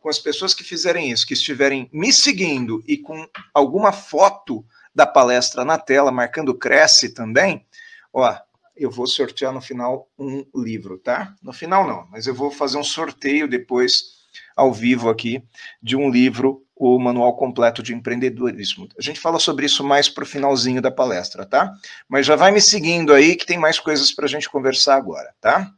com 0.00 0.08
as 0.08 0.18
pessoas 0.18 0.54
que 0.54 0.64
fizerem 0.64 1.10
isso, 1.10 1.26
que 1.26 1.34
estiverem 1.34 1.90
me 1.92 2.10
seguindo 2.10 2.82
e 2.88 2.96
com 2.96 3.28
alguma 3.52 3.92
foto 3.92 4.64
da 4.94 5.06
palestra 5.06 5.62
na 5.66 5.76
tela, 5.76 6.10
marcando 6.10 6.54
Cresce 6.54 7.10
também, 7.10 7.66
ó, 8.10 8.34
eu 8.74 8.90
vou 8.90 9.06
sortear 9.06 9.52
no 9.52 9.60
final 9.60 10.08
um 10.18 10.42
livro, 10.54 10.96
tá? 10.96 11.34
No 11.42 11.52
final 11.52 11.86
não, 11.86 12.08
mas 12.10 12.26
eu 12.26 12.34
vou 12.34 12.50
fazer 12.50 12.78
um 12.78 12.84
sorteio 12.84 13.46
depois 13.46 14.16
ao 14.56 14.72
vivo 14.72 15.10
aqui 15.10 15.42
de 15.82 15.94
um 15.96 16.10
livro 16.10 16.64
o 16.78 16.98
Manual 16.98 17.36
Completo 17.36 17.82
de 17.82 17.92
Empreendedorismo. 17.92 18.88
A 18.96 19.02
gente 19.02 19.18
fala 19.18 19.40
sobre 19.40 19.66
isso 19.66 19.82
mais 19.82 20.08
para 20.08 20.22
o 20.22 20.26
finalzinho 20.26 20.80
da 20.80 20.90
palestra, 20.90 21.44
tá? 21.44 21.74
Mas 22.08 22.24
já 22.24 22.36
vai 22.36 22.52
me 22.52 22.60
seguindo 22.60 23.12
aí 23.12 23.34
que 23.34 23.44
tem 23.44 23.58
mais 23.58 23.80
coisas 23.80 24.12
para 24.12 24.26
a 24.26 24.28
gente 24.28 24.48
conversar 24.48 24.94
agora, 24.94 25.34
tá? 25.40 25.72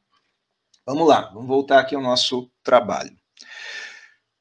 Vamos 0.84 1.08
lá, 1.08 1.30
vamos 1.32 1.48
voltar 1.48 1.80
aqui 1.80 1.94
ao 1.94 2.02
nosso 2.02 2.50
trabalho. 2.62 3.16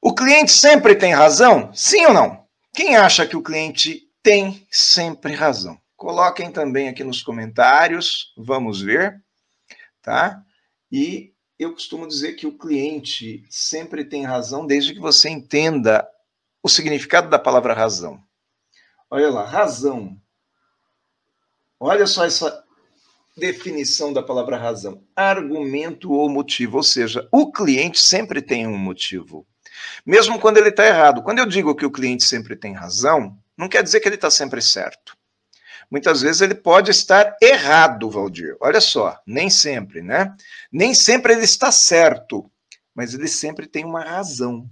O 0.02 0.14
cliente 0.14 0.52
sempre 0.52 0.94
tem 0.94 1.14
razão? 1.14 1.72
Sim 1.72 2.06
ou 2.06 2.14
não? 2.14 2.44
Quem 2.74 2.96
acha 2.96 3.26
que 3.26 3.36
o 3.36 3.42
cliente 3.42 4.02
tem 4.22 4.66
sempre 4.70 5.34
razão? 5.34 5.78
Coloquem 5.96 6.50
também 6.50 6.88
aqui 6.88 7.02
nos 7.02 7.22
comentários, 7.22 8.32
vamos 8.36 8.80
ver, 8.80 9.22
tá? 10.02 10.42
E 10.92 11.32
eu 11.58 11.72
costumo 11.72 12.06
dizer 12.06 12.34
que 12.34 12.46
o 12.46 12.56
cliente 12.56 13.44
sempre 13.50 14.04
tem 14.04 14.24
razão 14.24 14.66
desde 14.66 14.94
que 14.94 15.00
você 15.00 15.28
entenda 15.28 16.06
o 16.62 16.68
significado 16.68 17.28
da 17.28 17.38
palavra 17.38 17.74
razão. 17.74 18.22
Olha 19.10 19.30
lá, 19.30 19.44
razão. 19.44 20.16
Olha 21.78 22.06
só 22.06 22.24
essa 22.24 22.64
definição 23.36 24.12
da 24.12 24.22
palavra 24.22 24.56
razão: 24.56 25.02
argumento 25.16 26.12
ou 26.12 26.28
motivo. 26.28 26.76
Ou 26.76 26.82
seja, 26.82 27.26
o 27.32 27.50
cliente 27.50 28.00
sempre 28.00 28.42
tem 28.42 28.66
um 28.66 28.78
motivo, 28.78 29.46
mesmo 30.04 30.38
quando 30.38 30.58
ele 30.58 30.68
está 30.68 30.86
errado. 30.86 31.22
Quando 31.22 31.38
eu 31.38 31.46
digo 31.46 31.74
que 31.74 31.86
o 31.86 31.90
cliente 31.90 32.24
sempre 32.24 32.54
tem 32.54 32.74
razão, 32.74 33.36
não 33.56 33.68
quer 33.68 33.82
dizer 33.82 34.00
que 34.00 34.08
ele 34.08 34.14
está 34.16 34.30
sempre 34.30 34.60
certo. 34.60 35.16
Muitas 35.90 36.20
vezes 36.20 36.40
ele 36.40 36.54
pode 36.54 36.92
estar 36.92 37.36
errado, 37.42 38.08
Valdir. 38.08 38.56
Olha 38.60 38.80
só, 38.80 39.20
nem 39.26 39.50
sempre, 39.50 40.02
né? 40.02 40.32
Nem 40.70 40.94
sempre 40.94 41.32
ele 41.32 41.42
está 41.42 41.72
certo, 41.72 42.48
mas 42.94 43.12
ele 43.12 43.26
sempre 43.26 43.66
tem 43.66 43.84
uma 43.84 44.04
razão. 44.04 44.70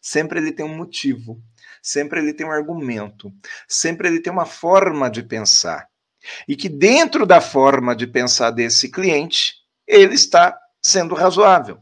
Sempre 0.00 0.38
ele 0.40 0.52
tem 0.52 0.64
um 0.64 0.76
motivo, 0.76 1.40
sempre 1.82 2.20
ele 2.20 2.32
tem 2.32 2.46
um 2.46 2.50
argumento, 2.50 3.32
sempre 3.68 4.08
ele 4.08 4.20
tem 4.20 4.32
uma 4.32 4.46
forma 4.46 5.10
de 5.10 5.22
pensar. 5.22 5.88
E 6.46 6.54
que 6.54 6.68
dentro 6.68 7.24
da 7.24 7.40
forma 7.40 7.96
de 7.96 8.06
pensar 8.06 8.50
desse 8.50 8.90
cliente, 8.90 9.54
ele 9.86 10.14
está 10.14 10.58
sendo 10.82 11.14
razoável. 11.14 11.78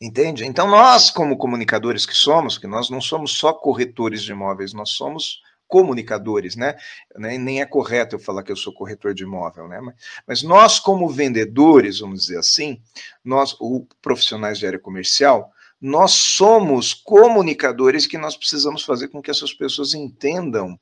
Entende? 0.00 0.46
Então, 0.46 0.66
nós, 0.66 1.10
como 1.10 1.36
comunicadores 1.36 2.06
que 2.06 2.14
somos, 2.14 2.56
que 2.56 2.66
nós 2.66 2.88
não 2.88 3.02
somos 3.02 3.32
só 3.32 3.52
corretores 3.52 4.22
de 4.22 4.32
imóveis, 4.32 4.72
nós 4.72 4.90
somos 4.90 5.42
comunicadores, 5.68 6.56
né? 6.56 6.74
Nem 7.16 7.60
é 7.60 7.66
correto 7.66 8.16
eu 8.16 8.18
falar 8.18 8.42
que 8.42 8.50
eu 8.50 8.56
sou 8.56 8.72
corretor 8.72 9.14
de 9.14 9.22
imóvel, 9.22 9.68
né? 9.68 9.80
Mas 10.26 10.42
nós, 10.42 10.80
como 10.80 11.08
vendedores, 11.08 12.00
vamos 12.00 12.22
dizer 12.22 12.38
assim, 12.38 12.82
nós, 13.24 13.54
ou 13.60 13.86
profissionais 14.02 14.58
de 14.58 14.66
área 14.66 14.78
comercial, 14.78 15.52
nós 15.80 16.12
somos 16.12 16.92
comunicadores 16.92 18.06
que 18.06 18.18
nós 18.18 18.36
precisamos 18.36 18.84
fazer 18.84 19.08
com 19.08 19.22
que 19.22 19.30
essas 19.30 19.54
pessoas 19.54 19.94
entendam 19.94 20.78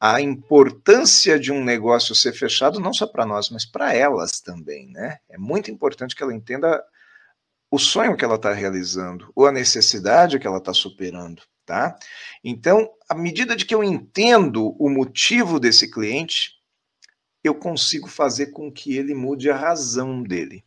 a 0.00 0.20
importância 0.20 1.38
de 1.38 1.52
um 1.52 1.62
negócio 1.62 2.14
ser 2.14 2.32
fechado, 2.32 2.80
não 2.80 2.92
só 2.92 3.06
para 3.06 3.26
nós, 3.26 3.50
mas 3.50 3.64
para 3.64 3.94
elas 3.94 4.40
também, 4.40 4.88
né? 4.88 5.18
É 5.28 5.38
muito 5.38 5.70
importante 5.70 6.16
que 6.16 6.22
ela 6.22 6.34
entenda 6.34 6.82
o 7.70 7.78
sonho 7.78 8.16
que 8.16 8.24
ela 8.24 8.34
está 8.34 8.52
realizando, 8.52 9.30
ou 9.34 9.46
a 9.46 9.52
necessidade 9.52 10.38
que 10.38 10.46
ela 10.46 10.58
está 10.58 10.74
superando 10.74 11.42
tá? 11.70 11.96
Então, 12.42 12.92
à 13.08 13.14
medida 13.14 13.54
de 13.54 13.64
que 13.64 13.72
eu 13.72 13.84
entendo 13.84 14.74
o 14.76 14.90
motivo 14.90 15.60
desse 15.60 15.88
cliente, 15.88 16.54
eu 17.44 17.54
consigo 17.54 18.08
fazer 18.08 18.46
com 18.46 18.72
que 18.72 18.96
ele 18.96 19.14
mude 19.14 19.48
a 19.48 19.56
razão 19.56 20.20
dele. 20.20 20.64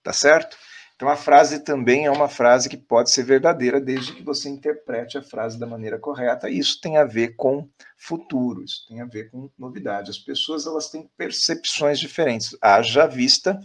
Tá 0.00 0.12
certo? 0.12 0.56
Então 0.98 1.08
a 1.08 1.14
frase 1.14 1.60
também 1.60 2.06
é 2.06 2.10
uma 2.10 2.26
frase 2.26 2.68
que 2.68 2.76
pode 2.76 3.12
ser 3.12 3.22
verdadeira 3.22 3.80
desde 3.80 4.12
que 4.14 4.22
você 4.24 4.48
interprete 4.48 5.16
a 5.16 5.22
frase 5.22 5.56
da 5.56 5.64
maneira 5.64 5.96
correta. 5.96 6.50
E 6.50 6.58
isso 6.58 6.80
tem 6.80 6.96
a 6.96 7.04
ver 7.04 7.36
com 7.36 7.68
futuro, 7.96 8.64
isso 8.64 8.84
tem 8.88 9.00
a 9.00 9.04
ver 9.04 9.30
com 9.30 9.48
novidade. 9.56 10.10
As 10.10 10.18
pessoas 10.18 10.66
elas 10.66 10.90
têm 10.90 11.08
percepções 11.16 12.00
diferentes. 12.00 12.56
Haja 12.60 13.06
vista 13.06 13.60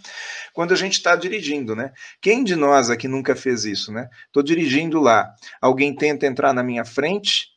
quando 0.53 0.73
a 0.73 0.75
gente 0.75 0.93
está 0.93 1.15
dirigindo, 1.15 1.75
né? 1.75 1.91
Quem 2.21 2.43
de 2.43 2.55
nós 2.55 2.91
aqui 2.91 3.07
nunca 3.07 3.35
fez 3.35 3.65
isso, 3.65 3.91
né? 3.91 4.07
Estou 4.27 4.43
dirigindo 4.43 4.99
lá, 4.99 5.33
alguém 5.59 5.95
tenta 5.95 6.27
entrar 6.27 6.53
na 6.53 6.61
minha 6.61 6.85
frente, 6.85 7.47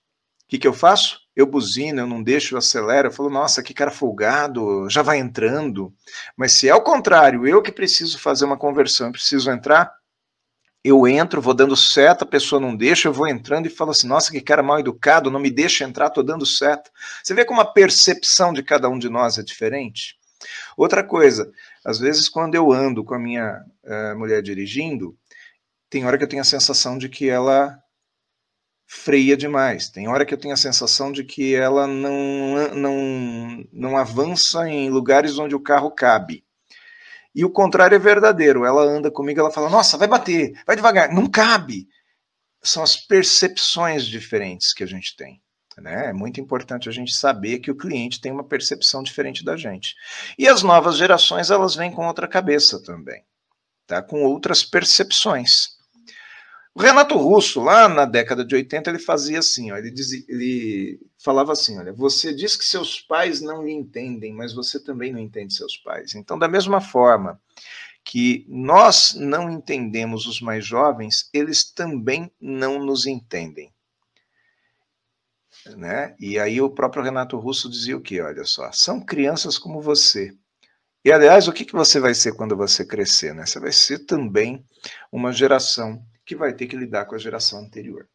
o 0.44 0.48
que, 0.48 0.58
que 0.58 0.66
eu 0.66 0.72
faço? 0.72 1.25
Eu 1.36 1.46
buzino, 1.46 2.00
eu 2.00 2.06
não 2.06 2.22
deixo, 2.22 2.54
eu 2.54 2.58
acelero, 2.58 3.08
eu 3.08 3.12
falo, 3.12 3.28
nossa, 3.28 3.62
que 3.62 3.74
cara 3.74 3.90
folgado, 3.90 4.88
já 4.88 5.02
vai 5.02 5.18
entrando. 5.18 5.92
Mas 6.34 6.52
se 6.52 6.68
é 6.68 6.74
o 6.74 6.82
contrário, 6.82 7.46
eu 7.46 7.60
que 7.60 7.70
preciso 7.70 8.18
fazer 8.18 8.46
uma 8.46 8.56
conversão, 8.56 9.12
preciso 9.12 9.50
entrar, 9.50 9.92
eu 10.82 11.06
entro, 11.06 11.42
vou 11.42 11.52
dando 11.52 11.76
seta, 11.76 12.24
a 12.24 12.28
pessoa 12.28 12.60
não 12.60 12.74
deixa, 12.74 13.08
eu 13.08 13.12
vou 13.12 13.26
entrando 13.26 13.66
e 13.66 13.70
falo 13.70 13.90
assim, 13.90 14.06
nossa, 14.06 14.30
que 14.30 14.40
cara 14.40 14.62
mal 14.62 14.78
educado, 14.78 15.30
não 15.30 15.40
me 15.40 15.50
deixa 15.50 15.84
entrar, 15.84 16.10
tô 16.10 16.22
dando 16.22 16.46
seta. 16.46 16.90
Você 17.22 17.34
vê 17.34 17.44
como 17.44 17.60
a 17.60 17.64
percepção 17.64 18.52
de 18.52 18.62
cada 18.62 18.88
um 18.88 18.98
de 18.98 19.08
nós 19.08 19.36
é 19.36 19.42
diferente? 19.42 20.16
Outra 20.76 21.02
coisa, 21.02 21.50
às 21.84 21.98
vezes 21.98 22.28
quando 22.28 22.54
eu 22.54 22.72
ando 22.72 23.02
com 23.02 23.14
a 23.14 23.18
minha 23.18 23.64
uh, 23.84 24.16
mulher 24.16 24.40
dirigindo, 24.42 25.16
tem 25.90 26.04
hora 26.06 26.16
que 26.16 26.24
eu 26.24 26.28
tenho 26.28 26.42
a 26.42 26.44
sensação 26.44 26.96
de 26.96 27.08
que 27.08 27.28
ela 27.28 27.76
freia 28.86 29.36
demais. 29.36 29.90
Tem 29.90 30.08
hora 30.08 30.24
que 30.24 30.32
eu 30.32 30.38
tenho 30.38 30.54
a 30.54 30.56
sensação 30.56 31.10
de 31.10 31.24
que 31.24 31.54
ela 31.54 31.86
não, 31.86 32.74
não, 32.74 33.64
não 33.72 33.96
avança 33.96 34.68
em 34.68 34.88
lugares 34.88 35.38
onde 35.38 35.54
o 35.54 35.60
carro 35.60 35.90
cabe. 35.90 36.44
E 37.34 37.44
o 37.44 37.50
contrário 37.50 37.96
é 37.96 37.98
verdadeiro. 37.98 38.64
Ela 38.64 38.82
anda 38.82 39.10
comigo, 39.10 39.40
ela 39.40 39.50
fala: 39.50 39.68
Nossa, 39.68 39.98
vai 39.98 40.08
bater, 40.08 40.58
vai 40.66 40.76
devagar. 40.76 41.12
Não 41.12 41.28
cabe. 41.28 41.86
São 42.62 42.82
as 42.82 42.96
percepções 42.96 44.06
diferentes 44.06 44.72
que 44.72 44.82
a 44.82 44.86
gente 44.86 45.14
tem. 45.16 45.42
Né? 45.76 46.06
É 46.06 46.12
muito 46.12 46.40
importante 46.40 46.88
a 46.88 46.92
gente 46.92 47.14
saber 47.14 47.58
que 47.58 47.70
o 47.70 47.76
cliente 47.76 48.20
tem 48.20 48.32
uma 48.32 48.42
percepção 48.42 49.02
diferente 49.02 49.44
da 49.44 49.56
gente. 49.56 49.94
E 50.38 50.48
as 50.48 50.62
novas 50.62 50.96
gerações, 50.96 51.50
elas 51.50 51.74
vêm 51.74 51.92
com 51.92 52.06
outra 52.06 52.26
cabeça 52.26 52.82
também, 52.82 53.22
tá? 53.86 54.00
com 54.00 54.22
outras 54.22 54.64
percepções. 54.64 55.75
O 56.76 56.82
Renato 56.82 57.16
Russo, 57.16 57.62
lá 57.62 57.88
na 57.88 58.04
década 58.04 58.44
de 58.44 58.54
80, 58.54 58.90
ele 58.90 58.98
fazia 58.98 59.38
assim, 59.38 59.72
ó, 59.72 59.78
ele, 59.78 59.90
dizia, 59.90 60.22
ele 60.28 61.00
falava 61.16 61.50
assim, 61.52 61.78
olha, 61.78 61.90
você 61.90 62.34
diz 62.34 62.54
que 62.54 62.66
seus 62.66 63.00
pais 63.00 63.40
não 63.40 63.64
lhe 63.64 63.72
entendem, 63.72 64.34
mas 64.34 64.52
você 64.52 64.78
também 64.78 65.10
não 65.10 65.18
entende 65.18 65.54
seus 65.54 65.78
pais. 65.78 66.14
Então, 66.14 66.38
da 66.38 66.46
mesma 66.46 66.78
forma 66.78 67.40
que 68.04 68.44
nós 68.46 69.14
não 69.14 69.50
entendemos 69.50 70.26
os 70.26 70.38
mais 70.42 70.66
jovens, 70.66 71.30
eles 71.32 71.64
também 71.64 72.30
não 72.38 72.78
nos 72.78 73.06
entendem. 73.06 73.72
Né? 75.78 76.14
E 76.20 76.38
aí 76.38 76.60
o 76.60 76.68
próprio 76.68 77.02
Renato 77.02 77.38
Russo 77.38 77.70
dizia 77.70 77.96
o 77.96 78.02
quê? 78.02 78.20
Olha 78.20 78.44
só, 78.44 78.70
são 78.70 79.00
crianças 79.00 79.56
como 79.56 79.80
você. 79.80 80.30
E, 81.02 81.10
aliás, 81.10 81.48
o 81.48 81.54
que, 81.54 81.64
que 81.64 81.72
você 81.72 81.98
vai 81.98 82.12
ser 82.12 82.34
quando 82.34 82.54
você 82.54 82.84
crescer? 82.84 83.34
Né? 83.34 83.46
Você 83.46 83.58
vai 83.58 83.72
ser 83.72 84.00
também 84.00 84.62
uma 85.10 85.32
geração 85.32 86.04
que 86.26 86.34
vai 86.34 86.52
ter 86.52 86.66
que 86.66 86.76
lidar 86.76 87.06
com 87.06 87.14
a 87.14 87.18
geração 87.18 87.60
anterior. 87.60 88.08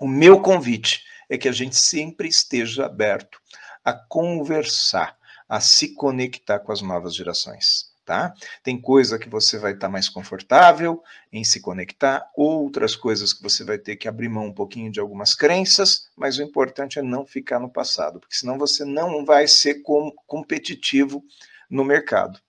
O 0.00 0.08
meu 0.08 0.40
convite 0.40 1.04
é 1.28 1.36
que 1.36 1.48
a 1.48 1.52
gente 1.52 1.76
sempre 1.76 2.28
esteja 2.28 2.86
aberto 2.86 3.38
a 3.84 3.92
conversar, 3.92 5.16
a 5.48 5.60
se 5.60 5.94
conectar 5.94 6.58
com 6.58 6.72
as 6.72 6.80
novas 6.80 7.14
gerações. 7.14 7.94
Tá? 8.04 8.32
Tem 8.62 8.80
coisa 8.80 9.18
que 9.18 9.28
você 9.28 9.58
vai 9.58 9.72
estar 9.72 9.88
tá 9.88 9.92
mais 9.92 10.08
confortável 10.08 11.02
em 11.32 11.42
se 11.42 11.60
conectar, 11.60 12.30
outras 12.36 12.94
coisas 12.94 13.32
que 13.32 13.42
você 13.42 13.64
vai 13.64 13.78
ter 13.78 13.96
que 13.96 14.06
abrir 14.06 14.28
mão 14.28 14.46
um 14.46 14.52
pouquinho 14.52 14.92
de 14.92 15.00
algumas 15.00 15.34
crenças, 15.34 16.08
mas 16.16 16.38
o 16.38 16.42
importante 16.42 17.00
é 17.00 17.02
não 17.02 17.26
ficar 17.26 17.58
no 17.58 17.68
passado, 17.68 18.20
porque 18.20 18.36
senão 18.36 18.56
você 18.58 18.84
não 18.84 19.24
vai 19.24 19.48
ser 19.48 19.82
com, 19.82 20.12
competitivo 20.24 21.24
no 21.68 21.84
mercado. 21.84 22.40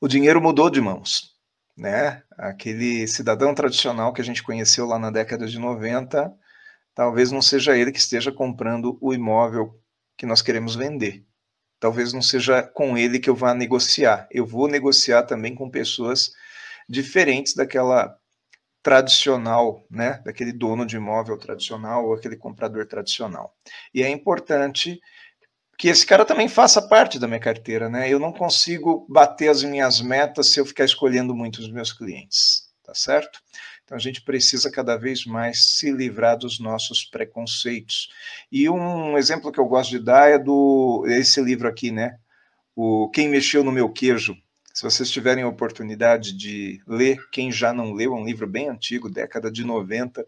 O 0.00 0.08
dinheiro 0.08 0.40
mudou 0.40 0.70
de 0.70 0.80
mãos 0.80 1.31
né? 1.76 2.22
Aquele 2.38 3.06
cidadão 3.06 3.54
tradicional 3.54 4.12
que 4.12 4.20
a 4.20 4.24
gente 4.24 4.42
conheceu 4.42 4.86
lá 4.86 4.98
na 4.98 5.10
década 5.10 5.46
de 5.46 5.58
90, 5.58 6.32
talvez 6.94 7.30
não 7.30 7.42
seja 7.42 7.76
ele 7.76 7.92
que 7.92 7.98
esteja 7.98 8.32
comprando 8.32 8.98
o 9.00 9.12
imóvel 9.14 9.78
que 10.16 10.26
nós 10.26 10.42
queremos 10.42 10.74
vender. 10.74 11.24
Talvez 11.80 12.12
não 12.12 12.22
seja 12.22 12.62
com 12.62 12.96
ele 12.96 13.18
que 13.18 13.28
eu 13.28 13.34
vá 13.34 13.54
negociar. 13.54 14.28
Eu 14.30 14.46
vou 14.46 14.68
negociar 14.68 15.24
também 15.24 15.54
com 15.54 15.68
pessoas 15.68 16.32
diferentes 16.88 17.54
daquela 17.54 18.16
tradicional, 18.82 19.84
né, 19.90 20.20
daquele 20.24 20.52
dono 20.52 20.84
de 20.84 20.96
imóvel 20.96 21.38
tradicional 21.38 22.04
ou 22.04 22.14
aquele 22.14 22.36
comprador 22.36 22.86
tradicional. 22.86 23.54
E 23.94 24.02
é 24.02 24.08
importante 24.08 25.00
que 25.82 25.88
esse 25.88 26.06
cara 26.06 26.24
também 26.24 26.46
faça 26.46 26.80
parte 26.80 27.18
da 27.18 27.26
minha 27.26 27.40
carteira, 27.40 27.88
né? 27.88 28.08
Eu 28.08 28.20
não 28.20 28.32
consigo 28.32 29.04
bater 29.10 29.48
as 29.48 29.64
minhas 29.64 30.00
metas 30.00 30.52
se 30.52 30.60
eu 30.60 30.64
ficar 30.64 30.84
escolhendo 30.84 31.34
muito 31.34 31.58
os 31.58 31.68
meus 31.72 31.92
clientes, 31.92 32.68
tá 32.84 32.94
certo? 32.94 33.40
Então 33.82 33.96
a 33.96 34.00
gente 34.00 34.22
precisa 34.22 34.70
cada 34.70 34.96
vez 34.96 35.26
mais 35.26 35.74
se 35.74 35.90
livrar 35.90 36.38
dos 36.38 36.60
nossos 36.60 37.04
preconceitos. 37.04 38.10
E 38.52 38.70
um 38.70 39.18
exemplo 39.18 39.50
que 39.50 39.58
eu 39.58 39.64
gosto 39.64 39.90
de 39.90 39.98
dar 39.98 40.30
é 40.30 40.38
do 40.38 41.04
esse 41.08 41.42
livro 41.42 41.66
aqui, 41.66 41.90
né? 41.90 42.16
O 42.76 43.10
Quem 43.10 43.28
mexeu 43.28 43.64
no 43.64 43.72
meu 43.72 43.90
queijo. 43.90 44.36
Se 44.72 44.84
vocês 44.84 45.10
tiverem 45.10 45.42
a 45.42 45.48
oportunidade 45.48 46.32
de 46.32 46.80
ler, 46.86 47.18
quem 47.32 47.50
já 47.50 47.72
não 47.72 47.92
leu, 47.92 48.14
é 48.14 48.20
um 48.20 48.24
livro 48.24 48.46
bem 48.46 48.68
antigo, 48.68 49.10
década 49.10 49.50
de 49.50 49.64
90, 49.64 50.24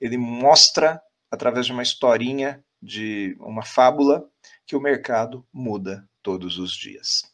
ele 0.00 0.18
mostra 0.18 1.00
através 1.30 1.66
de 1.66 1.72
uma 1.72 1.84
historinha 1.84 2.60
de 2.82 3.36
uma 3.38 3.62
fábula 3.62 4.26
que 4.70 4.76
o 4.76 4.80
mercado 4.80 5.44
muda 5.52 6.08
todos 6.22 6.56
os 6.56 6.70
dias. 6.70 7.24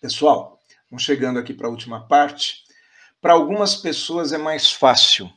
Pessoal, 0.00 0.60
vamos 0.90 1.04
chegando 1.04 1.38
aqui 1.38 1.54
para 1.54 1.68
a 1.68 1.70
última 1.70 2.08
parte. 2.08 2.64
Para 3.20 3.34
algumas 3.34 3.76
pessoas 3.76 4.32
é 4.32 4.38
mais 4.38 4.72
fácil 4.72 5.32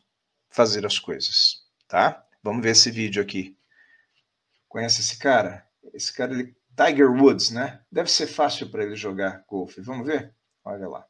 fazer 0.49 0.84
as 0.84 0.97
coisas, 0.97 1.64
tá? 1.88 2.26
Vamos 2.41 2.64
ver 2.64 2.72
esse 2.72 2.89
vídeo 2.89 3.22
aqui. 3.22 3.56
Conhece 4.68 5.01
esse 5.01 5.20
cara? 5.20 5.70
Esse 5.93 6.12
cara, 6.12 6.34
ele, 6.34 6.58
Tiger 6.76 7.12
Woods, 7.12 7.51
né? 7.51 7.84
Deve 7.91 8.10
ser 8.10 8.26
fácil 8.26 8.72
para 8.72 8.84
ele 8.84 8.95
jogar 8.95 9.43
golfe. 9.47 9.82
Vamos 9.82 10.08
ver? 10.08 10.34
Olha 10.64 10.88
lá. 10.88 11.06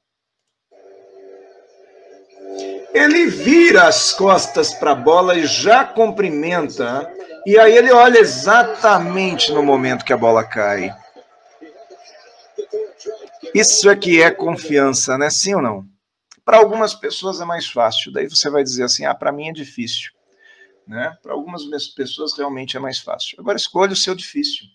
Ele 2.95 3.25
vira 3.25 3.89
as 3.89 4.13
costas 4.13 4.73
para 4.73 4.91
a 4.91 4.95
bola 4.95 5.35
e 5.35 5.45
já 5.45 5.83
cumprimenta 5.83 7.13
e 7.45 7.59
aí 7.59 7.75
ele 7.75 7.91
olha 7.91 8.17
exatamente 8.17 9.51
no 9.51 9.61
momento 9.61 10.05
que 10.05 10.13
a 10.13 10.17
bola 10.17 10.45
cai. 10.45 10.95
Isso 13.53 13.89
aqui 13.89 14.21
é 14.21 14.31
confiança, 14.31 15.17
né? 15.17 15.29
Sim 15.29 15.55
ou 15.55 15.61
não? 15.61 15.85
Para 16.45 16.57
algumas 16.57 16.95
pessoas 16.95 17.41
é 17.41 17.45
mais 17.45 17.67
fácil. 17.67 18.13
Daí 18.13 18.29
você 18.29 18.49
vai 18.49 18.63
dizer 18.63 18.85
assim: 18.85 19.03
ah, 19.03 19.13
para 19.13 19.31
mim 19.33 19.49
é 19.49 19.51
difícil. 19.51 20.11
Né? 20.87 21.13
Para 21.21 21.33
algumas 21.33 21.65
pessoas 21.87 22.37
realmente 22.37 22.77
é 22.77 22.79
mais 22.79 22.99
fácil. 22.99 23.35
Agora 23.41 23.57
escolha 23.57 23.91
o 23.91 23.95
seu 23.97 24.15
difícil. 24.15 24.65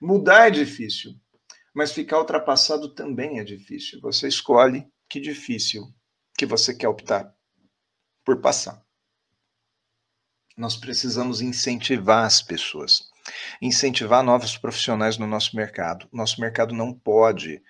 Mudar 0.00 0.48
é 0.48 0.50
difícil, 0.50 1.14
mas 1.72 1.92
ficar 1.92 2.18
ultrapassado 2.18 2.92
também 2.96 3.38
é 3.38 3.44
difícil. 3.44 4.00
Você 4.00 4.26
escolhe 4.26 4.84
que 5.08 5.20
difícil 5.20 5.84
que 6.36 6.44
você 6.44 6.74
quer 6.74 6.88
optar 6.88 7.32
por 8.30 8.40
passar 8.40 8.80
nós 10.60 10.76
precisamos 10.76 11.40
incentivar 11.40 12.24
as 12.24 12.42
pessoas. 12.42 13.08
incentivar 13.62 14.22
novos 14.24 14.58
profissionais 14.58 15.16
no 15.16 15.26
nosso 15.26 15.54
mercado. 15.54 16.08
Nosso 16.12 16.40
mercado 16.40 16.74
não 16.74 16.92
pode 16.92 17.62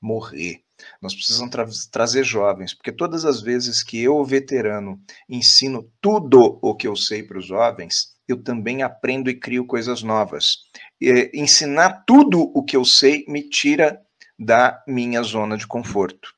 morrer. 0.00 0.62
Nós 1.02 1.14
precisamos 1.14 1.50
tra 1.50 1.66
trazer 1.90 2.24
jovens, 2.24 2.72
porque 2.72 2.92
todas 2.92 3.24
as 3.24 3.40
vezes 3.40 3.82
que 3.82 4.00
eu, 4.00 4.24
veterano, 4.24 5.00
ensino 5.28 5.90
tudo 6.00 6.58
o 6.62 6.74
que 6.74 6.86
eu 6.86 6.94
sei 6.94 7.22
para 7.22 7.38
os 7.38 7.46
jovens, 7.46 8.14
eu 8.28 8.42
também 8.42 8.82
aprendo 8.82 9.28
e 9.28 9.34
crio 9.34 9.66
coisas 9.66 10.02
novas. 10.02 10.58
E, 11.00 11.30
ensinar 11.34 12.04
tudo 12.06 12.52
o 12.54 12.62
que 12.62 12.76
eu 12.76 12.84
sei 12.84 13.24
me 13.26 13.42
tira 13.48 14.00
da 14.38 14.82
minha 14.86 15.22
zona 15.22 15.56
de 15.56 15.66
conforto, 15.66 16.32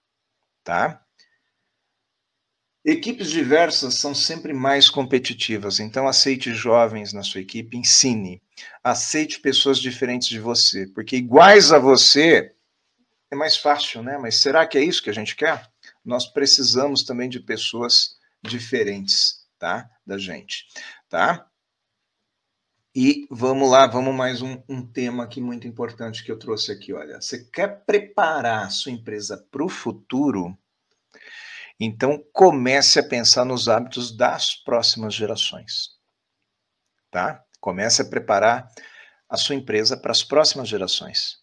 tá? 0.64 1.04
Equipes 2.84 3.30
diversas 3.30 3.94
são 3.96 4.14
sempre 4.14 4.54
mais 4.54 4.88
competitivas, 4.88 5.80
então 5.80 6.08
aceite 6.08 6.54
jovens 6.54 7.12
na 7.12 7.22
sua 7.22 7.42
equipe, 7.42 7.76
ensine. 7.76 8.42
Aceite 8.82 9.38
pessoas 9.38 9.78
diferentes 9.78 10.28
de 10.28 10.40
você, 10.40 10.86
porque 10.86 11.16
iguais 11.16 11.72
a 11.72 11.78
você 11.78 12.54
é 13.30 13.36
mais 13.36 13.56
fácil, 13.56 14.02
né? 14.02 14.16
Mas 14.16 14.36
será 14.36 14.66
que 14.66 14.78
é 14.78 14.84
isso 14.84 15.02
que 15.02 15.10
a 15.10 15.14
gente 15.14 15.36
quer? 15.36 15.70
Nós 16.02 16.26
precisamos 16.26 17.04
também 17.04 17.28
de 17.28 17.38
pessoas 17.38 18.16
diferentes, 18.42 19.46
tá? 19.58 19.88
Da 20.06 20.16
gente, 20.16 20.66
tá? 21.08 21.46
E 22.94 23.26
vamos 23.30 23.70
lá, 23.70 23.86
vamos 23.86 24.14
mais 24.14 24.42
um, 24.42 24.60
um 24.68 24.84
tema 24.84 25.22
aqui 25.22 25.40
muito 25.40 25.68
importante 25.68 26.24
que 26.24 26.32
eu 26.32 26.38
trouxe 26.38 26.72
aqui. 26.72 26.92
Olha, 26.92 27.20
você 27.20 27.44
quer 27.44 27.84
preparar 27.84 28.66
a 28.66 28.70
sua 28.70 28.90
empresa 28.90 29.36
para 29.50 29.62
o 29.62 29.68
futuro? 29.68 30.58
Então 31.80 32.22
comece 32.30 32.98
a 32.98 33.02
pensar 33.02 33.46
nos 33.46 33.66
hábitos 33.66 34.14
das 34.14 34.54
próximas 34.54 35.14
gerações, 35.14 35.88
tá? 37.10 37.42
Comece 37.58 38.02
a 38.02 38.04
preparar 38.04 38.68
a 39.26 39.36
sua 39.38 39.54
empresa 39.54 39.96
para 39.96 40.12
as 40.12 40.22
próximas 40.22 40.68
gerações. 40.68 41.38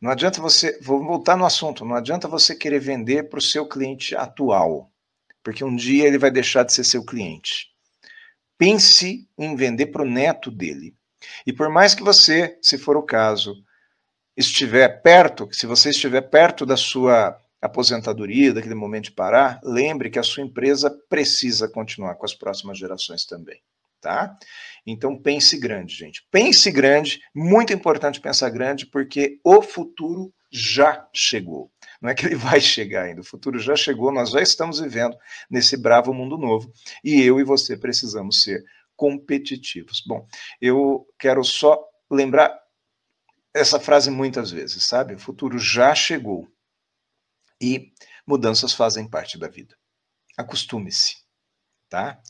Não 0.00 0.10
adianta 0.10 0.40
você, 0.40 0.80
vou 0.80 1.04
voltar 1.04 1.36
no 1.36 1.44
assunto, 1.44 1.84
não 1.84 1.94
adianta 1.94 2.26
você 2.26 2.56
querer 2.56 2.80
vender 2.80 3.28
para 3.28 3.38
o 3.38 3.42
seu 3.42 3.68
cliente 3.68 4.16
atual, 4.16 4.90
porque 5.42 5.62
um 5.62 5.76
dia 5.76 6.06
ele 6.06 6.18
vai 6.18 6.32
deixar 6.32 6.64
de 6.64 6.72
ser 6.72 6.82
seu 6.82 7.04
cliente. 7.04 7.68
Pense 8.58 9.28
em 9.38 9.54
vender 9.54 9.86
para 9.86 10.02
o 10.02 10.10
neto 10.10 10.50
dele. 10.50 10.96
E 11.46 11.52
por 11.52 11.68
mais 11.68 11.94
que 11.94 12.02
você, 12.02 12.58
se 12.60 12.76
for 12.76 12.96
o 12.96 13.02
caso, 13.02 13.54
estiver 14.36 15.02
perto, 15.02 15.48
se 15.52 15.66
você 15.66 15.90
estiver 15.90 16.22
perto 16.22 16.66
da 16.66 16.76
sua 16.76 17.38
aposentadoria, 17.60 18.52
daquele 18.52 18.74
momento 18.74 19.04
de 19.04 19.12
parar, 19.12 19.60
lembre 19.62 20.10
que 20.10 20.18
a 20.18 20.22
sua 20.22 20.42
empresa 20.42 20.90
precisa 21.08 21.68
continuar 21.68 22.14
com 22.14 22.24
as 22.24 22.34
próximas 22.34 22.78
gerações 22.78 23.24
também 23.24 23.60
tá? 24.00 24.36
Então 24.86 25.16
pense 25.16 25.58
grande, 25.58 25.94
gente. 25.94 26.26
Pense 26.30 26.70
grande, 26.70 27.20
muito 27.34 27.72
importante 27.72 28.20
pensar 28.20 28.48
grande, 28.50 28.86
porque 28.86 29.38
o 29.44 29.62
futuro 29.62 30.32
já 30.50 31.06
chegou. 31.12 31.70
Não 32.00 32.10
é 32.10 32.14
que 32.14 32.26
ele 32.26 32.34
vai 32.36 32.60
chegar 32.60 33.04
ainda, 33.04 33.20
o 33.20 33.24
futuro 33.24 33.58
já 33.58 33.76
chegou, 33.76 34.10
nós 34.10 34.30
já 34.30 34.40
estamos 34.40 34.80
vivendo 34.80 35.16
nesse 35.50 35.76
bravo 35.76 36.12
mundo 36.12 36.36
novo 36.36 36.72
e 37.04 37.22
eu 37.22 37.38
e 37.38 37.44
você 37.44 37.76
precisamos 37.76 38.42
ser 38.42 38.64
competitivos. 38.96 40.02
Bom, 40.06 40.26
eu 40.60 41.06
quero 41.18 41.44
só 41.44 41.78
lembrar 42.10 42.58
essa 43.54 43.80
frase 43.80 44.10
muitas 44.10 44.50
vezes, 44.50 44.84
sabe? 44.84 45.14
O 45.14 45.18
futuro 45.18 45.58
já 45.58 45.94
chegou 45.94 46.48
e 47.60 47.92
mudanças 48.26 48.72
fazem 48.72 49.08
parte 49.08 49.38
da 49.38 49.48
vida. 49.48 49.76
Acostume-se, 50.36 51.16
tá? 51.88 52.20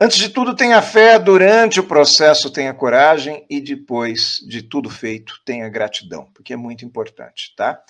Antes 0.00 0.18
de 0.18 0.30
tudo, 0.30 0.56
tenha 0.56 0.82
fé, 0.82 1.18
durante 1.18 1.78
o 1.78 1.86
processo, 1.86 2.50
tenha 2.50 2.74
coragem 2.74 3.46
e 3.48 3.60
depois 3.60 4.40
de 4.48 4.62
tudo 4.62 4.90
feito, 4.90 5.40
tenha 5.44 5.68
gratidão, 5.68 6.28
porque 6.34 6.54
é 6.54 6.56
muito 6.56 6.84
importante, 6.84 7.54
tá? 7.56 7.80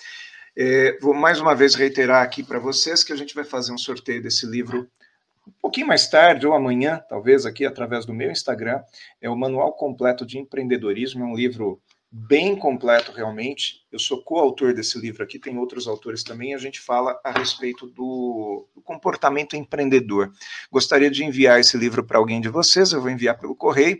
É, 0.55 0.99
vou 1.01 1.15
mais 1.15 1.39
uma 1.39 1.55
vez 1.55 1.73
reiterar 1.73 2.21
aqui 2.21 2.43
para 2.43 2.59
vocês 2.59 3.03
que 3.03 3.11
a 3.11 3.15
gente 3.15 3.33
vai 3.33 3.43
fazer 3.43 3.71
um 3.71 3.77
sorteio 3.77 4.21
desse 4.21 4.45
livro 4.45 4.87
um 5.47 5.51
pouquinho 5.61 5.87
mais 5.87 6.07
tarde 6.07 6.47
ou 6.47 6.53
amanhã, 6.53 7.03
talvez 7.09 7.45
aqui 7.45 7.65
através 7.65 8.05
do 8.05 8.13
meu 8.13 8.31
Instagram. 8.31 8.81
É 9.19 9.29
o 9.29 9.35
Manual 9.35 9.73
Completo 9.73 10.25
de 10.25 10.37
Empreendedorismo, 10.37 11.23
é 11.23 11.25
um 11.25 11.35
livro 11.35 11.81
bem 12.15 12.55
completo 12.55 13.11
realmente. 13.11 13.83
Eu 13.91 13.97
sou 13.97 14.21
coautor 14.21 14.71
desse 14.71 14.99
livro 14.99 15.23
aqui, 15.23 15.39
tem 15.39 15.57
outros 15.57 15.87
autores 15.87 16.23
também. 16.23 16.53
A 16.53 16.59
gente 16.59 16.79
fala 16.79 17.19
a 17.23 17.31
respeito 17.31 17.87
do, 17.87 18.67
do 18.75 18.81
comportamento 18.83 19.55
empreendedor. 19.55 20.31
Gostaria 20.71 21.09
de 21.09 21.23
enviar 21.23 21.59
esse 21.59 21.75
livro 21.75 22.03
para 22.03 22.19
alguém 22.19 22.39
de 22.39 22.49
vocês, 22.49 22.91
eu 22.91 23.01
vou 23.01 23.09
enviar 23.09 23.39
pelo 23.39 23.55
correio. 23.55 23.99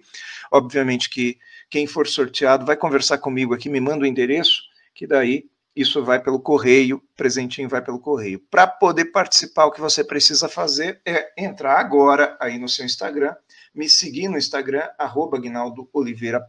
Obviamente 0.51 1.09
que 1.09 1.39
quem 1.71 1.87
for 1.87 2.05
sorteado 2.05 2.67
vai 2.67 2.77
conversar 2.77 3.17
comigo 3.17 3.51
aqui, 3.51 3.67
me 3.67 3.79
manda 3.79 4.03
o 4.03 4.07
endereço, 4.07 4.61
que 4.93 5.07
daí 5.07 5.49
isso 5.75 6.03
vai 6.03 6.21
pelo 6.21 6.39
correio, 6.39 7.01
presentinho 7.15 7.67
vai 7.67 7.81
pelo 7.81 7.99
correio. 7.99 8.39
Para 8.39 8.67
poder 8.67 9.05
participar, 9.05 9.65
o 9.65 9.71
que 9.71 9.81
você 9.81 10.03
precisa 10.03 10.47
fazer 10.47 11.01
é 11.03 11.31
entrar 11.35 11.79
agora 11.79 12.37
aí 12.39 12.59
no 12.59 12.69
seu 12.69 12.85
Instagram, 12.85 13.33
me 13.73 13.89
seguir 13.89 14.27
no 14.27 14.37
Instagram, 14.37 14.87
arroba 14.99 15.41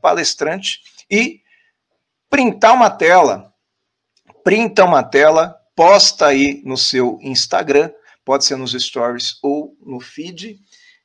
Palestrante, 0.02 0.82
e 1.10 1.42
printar 2.31 2.75
uma 2.75 2.91
tela, 2.91 3.53
printa 4.43 4.85
uma 4.85 5.03
tela, 5.03 5.57
posta 5.75 6.27
aí 6.27 6.62
no 6.64 6.77
seu 6.77 7.18
Instagram, 7.22 7.91
pode 8.25 8.45
ser 8.45 8.57
nos 8.57 8.72
stories 8.72 9.39
ou 9.43 9.77
no 9.85 10.01
feed, 10.01 10.59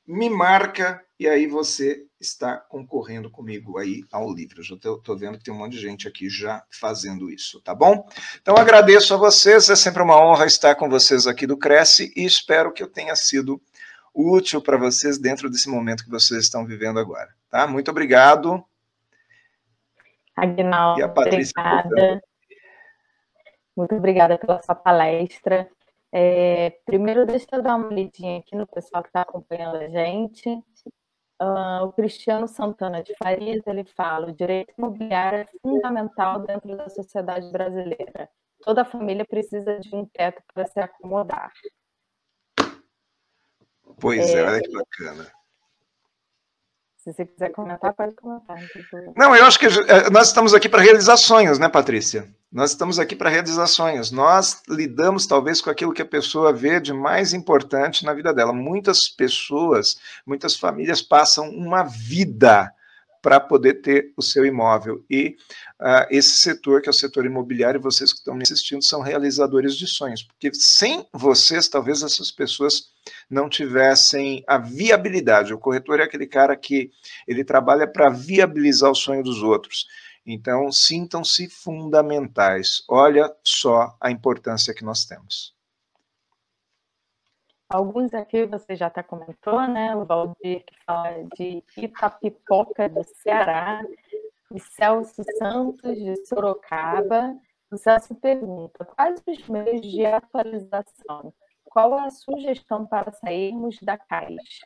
me 0.07 0.29
marca 0.29 1.01
e 1.19 1.27
aí 1.27 1.47
você 1.47 2.05
está 2.19 2.57
concorrendo 2.57 3.29
comigo 3.29 3.77
aí 3.77 4.03
ao 4.11 4.33
livro. 4.33 4.63
Já 4.63 4.75
estou 4.75 5.17
vendo 5.17 5.37
que 5.37 5.43
tem 5.43 5.53
um 5.53 5.57
monte 5.57 5.73
de 5.73 5.81
gente 5.81 6.07
aqui 6.07 6.29
já 6.29 6.63
fazendo 6.71 7.29
isso, 7.29 7.61
tá 7.61 7.73
bom? 7.73 8.07
Então 8.41 8.55
agradeço 8.55 9.13
a 9.13 9.17
vocês, 9.17 9.69
é 9.69 9.75
sempre 9.75 10.01
uma 10.01 10.19
honra 10.19 10.45
estar 10.45 10.75
com 10.75 10.89
vocês 10.89 11.27
aqui 11.27 11.45
do 11.45 11.57
Cresce 11.57 12.11
e 12.15 12.25
espero 12.25 12.73
que 12.73 12.83
eu 12.83 12.87
tenha 12.87 13.15
sido 13.15 13.61
útil 14.13 14.61
para 14.61 14.77
vocês 14.77 15.17
dentro 15.17 15.49
desse 15.49 15.69
momento 15.69 16.03
que 16.03 16.09
vocês 16.09 16.43
estão 16.43 16.65
vivendo 16.65 16.99
agora, 16.99 17.29
tá? 17.49 17.67
Muito 17.67 17.91
obrigado. 17.91 18.63
Agnaldo, 20.41 21.03
obrigada. 21.05 22.21
Muito 23.75 23.95
obrigada 23.95 24.37
pela 24.37 24.61
sua 24.61 24.75
palestra. 24.75 25.69
É, 26.11 26.71
primeiro, 26.85 27.25
deixa 27.25 27.47
eu 27.53 27.61
dar 27.61 27.75
uma 27.75 27.93
lidinha 27.93 28.39
aqui 28.39 28.55
no 28.55 28.67
pessoal 28.67 29.03
que 29.03 29.09
está 29.09 29.21
acompanhando 29.21 29.77
a 29.77 29.87
gente. 29.87 30.49
Uh, 31.41 31.85
o 31.85 31.93
Cristiano 31.93 32.47
Santana 32.47 33.01
de 33.01 33.15
Farias, 33.15 33.65
ele 33.65 33.85
fala, 33.85 34.27
o 34.27 34.33
direito 34.33 34.73
imobiliário 34.77 35.39
é 35.39 35.45
fundamental 35.61 36.39
dentro 36.41 36.75
da 36.75 36.89
sociedade 36.89 37.49
brasileira. 37.49 38.29
Toda 38.61 38.83
família 38.83 39.25
precisa 39.25 39.79
de 39.79 39.95
um 39.95 40.05
teto 40.05 40.43
para 40.53 40.65
se 40.65 40.79
acomodar. 40.79 41.53
Pois 44.01 44.33
é, 44.33 44.39
é 44.39 44.43
olha 44.43 44.61
que 44.61 44.71
bacana. 44.71 45.38
Se 47.09 47.13
você 47.13 47.25
quiser 47.25 47.49
comentar, 47.51 47.91
pode 47.93 48.13
comentar. 48.13 48.57
Não, 49.15 49.35
eu 49.35 49.43
acho 49.45 49.57
que 49.57 49.65
eh, 49.65 50.09
nós 50.11 50.27
estamos 50.27 50.53
aqui 50.53 50.69
para 50.69 50.81
realizar 50.81 51.17
sonhos, 51.17 51.57
né, 51.57 51.67
Patrícia? 51.67 52.27
Nós 52.51 52.69
estamos 52.71 52.99
aqui 52.99 53.15
para 53.15 53.31
realizar 53.31 53.65
sonhos. 53.65 54.11
Nós 54.11 54.61
lidamos, 54.69 55.25
talvez, 55.25 55.59
com 55.59 55.71
aquilo 55.71 55.93
que 55.93 56.03
a 56.03 56.05
pessoa 56.05 56.53
vê 56.53 56.79
de 56.79 56.93
mais 56.93 57.33
importante 57.33 58.05
na 58.05 58.13
vida 58.13 58.31
dela. 58.31 58.53
Muitas 58.53 59.07
pessoas, 59.07 59.97
muitas 60.25 60.55
famílias 60.55 61.01
passam 61.01 61.49
uma 61.49 61.83
vida 61.83 62.71
para 63.21 63.39
poder 63.39 63.81
ter 63.81 64.13
o 64.15 64.21
seu 64.21 64.45
imóvel. 64.45 65.03
E 65.09 65.35
uh, 65.79 66.07
esse 66.09 66.37
setor, 66.37 66.81
que 66.81 66.89
é 66.89 66.91
o 66.91 66.93
setor 66.93 67.25
imobiliário, 67.25 67.81
vocês 67.81 68.11
que 68.11 68.19
estão 68.19 68.35
me 68.35 68.43
assistindo, 68.43 68.83
são 68.83 69.01
realizadores 69.01 69.75
de 69.75 69.87
sonhos, 69.87 70.23
porque 70.23 70.53
sem 70.53 71.05
vocês, 71.13 71.67
talvez 71.67 72.01
essas 72.01 72.31
pessoas 72.31 72.89
não 73.29 73.49
tivessem 73.49 74.43
a 74.47 74.57
viabilidade. 74.57 75.53
O 75.53 75.59
corretor 75.59 75.99
é 75.99 76.03
aquele 76.03 76.27
cara 76.27 76.55
que 76.55 76.91
ele 77.27 77.43
trabalha 77.43 77.87
para 77.87 78.09
viabilizar 78.09 78.91
o 78.91 78.95
sonho 78.95 79.23
dos 79.23 79.41
outros. 79.43 79.87
Então, 80.25 80.71
sintam-se 80.71 81.49
fundamentais. 81.49 82.83
Olha 82.87 83.33
só 83.43 83.95
a 83.99 84.11
importância 84.11 84.73
que 84.73 84.83
nós 84.83 85.05
temos. 85.05 85.58
Alguns 87.69 88.11
aqui 88.15 88.47
você 88.47 88.75
já 88.75 88.87
até 88.87 89.03
comentou, 89.03 89.67
né? 89.67 89.95
O 89.95 90.03
Valdir 90.03 90.63
que 90.65 90.75
fala 90.87 91.23
de 91.37 91.63
Itapipoca 91.77 92.89
do 92.89 93.03
Ceará, 93.21 93.83
o 94.49 94.59
Celso 94.59 95.23
Santos 95.37 95.95
de 95.95 96.15
Sorocaba. 96.25 97.35
O 97.71 97.77
Celso 97.77 98.15
pergunta: 98.15 98.83
quais 98.83 99.21
os 99.27 99.47
meios 99.47 99.81
de 99.81 100.03
atualização? 100.03 101.31
Qual 101.63 101.93
a 101.93 102.09
sugestão 102.09 102.87
para 102.87 103.11
sairmos 103.11 103.77
da 103.83 103.99
caixa? 103.99 104.65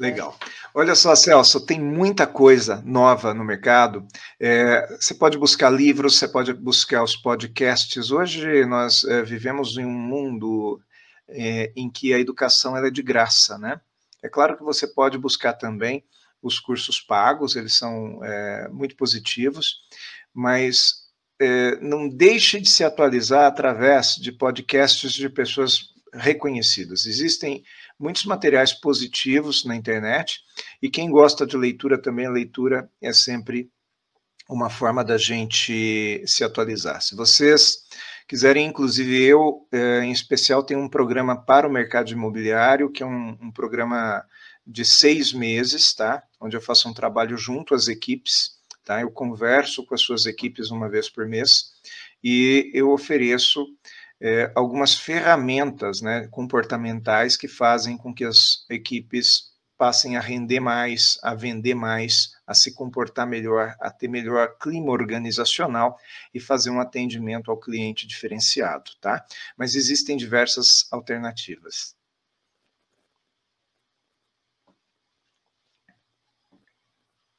Legal. 0.00 0.34
Olha 0.74 0.96
só, 0.96 1.14
Celso, 1.14 1.64
tem 1.64 1.80
muita 1.80 2.26
coisa 2.26 2.82
nova 2.84 3.32
no 3.32 3.44
mercado. 3.44 4.04
É, 4.40 4.96
você 4.96 5.14
pode 5.14 5.38
buscar 5.38 5.70
livros, 5.70 6.18
você 6.18 6.26
pode 6.26 6.52
buscar 6.52 7.04
os 7.04 7.16
podcasts. 7.16 8.10
Hoje 8.10 8.64
nós 8.66 9.04
é, 9.04 9.22
vivemos 9.22 9.76
em 9.78 9.84
um 9.84 9.92
mundo 9.92 10.80
é, 11.28 11.72
em 11.76 11.90
que 11.90 12.12
a 12.12 12.18
educação 12.18 12.76
é 12.76 12.90
de 12.90 13.02
graça, 13.02 13.58
né? 13.58 13.80
É 14.22 14.28
claro 14.28 14.56
que 14.56 14.62
você 14.62 14.86
pode 14.86 15.18
buscar 15.18 15.52
também 15.52 16.04
os 16.42 16.58
cursos 16.58 17.00
pagos, 17.00 17.56
eles 17.56 17.74
são 17.74 18.24
é, 18.24 18.68
muito 18.68 18.96
positivos, 18.96 19.80
mas 20.32 21.08
é, 21.40 21.76
não 21.80 22.08
deixe 22.08 22.60
de 22.60 22.68
se 22.68 22.84
atualizar 22.84 23.44
através 23.44 24.14
de 24.16 24.32
podcasts 24.32 25.12
de 25.12 25.28
pessoas 25.28 25.94
reconhecidas. 26.12 27.06
Existem 27.06 27.62
muitos 27.98 28.24
materiais 28.24 28.72
positivos 28.72 29.64
na 29.64 29.76
internet 29.76 30.40
e 30.80 30.88
quem 30.88 31.10
gosta 31.10 31.46
de 31.46 31.56
leitura 31.56 32.00
também, 32.00 32.26
a 32.26 32.30
leitura 32.30 32.90
é 33.00 33.12
sempre 33.12 33.70
uma 34.48 34.70
forma 34.70 35.04
da 35.04 35.18
gente 35.18 36.22
se 36.26 36.42
atualizar. 36.42 37.02
Se 37.02 37.14
vocês 37.14 37.78
quiserem, 38.26 38.66
inclusive 38.66 39.22
eu, 39.22 39.66
é, 39.70 40.00
em 40.00 40.10
especial, 40.10 40.62
tenho 40.62 40.80
um 40.80 40.88
programa 40.88 41.36
para 41.36 41.68
o 41.68 41.72
mercado 41.72 42.10
imobiliário, 42.10 42.90
que 42.90 43.02
é 43.02 43.06
um, 43.06 43.36
um 43.40 43.52
programa 43.52 44.24
de 44.66 44.84
seis 44.84 45.32
meses, 45.32 45.94
tá? 45.94 46.22
Onde 46.40 46.56
eu 46.56 46.60
faço 46.60 46.88
um 46.88 46.94
trabalho 46.94 47.36
junto 47.36 47.74
às 47.74 47.88
equipes, 47.88 48.52
tá? 48.84 49.00
Eu 49.00 49.10
converso 49.10 49.84
com 49.84 49.94
as 49.94 50.00
suas 50.00 50.26
equipes 50.26 50.70
uma 50.70 50.88
vez 50.88 51.08
por 51.08 51.26
mês 51.26 51.72
e 52.22 52.70
eu 52.74 52.90
ofereço 52.90 53.66
é, 54.20 54.50
algumas 54.54 54.94
ferramentas 54.94 56.00
né, 56.00 56.26
comportamentais 56.28 57.36
que 57.36 57.46
fazem 57.46 57.96
com 57.96 58.12
que 58.12 58.24
as 58.24 58.66
equipes 58.68 59.52
passem 59.76 60.16
a 60.16 60.20
render 60.20 60.60
mais, 60.60 61.18
a 61.22 61.34
vender 61.34 61.74
mais, 61.74 62.32
a 62.48 62.54
se 62.54 62.74
comportar 62.74 63.26
melhor, 63.26 63.76
a 63.78 63.90
ter 63.90 64.08
melhor 64.08 64.56
clima 64.58 64.90
organizacional 64.90 65.98
e 66.32 66.40
fazer 66.40 66.70
um 66.70 66.80
atendimento 66.80 67.50
ao 67.50 67.58
cliente 67.58 68.06
diferenciado, 68.06 68.90
tá? 69.02 69.22
Mas 69.54 69.74
existem 69.74 70.16
diversas 70.16 70.90
alternativas. 70.90 71.94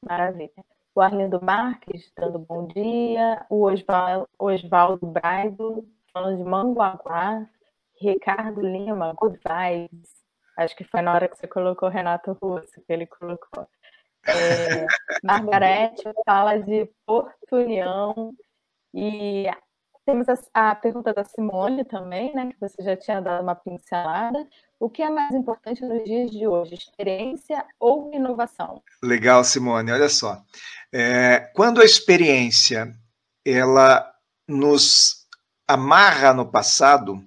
Maravilha. 0.07 0.63
O 0.93 1.01
Arlindo 1.01 1.39
Marques 1.43 2.11
dando 2.15 2.37
bom 2.37 2.67
dia, 2.67 3.45
o 3.49 3.65
Osvaldo 4.37 5.07
Braido 5.07 5.87
falando 6.13 6.37
de 6.37 6.43
Manguaguá, 6.43 7.47
Ricardo 7.99 8.61
Lima, 8.61 9.13
Good 9.13 9.39
Vibes, 9.39 10.09
acho 10.57 10.75
que 10.75 10.83
foi 10.83 11.01
na 11.01 11.13
hora 11.13 11.27
que 11.27 11.37
você 11.37 11.47
colocou 11.47 11.89
Renato 11.89 12.37
Russo, 12.41 12.81
que 12.85 12.93
ele 12.93 13.07
colocou. 13.07 13.67
É, 14.29 14.85
Margarete 15.23 16.03
fala 16.25 16.57
de 16.57 16.89
Porto 17.05 17.55
União, 17.55 18.33
e 18.93 19.45
temos 20.05 20.27
a, 20.27 20.71
a, 20.71 20.75
pergunta 20.75 21.13
da 21.13 21.23
Simone 21.23 21.85
também, 21.85 22.33
né, 22.33 22.51
que 22.51 22.59
você 22.59 22.81
já 22.81 22.97
tinha 22.97 23.21
dado 23.21 23.43
uma 23.43 23.55
pincelada. 23.55 24.47
O 24.79 24.89
que 24.89 25.03
é 25.03 25.09
mais 25.09 25.33
importante 25.35 25.83
nos 25.85 26.03
dias 26.03 26.31
de 26.31 26.47
hoje, 26.47 26.75
experiência 26.75 27.65
ou 27.79 28.11
inovação? 28.13 28.81
Legal, 29.03 29.43
Simone. 29.43 29.91
Olha 29.91 30.09
só, 30.09 30.41
é, 30.91 31.51
quando 31.53 31.81
a 31.81 31.85
experiência 31.85 32.95
ela 33.45 34.11
nos 34.47 35.27
amarra 35.67 36.33
no 36.33 36.49
passado, 36.49 37.23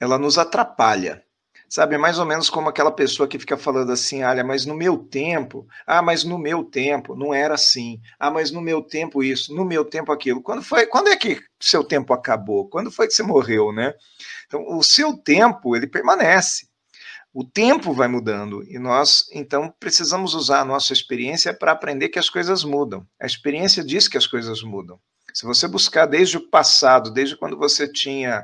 ela 0.00 0.18
nos 0.18 0.38
atrapalha. 0.38 1.22
Sabe, 1.68 1.96
é 1.96 1.98
mais 1.98 2.18
ou 2.18 2.24
menos 2.24 2.48
como 2.48 2.70
aquela 2.70 2.90
pessoa 2.90 3.28
que 3.28 3.38
fica 3.38 3.56
falando 3.56 3.92
assim, 3.92 4.22
olha, 4.22 4.42
mas 4.42 4.64
no 4.64 4.74
meu 4.74 4.96
tempo, 4.96 5.66
ah, 5.86 6.00
mas 6.00 6.24
no 6.24 6.38
meu 6.38 6.64
tempo, 6.64 7.14
não 7.14 7.34
era 7.34 7.54
assim. 7.54 8.00
Ah, 8.18 8.30
mas 8.30 8.50
no 8.50 8.62
meu 8.62 8.80
tempo 8.80 9.22
isso, 9.22 9.54
no 9.54 9.66
meu 9.66 9.84
tempo 9.84 10.10
aquilo. 10.10 10.40
Quando 10.40 10.62
foi, 10.62 10.86
quando 10.86 11.08
é 11.08 11.16
que 11.16 11.42
seu 11.60 11.84
tempo 11.84 12.14
acabou? 12.14 12.66
Quando 12.70 12.90
foi 12.90 13.06
que 13.06 13.12
você 13.12 13.22
morreu, 13.22 13.70
né? 13.70 13.92
Então, 14.46 14.64
o 14.66 14.82
seu 14.82 15.14
tempo, 15.18 15.76
ele 15.76 15.86
permanece. 15.86 16.66
O 17.34 17.44
tempo 17.44 17.92
vai 17.92 18.08
mudando 18.08 18.64
e 18.64 18.78
nós, 18.78 19.26
então, 19.30 19.72
precisamos 19.78 20.32
usar 20.32 20.60
a 20.60 20.64
nossa 20.64 20.94
experiência 20.94 21.52
para 21.52 21.72
aprender 21.72 22.08
que 22.08 22.18
as 22.18 22.30
coisas 22.30 22.64
mudam. 22.64 23.06
A 23.20 23.26
experiência 23.26 23.84
diz 23.84 24.08
que 24.08 24.16
as 24.16 24.26
coisas 24.26 24.62
mudam. 24.62 24.98
Se 25.34 25.44
você 25.44 25.68
buscar 25.68 26.06
desde 26.06 26.38
o 26.38 26.48
passado, 26.48 27.12
desde 27.12 27.36
quando 27.36 27.56
você 27.56 27.86
tinha 27.86 28.42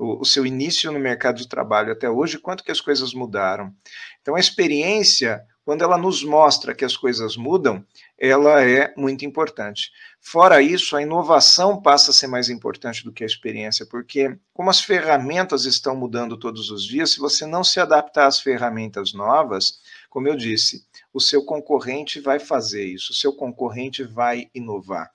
o, 0.00 0.24
seu 0.24 0.46
início 0.46 0.90
no 0.90 0.98
mercado 0.98 1.36
de 1.36 1.46
trabalho 1.46 1.92
até 1.92 2.08
hoje, 2.08 2.38
quanto 2.38 2.64
que 2.64 2.72
as 2.72 2.80
coisas 2.80 3.12
mudaram. 3.12 3.74
Então, 4.22 4.34
a 4.34 4.40
experiência, 4.40 5.44
quando 5.62 5.82
ela 5.82 5.98
nos 5.98 6.24
mostra 6.24 6.74
que 6.74 6.86
as 6.86 6.96
coisas 6.96 7.36
mudam, 7.36 7.84
ela 8.18 8.64
é 8.64 8.94
muito 8.96 9.26
importante. 9.26 9.90
Fora 10.18 10.62
isso, 10.62 10.96
a 10.96 11.02
inovação 11.02 11.82
passa 11.82 12.10
a 12.10 12.14
ser 12.14 12.28
mais 12.28 12.48
importante 12.48 13.04
do 13.04 13.12
que 13.12 13.22
a 13.22 13.26
experiência, 13.26 13.84
porque 13.84 14.38
como 14.54 14.70
as 14.70 14.80
ferramentas 14.80 15.66
estão 15.66 15.94
mudando 15.94 16.38
todos 16.38 16.70
os 16.70 16.82
dias, 16.82 17.12
se 17.12 17.20
você 17.20 17.44
não 17.44 17.62
se 17.62 17.78
adaptar 17.78 18.26
às 18.26 18.40
ferramentas 18.40 19.12
novas, 19.12 19.80
como 20.08 20.28
eu 20.28 20.36
disse, 20.36 20.86
o 21.12 21.20
seu 21.20 21.44
concorrente 21.44 22.20
vai 22.20 22.38
fazer 22.38 22.86
isso, 22.86 23.12
o 23.12 23.16
seu 23.16 23.34
concorrente 23.34 24.02
vai 24.02 24.50
inovar. 24.54 25.10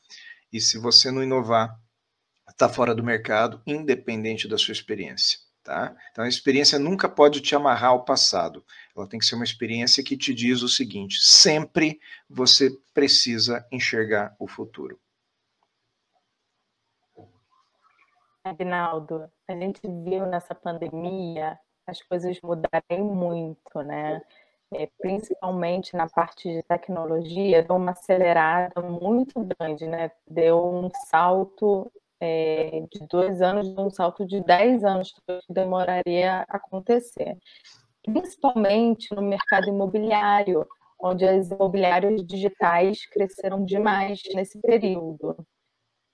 E 0.54 0.62
se 0.62 0.78
você 0.78 1.10
não 1.10 1.24
inovar, 1.24 1.76
está 2.48 2.70
fora 2.70 2.96
do 2.96 3.04
mercado, 3.04 3.62
independente 3.66 4.48
da 4.48 4.58
sua 4.58 4.72
experiência. 4.72 5.40
Tá? 5.64 5.96
Então, 6.12 6.24
a 6.24 6.28
experiência 6.28 6.78
nunca 6.78 7.10
pode 7.10 7.42
te 7.42 7.56
amarrar 7.56 7.90
ao 7.90 8.06
passado. 8.06 8.64
Ela 8.96 9.08
tem 9.08 9.20
que 9.20 9.26
ser 9.26 9.34
uma 9.34 9.44
experiência 9.44 10.04
que 10.04 10.16
te 10.16 10.32
diz 10.32 10.62
o 10.62 10.70
seguinte: 10.70 11.18
sempre 11.20 12.00
você 12.30 12.70
precisa 12.94 13.66
enxergar 13.72 14.36
o 14.40 14.48
futuro. 14.48 15.00
Agnaldo, 18.44 19.28
a 19.48 19.54
gente 19.54 19.82
viu 19.82 20.28
nessa 20.28 20.54
pandemia 20.54 21.58
as 21.88 22.00
coisas 22.04 22.40
mudarem 22.44 23.02
muito, 23.02 23.82
né? 23.82 24.22
É, 24.72 24.88
principalmente 25.00 25.96
na 25.96 26.08
parte 26.08 26.48
de 26.48 26.62
tecnologia, 26.62 27.64
deu 27.64 27.76
uma 27.76 27.92
acelerada 27.92 28.82
muito 28.82 29.34
grande, 29.44 29.88
né? 29.88 30.12
Deu 30.28 30.64
um 30.64 30.92
salto 31.08 31.92
é, 32.20 32.84
de 32.92 33.08
dois 33.08 33.42
anos 33.42 33.68
de 33.74 33.80
um 33.80 33.90
salto 33.90 34.26
de 34.26 34.44
dez 34.44 34.84
anos 34.84 35.14
que 35.14 35.54
demoraria 35.54 36.46
a 36.48 36.58
acontecer. 36.58 37.38
Principalmente 38.04 39.14
no 39.16 39.22
mercado 39.22 39.68
imobiliário, 39.68 40.66
onde 41.00 41.26
as 41.26 41.50
imobiliárias 41.50 42.26
digitais 42.26 43.06
cresceram 43.08 43.64
demais 43.66 44.22
nesse 44.34 44.60
período. 44.62 45.36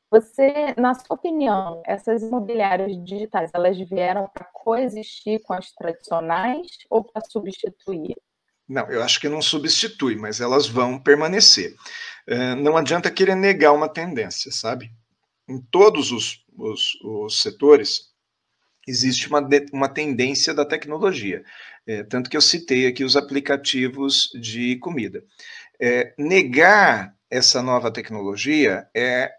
Você, 0.09 0.75
na 0.77 0.93
sua 0.93 1.15
opinião, 1.15 1.81
essas 1.85 2.21
imobiliárias 2.21 3.01
digitais, 3.03 3.49
elas 3.53 3.77
vieram 3.77 4.29
para 4.33 4.43
coexistir 4.45 5.41
com 5.43 5.53
as 5.53 5.71
tradicionais 5.71 6.67
ou 6.89 7.01
para 7.03 7.21
substituir? 7.29 8.15
Não, 8.67 8.89
eu 8.91 9.01
acho 9.01 9.21
que 9.21 9.29
não 9.29 9.41
substitui, 9.41 10.15
mas 10.17 10.41
elas 10.41 10.67
vão 10.67 10.99
permanecer. 10.99 11.75
É, 12.27 12.55
não 12.55 12.75
adianta 12.75 13.09
querer 13.09 13.35
negar 13.35 13.71
uma 13.71 13.87
tendência, 13.87 14.51
sabe? 14.51 14.91
Em 15.47 15.59
todos 15.59 16.11
os, 16.11 16.45
os, 16.57 16.95
os 17.03 17.41
setores, 17.41 18.11
existe 18.87 19.27
uma, 19.27 19.47
uma 19.73 19.89
tendência 19.89 20.53
da 20.53 20.65
tecnologia. 20.65 21.43
É, 21.85 22.03
tanto 22.03 22.29
que 22.29 22.37
eu 22.37 22.41
citei 22.41 22.87
aqui 22.87 23.03
os 23.03 23.15
aplicativos 23.15 24.29
de 24.39 24.77
comida. 24.77 25.23
É, 25.79 26.13
negar 26.17 27.15
essa 27.29 27.61
nova 27.61 27.91
tecnologia 27.91 28.87
é 28.95 29.31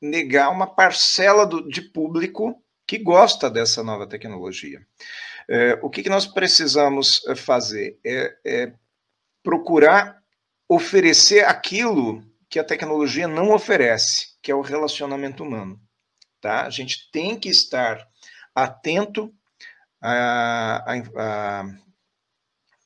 negar 0.00 0.50
uma 0.50 0.66
parcela 0.66 1.46
do, 1.46 1.68
de 1.68 1.80
público 1.80 2.60
que 2.86 2.98
gosta 2.98 3.50
dessa 3.50 3.82
nova 3.82 4.06
tecnologia. 4.06 4.84
É, 5.48 5.78
o 5.82 5.90
que, 5.90 6.02
que, 6.02 6.10
nós 6.10 6.26
precisamos 6.26 7.22
fazer? 7.36 7.98
É, 8.04 8.36
é 8.44 8.72
procurar 9.42 10.18
oferecer 10.68 11.44
aquilo 11.44 12.22
que 12.54 12.58
a 12.60 12.62
tecnologia 12.62 13.26
não 13.26 13.52
oferece 13.52 14.28
que 14.40 14.48
é 14.48 14.54
o 14.54 14.60
relacionamento 14.60 15.42
humano. 15.42 15.76
Tá? 16.40 16.64
A 16.64 16.70
gente 16.70 17.10
tem 17.10 17.36
que 17.36 17.48
estar 17.48 18.06
atento 18.54 19.34
à, 20.00 20.94
à, 21.16 21.64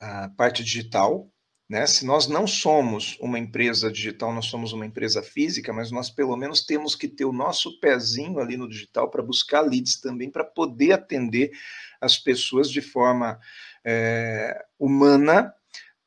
à 0.00 0.28
parte 0.30 0.64
digital. 0.64 1.30
Né? 1.68 1.86
Se 1.86 2.06
nós 2.06 2.26
não 2.28 2.46
somos 2.46 3.18
uma 3.20 3.38
empresa 3.38 3.92
digital, 3.92 4.32
nós 4.32 4.46
somos 4.46 4.72
uma 4.72 4.86
empresa 4.86 5.22
física, 5.22 5.70
mas 5.70 5.90
nós 5.90 6.08
pelo 6.08 6.34
menos 6.34 6.64
temos 6.64 6.94
que 6.94 7.06
ter 7.06 7.26
o 7.26 7.32
nosso 7.32 7.78
pezinho 7.78 8.38
ali 8.38 8.56
no 8.56 8.70
digital 8.70 9.10
para 9.10 9.22
buscar 9.22 9.60
leads 9.60 10.00
também, 10.00 10.30
para 10.30 10.44
poder 10.44 10.92
atender 10.92 11.50
as 12.00 12.16
pessoas 12.16 12.70
de 12.70 12.80
forma 12.80 13.38
é, 13.84 14.64
humana, 14.78 15.52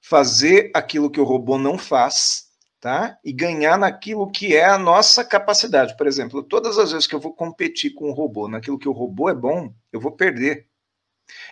fazer 0.01 0.71
aquilo 0.73 1.11
que 1.11 1.19
o 1.19 1.25
robô 1.25 1.59
não 1.59 1.77
faz, 1.77 2.49
tá? 2.81 3.19
E 3.23 3.31
ganhar 3.31 3.77
naquilo 3.77 4.29
que 4.29 4.55
é 4.55 4.65
a 4.65 4.77
nossa 4.77 5.23
capacidade. 5.23 5.95
Por 5.95 6.07
exemplo, 6.07 6.41
todas 6.41 6.79
as 6.79 6.91
vezes 6.91 7.05
que 7.05 7.13
eu 7.13 7.19
vou 7.19 7.31
competir 7.31 7.93
com 7.93 8.09
o 8.09 8.13
robô 8.13 8.47
naquilo 8.47 8.79
que 8.79 8.89
o 8.89 8.91
robô 8.91 9.29
é 9.29 9.35
bom, 9.35 9.71
eu 9.93 10.01
vou 10.01 10.11
perder. 10.11 10.67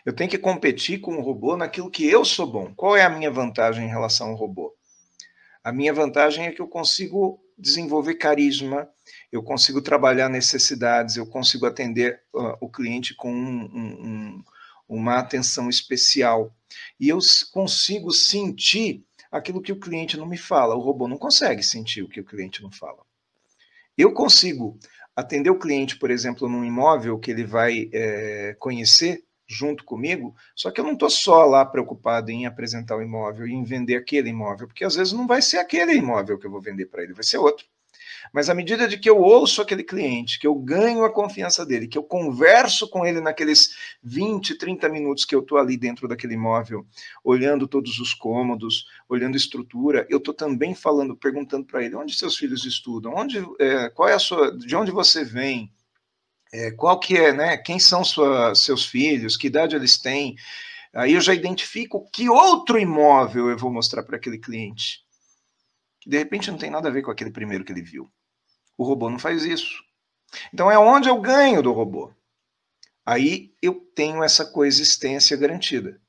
Eu 0.03 0.11
tenho 0.11 0.29
que 0.29 0.39
competir 0.39 0.99
com 0.99 1.15
o 1.15 1.21
robô 1.21 1.55
naquilo 1.55 1.91
que 1.91 2.05
eu 2.09 2.25
sou 2.25 2.47
bom. 2.47 2.73
Qual 2.75 2.97
é 2.97 3.03
a 3.03 3.09
minha 3.09 3.29
vantagem 3.29 3.85
em 3.85 3.89
relação 3.89 4.31
ao 4.31 4.35
robô? 4.35 4.75
A 5.63 5.71
minha 5.71 5.93
vantagem 5.93 6.47
é 6.47 6.51
que 6.51 6.61
eu 6.61 6.67
consigo 6.67 7.39
desenvolver 7.55 8.15
carisma, 8.15 8.89
eu 9.31 9.43
consigo 9.43 9.81
trabalhar 9.81 10.29
necessidades, 10.29 11.15
eu 11.15 11.27
consigo 11.27 11.65
atender 11.65 12.21
uh, 12.33 12.55
o 12.59 12.69
cliente 12.69 13.13
com 13.13 13.31
um, 13.31 13.65
um, 13.65 14.43
uma 14.87 15.19
atenção 15.19 15.69
especial. 15.69 16.51
E 16.99 17.07
eu 17.07 17.19
consigo 17.51 18.11
sentir 18.11 19.05
aquilo 19.31 19.61
que 19.61 19.71
o 19.71 19.79
cliente 19.79 20.17
não 20.17 20.25
me 20.25 20.37
fala. 20.37 20.75
O 20.75 20.79
robô 20.79 21.07
não 21.07 21.17
consegue 21.17 21.63
sentir 21.63 22.01
o 22.01 22.09
que 22.09 22.19
o 22.19 22.25
cliente 22.25 22.61
não 22.61 22.71
fala. 22.71 23.03
Eu 23.97 24.13
consigo 24.13 24.77
atender 25.15 25.49
o 25.49 25.59
cliente, 25.59 25.97
por 25.97 26.09
exemplo, 26.09 26.47
num 26.47 26.63
imóvel 26.63 27.19
que 27.19 27.31
ele 27.31 27.43
vai 27.43 27.89
é, 27.91 28.55
conhecer 28.57 29.23
junto 29.49 29.83
comigo, 29.83 30.35
só 30.55 30.69
que 30.69 30.79
eu 30.79 30.85
não 30.85 30.93
estou 30.93 31.09
só 31.09 31.43
lá 31.43 31.65
preocupado 31.65 32.29
em 32.29 32.45
apresentar 32.45 32.95
o 32.95 33.01
imóvel 33.01 33.47
e 33.47 33.53
em 33.53 33.63
vender 33.63 33.95
aquele 33.95 34.29
imóvel, 34.29 34.67
porque 34.67 34.85
às 34.85 34.95
vezes 34.95 35.11
não 35.11 35.25
vai 35.25 35.41
ser 35.41 35.57
aquele 35.57 35.93
imóvel 35.93 36.37
que 36.37 36.45
eu 36.45 36.51
vou 36.51 36.61
vender 36.61 36.85
para 36.85 37.01
ele, 37.01 37.13
vai 37.13 37.23
ser 37.23 37.39
outro. 37.39 37.65
Mas 38.33 38.49
à 38.49 38.53
medida 38.53 38.87
de 38.87 38.97
que 38.97 39.09
eu 39.09 39.17
ouço 39.17 39.61
aquele 39.61 39.83
cliente, 39.83 40.39
que 40.39 40.47
eu 40.47 40.55
ganho 40.55 41.03
a 41.03 41.11
confiança 41.11 41.65
dele, 41.65 41.87
que 41.87 41.97
eu 41.97 42.03
converso 42.03 42.89
com 42.89 43.05
ele 43.05 43.21
naqueles 43.21 43.75
20, 44.03 44.57
30 44.57 44.89
minutos 44.89 45.25
que 45.25 45.35
eu 45.35 45.39
estou 45.39 45.57
ali 45.57 45.77
dentro 45.77 46.07
daquele 46.07 46.33
imóvel, 46.33 46.85
olhando 47.23 47.67
todos 47.67 47.99
os 47.99 48.13
cômodos, 48.13 48.85
olhando 49.07 49.37
estrutura, 49.37 50.05
eu 50.09 50.17
estou 50.17 50.33
também 50.33 50.75
falando, 50.75 51.15
perguntando 51.15 51.65
para 51.65 51.83
ele 51.83 51.95
onde 51.95 52.17
seus 52.17 52.37
filhos 52.37 52.65
estudam, 52.65 53.13
onde, 53.15 53.43
é, 53.59 53.89
qual 53.89 54.09
é 54.09 54.13
a 54.13 54.19
sua, 54.19 54.55
de 54.57 54.75
onde 54.75 54.91
você 54.91 55.23
vem, 55.23 55.71
é, 56.51 56.71
qual 56.71 56.99
que 56.99 57.15
é, 57.15 57.31
né? 57.31 57.57
Quem 57.57 57.79
são 57.79 58.03
sua, 58.03 58.55
seus 58.55 58.85
filhos, 58.85 59.37
que 59.37 59.47
idade 59.47 59.75
eles 59.75 59.97
têm. 59.97 60.35
Aí 60.93 61.13
eu 61.13 61.21
já 61.21 61.33
identifico 61.33 62.09
que 62.11 62.29
outro 62.29 62.79
imóvel 62.79 63.49
eu 63.49 63.57
vou 63.57 63.71
mostrar 63.71 64.03
para 64.03 64.17
aquele 64.17 64.39
cliente. 64.39 65.03
De 66.09 66.17
repente 66.17 66.49
não 66.49 66.57
tem 66.57 66.71
nada 66.71 66.89
a 66.89 66.91
ver 66.91 67.03
com 67.03 67.11
aquele 67.11 67.29
primeiro 67.29 67.63
que 67.63 67.71
ele 67.71 67.83
viu. 67.83 68.11
O 68.75 68.83
robô 68.83 69.11
não 69.11 69.19
faz 69.19 69.45
isso. 69.45 69.79
Então 70.51 70.71
é 70.71 70.79
onde 70.79 71.07
eu 71.07 71.21
ganho 71.21 71.61
do 71.61 71.71
robô. 71.71 72.11
Aí 73.05 73.53
eu 73.61 73.75
tenho 73.93 74.23
essa 74.23 74.43
coexistência 74.43 75.37
garantida. 75.37 76.01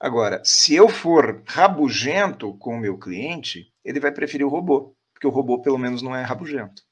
Agora, 0.00 0.42
se 0.46 0.74
eu 0.74 0.88
for 0.88 1.42
rabugento 1.46 2.56
com 2.56 2.76
o 2.76 2.80
meu 2.80 2.98
cliente, 2.98 3.70
ele 3.84 4.00
vai 4.00 4.10
preferir 4.10 4.46
o 4.46 4.50
robô, 4.50 4.96
porque 5.12 5.26
o 5.26 5.30
robô 5.30 5.60
pelo 5.60 5.76
menos 5.76 6.00
não 6.00 6.16
é 6.16 6.22
rabugento. 6.22 6.82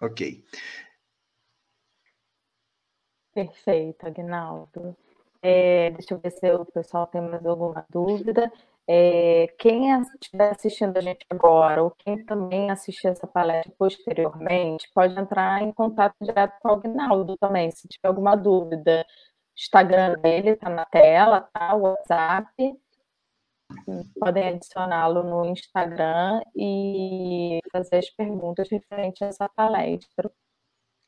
Ok. 0.00 0.44
Perfeito, 3.34 4.06
Agnaldo. 4.06 4.96
É, 5.42 5.90
deixa 5.90 6.14
eu 6.14 6.20
ver 6.20 6.30
se 6.30 6.52
o 6.52 6.64
pessoal 6.66 7.08
tem 7.08 7.20
mais 7.20 7.44
alguma 7.44 7.84
dúvida. 7.90 8.52
É, 8.90 9.48
quem 9.58 9.90
estiver 10.00 10.50
assistindo 10.50 10.96
a 10.96 11.00
gente 11.02 11.26
agora, 11.28 11.82
ou 11.82 11.90
quem 11.90 12.24
também 12.24 12.70
assistir 12.70 13.08
essa 13.08 13.26
palestra 13.26 13.70
posteriormente, 13.78 14.90
pode 14.94 15.18
entrar 15.18 15.62
em 15.62 15.70
contato 15.72 16.14
direto 16.22 16.54
com 16.62 16.68
o 16.70 16.72
Agnaldo 16.72 17.36
também, 17.36 17.70
se 17.70 17.86
tiver 17.86 18.08
alguma 18.08 18.34
dúvida. 18.34 19.04
O 19.06 19.60
Instagram 19.60 20.14
dele 20.20 20.50
está 20.50 20.70
na 20.70 20.86
tela, 20.86 21.42
tá? 21.52 21.74
O 21.74 21.82
WhatsApp 21.82 22.50
podem 24.18 24.48
adicioná-lo 24.48 25.22
no 25.22 25.44
Instagram 25.44 26.40
e 26.56 27.60
fazer 27.70 27.96
as 27.98 28.10
perguntas 28.10 28.70
referentes 28.70 29.20
a 29.20 29.26
essa 29.26 29.48
palestra. 29.50 30.30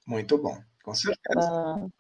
Muito 0.07 0.37
bom, 0.37 0.57
com 0.85 0.93
certeza. 0.93 1.77
Uh, 1.77 1.91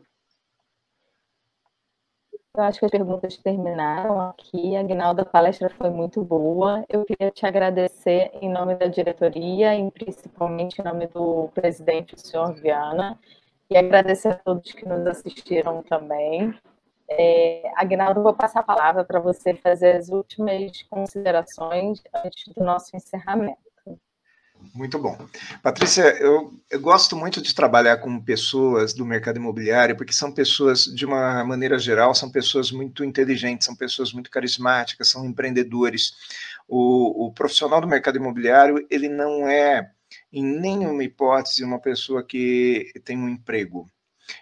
eu 2.57 2.65
acho 2.65 2.79
que 2.81 2.85
as 2.85 2.91
perguntas 2.91 3.37
terminaram 3.37 4.21
aqui. 4.21 4.77
Aguinaldo, 4.77 5.23
a 5.23 5.25
palestra 5.25 5.71
foi 5.71 5.91
muito 5.91 6.23
boa. 6.23 6.85
Eu 6.89 7.05
queria 7.05 7.31
te 7.31 7.47
agradecer 7.47 8.31
em 8.35 8.51
nome 8.51 8.75
da 8.75 8.87
diretoria 8.87 9.75
e 9.77 9.91
principalmente 9.91 10.81
em 10.81 10.85
nome 10.85 11.07
do 11.07 11.49
presidente, 11.55 12.15
o 12.15 12.19
senhor 12.19 12.53
Viana, 12.55 13.19
e 13.71 13.77
agradecer 13.77 14.29
a 14.29 14.35
todos 14.35 14.73
que 14.73 14.87
nos 14.87 15.07
assistiram 15.07 15.83
também. 15.83 16.55
É, 17.09 17.63
Agnaldo, 17.77 18.23
vou 18.23 18.35
passar 18.35 18.61
a 18.61 18.65
palavra 18.65 19.05
para 19.05 19.21
você 19.21 19.55
fazer 19.55 19.97
as 19.97 20.09
últimas 20.09 20.83
considerações 20.83 22.03
antes 22.25 22.53
do 22.55 22.65
nosso 22.65 22.97
encerramento. 22.97 23.70
Muito 24.75 24.99
bom. 24.99 25.19
Patrícia, 25.63 26.03
eu, 26.21 26.55
eu, 26.71 26.81
gosto 26.81 27.17
muito 27.17 27.43
de 27.43 27.55
trabalhar 27.55 27.97
com 27.99 28.21
pessoas 28.21 28.95
do 28.95 29.05
mercado 29.05 29.37
imobiliário, 29.37 29.97
porque 29.97 30.13
são 30.13 30.33
pessoas, 30.33 30.85
de 30.85 31.05
uma 31.05 31.45
maneira 31.45 31.79
geral, 31.79 32.15
são 32.15 32.31
pessoas 32.31 32.71
muito 32.71 33.05
inteligentes, 33.05 33.67
são 33.67 33.75
pessoas 33.75 34.13
muito 34.13 34.31
carismáticas, 34.31 35.09
são 35.09 35.25
empreendedores. 35.25 36.13
O, 36.69 37.27
o 37.27 37.33
profissional 37.33 37.81
do 37.81 37.89
mercado 37.89 38.17
imobiliário, 38.17 38.87
ele 38.89 39.09
não 39.09 39.49
é, 39.49 39.91
em 40.33 40.45
nenhuma 40.45 41.03
hipótese, 41.03 41.65
uma 41.65 41.81
pessoa 41.81 42.25
que 42.25 42.93
tem 43.05 43.19
um 43.19 43.29
emprego 43.29 43.89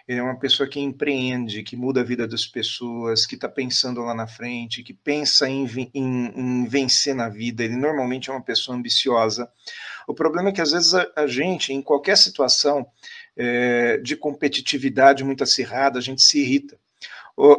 ele 0.07 0.19
é 0.19 0.23
uma 0.23 0.37
pessoa 0.37 0.67
que 0.67 0.79
empreende, 0.79 1.63
que 1.63 1.75
muda 1.75 2.01
a 2.01 2.03
vida 2.03 2.27
das 2.27 2.45
pessoas, 2.45 3.25
que 3.25 3.35
está 3.35 3.47
pensando 3.47 4.01
lá 4.01 4.13
na 4.13 4.27
frente, 4.27 4.83
que 4.83 4.93
pensa 4.93 5.47
em, 5.49 5.65
em, 5.93 6.31
em, 6.35 6.65
vencer 6.65 7.15
na 7.15 7.29
vida. 7.29 7.63
Ele 7.63 7.75
normalmente 7.75 8.29
é 8.29 8.33
uma 8.33 8.41
pessoa 8.41 8.77
ambiciosa. 8.77 9.49
O 10.09 10.13
problema 10.15 10.49
é 10.49 10.51
que 10.51 10.59
às 10.59 10.71
vezes 10.71 10.95
a, 10.95 11.07
a 11.15 11.27
gente, 11.27 11.71
em 11.71 11.83
qualquer 11.83 12.17
situação 12.17 12.83
é, 13.37 13.97
de 13.97 14.15
competitividade 14.15 15.23
muito 15.23 15.43
acirrada, 15.43 15.99
a 15.99 16.01
gente 16.01 16.23
se 16.23 16.39
irrita. 16.39 16.79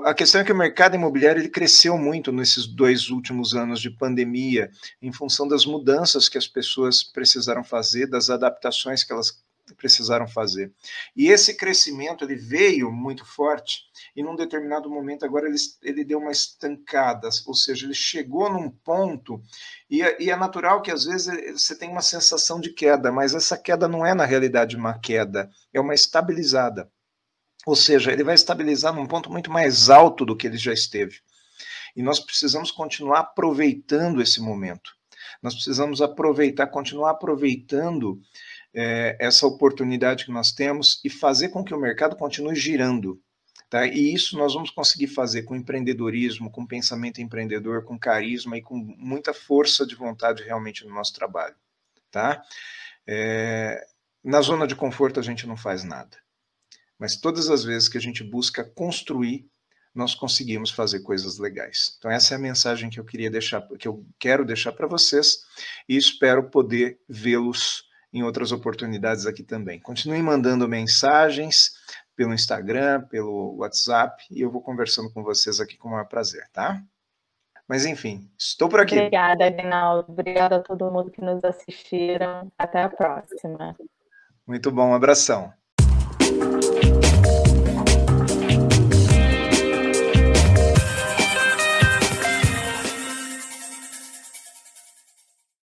A 0.04 0.12
questão 0.12 0.40
é 0.40 0.44
que 0.44 0.52
o 0.52 0.56
mercado 0.56 0.96
imobiliário 0.96 1.40
ele 1.40 1.48
cresceu 1.48 1.96
muito 1.96 2.32
nesses 2.32 2.66
dois 2.66 3.08
últimos 3.08 3.54
anos 3.54 3.80
de 3.80 3.88
pandemia, 3.88 4.68
em 5.00 5.12
função 5.12 5.46
das 5.46 5.64
mudanças 5.64 6.28
que 6.28 6.36
as 6.36 6.48
pessoas 6.48 7.04
precisaram 7.04 7.62
fazer, 7.62 8.08
das 8.08 8.28
adaptações 8.28 9.04
que 9.04 9.12
elas 9.12 9.40
precisaram 9.74 10.26
fazer. 10.26 10.72
E 11.14 11.28
esse 11.28 11.54
crescimento 11.54 12.24
ele 12.24 12.36
veio 12.36 12.90
muito 12.90 13.24
forte 13.24 13.84
e 14.14 14.22
num 14.22 14.36
determinado 14.36 14.90
momento 14.90 15.24
agora 15.24 15.48
ele, 15.48 15.56
ele 15.82 16.04
deu 16.04 16.18
uma 16.18 16.32
estancada, 16.32 17.28
ou 17.46 17.54
seja, 17.54 17.86
ele 17.86 17.94
chegou 17.94 18.50
num 18.50 18.70
ponto 18.70 19.42
e, 19.88 20.02
é, 20.02 20.22
e 20.22 20.30
é 20.30 20.36
natural 20.36 20.82
que 20.82 20.90
às 20.90 21.04
vezes 21.04 21.26
você 21.52 21.76
tem 21.76 21.90
uma 21.90 22.02
sensação 22.02 22.60
de 22.60 22.70
queda, 22.70 23.10
mas 23.10 23.34
essa 23.34 23.56
queda 23.56 23.88
não 23.88 24.04
é 24.04 24.14
na 24.14 24.24
realidade 24.24 24.76
uma 24.76 24.98
queda, 24.98 25.50
é 25.72 25.80
uma 25.80 25.94
estabilizada. 25.94 26.90
Ou 27.66 27.76
seja, 27.76 28.10
ele 28.10 28.24
vai 28.24 28.34
estabilizar 28.34 28.94
num 28.94 29.06
ponto 29.06 29.30
muito 29.30 29.50
mais 29.50 29.90
alto 29.90 30.24
do 30.24 30.36
que 30.36 30.46
ele 30.46 30.56
já 30.56 30.72
esteve. 30.72 31.18
E 31.94 32.02
nós 32.02 32.20
precisamos 32.20 32.70
continuar 32.70 33.20
aproveitando 33.20 34.22
esse 34.22 34.40
momento. 34.40 34.92
Nós 35.42 35.54
precisamos 35.54 36.00
aproveitar, 36.00 36.66
continuar 36.68 37.10
aproveitando 37.10 38.20
é, 38.74 39.16
essa 39.18 39.46
oportunidade 39.46 40.24
que 40.24 40.32
nós 40.32 40.52
temos 40.52 41.00
e 41.04 41.10
fazer 41.10 41.48
com 41.48 41.64
que 41.64 41.74
o 41.74 41.80
mercado 41.80 42.16
continue 42.16 42.54
girando. 42.54 43.20
Tá? 43.68 43.86
E 43.86 44.12
isso 44.12 44.36
nós 44.36 44.54
vamos 44.54 44.70
conseguir 44.70 45.06
fazer 45.06 45.42
com 45.42 45.54
empreendedorismo, 45.54 46.50
com 46.50 46.66
pensamento 46.66 47.20
empreendedor, 47.20 47.84
com 47.84 47.98
carisma 47.98 48.56
e 48.56 48.62
com 48.62 48.76
muita 48.76 49.32
força 49.32 49.86
de 49.86 49.94
vontade 49.94 50.42
realmente 50.42 50.84
no 50.84 50.92
nosso 50.92 51.14
trabalho. 51.14 51.54
Tá? 52.10 52.42
É, 53.06 53.86
na 54.24 54.40
zona 54.40 54.66
de 54.66 54.74
conforto 54.74 55.20
a 55.20 55.22
gente 55.22 55.46
não 55.46 55.56
faz 55.56 55.84
nada. 55.84 56.16
Mas 56.98 57.16
todas 57.16 57.48
as 57.48 57.64
vezes 57.64 57.88
que 57.88 57.96
a 57.96 58.00
gente 58.00 58.24
busca 58.24 58.64
construir, 58.64 59.48
nós 59.94 60.14
conseguimos 60.14 60.70
fazer 60.70 61.00
coisas 61.00 61.38
legais. 61.38 61.94
Então 61.98 62.10
essa 62.10 62.34
é 62.34 62.36
a 62.36 62.40
mensagem 62.40 62.90
que 62.90 62.98
eu 62.98 63.04
queria 63.04 63.30
deixar, 63.30 63.62
que 63.78 63.86
eu 63.86 64.04
quero 64.18 64.44
deixar 64.44 64.72
para 64.72 64.86
vocês 64.86 65.44
e 65.88 65.96
espero 65.96 66.50
poder 66.50 67.00
vê-los 67.08 67.89
em 68.12 68.22
outras 68.22 68.52
oportunidades 68.52 69.26
aqui 69.26 69.42
também. 69.42 69.80
Continue 69.80 70.22
mandando 70.22 70.68
mensagens 70.68 71.72
pelo 72.16 72.34
Instagram, 72.34 73.02
pelo 73.02 73.56
WhatsApp, 73.56 74.24
e 74.30 74.40
eu 74.40 74.50
vou 74.50 74.60
conversando 74.60 75.10
com 75.12 75.22
vocês 75.22 75.60
aqui 75.60 75.76
com 75.76 75.88
o 75.88 75.90
maior 75.92 76.06
prazer, 76.06 76.46
tá? 76.52 76.82
Mas 77.66 77.86
enfim, 77.86 78.28
estou 78.36 78.68
por 78.68 78.80
aqui. 78.80 78.96
Obrigada, 78.96 79.46
Aguinaldo. 79.46 80.10
Obrigada 80.10 80.56
a 80.56 80.60
todo 80.60 80.90
mundo 80.90 81.10
que 81.10 81.20
nos 81.20 81.44
assistiram. 81.44 82.50
Até 82.58 82.82
a 82.82 82.88
próxima. 82.88 83.76
Muito 84.44 84.72
bom, 84.72 84.88
um 84.88 84.94
abração. 84.94 85.52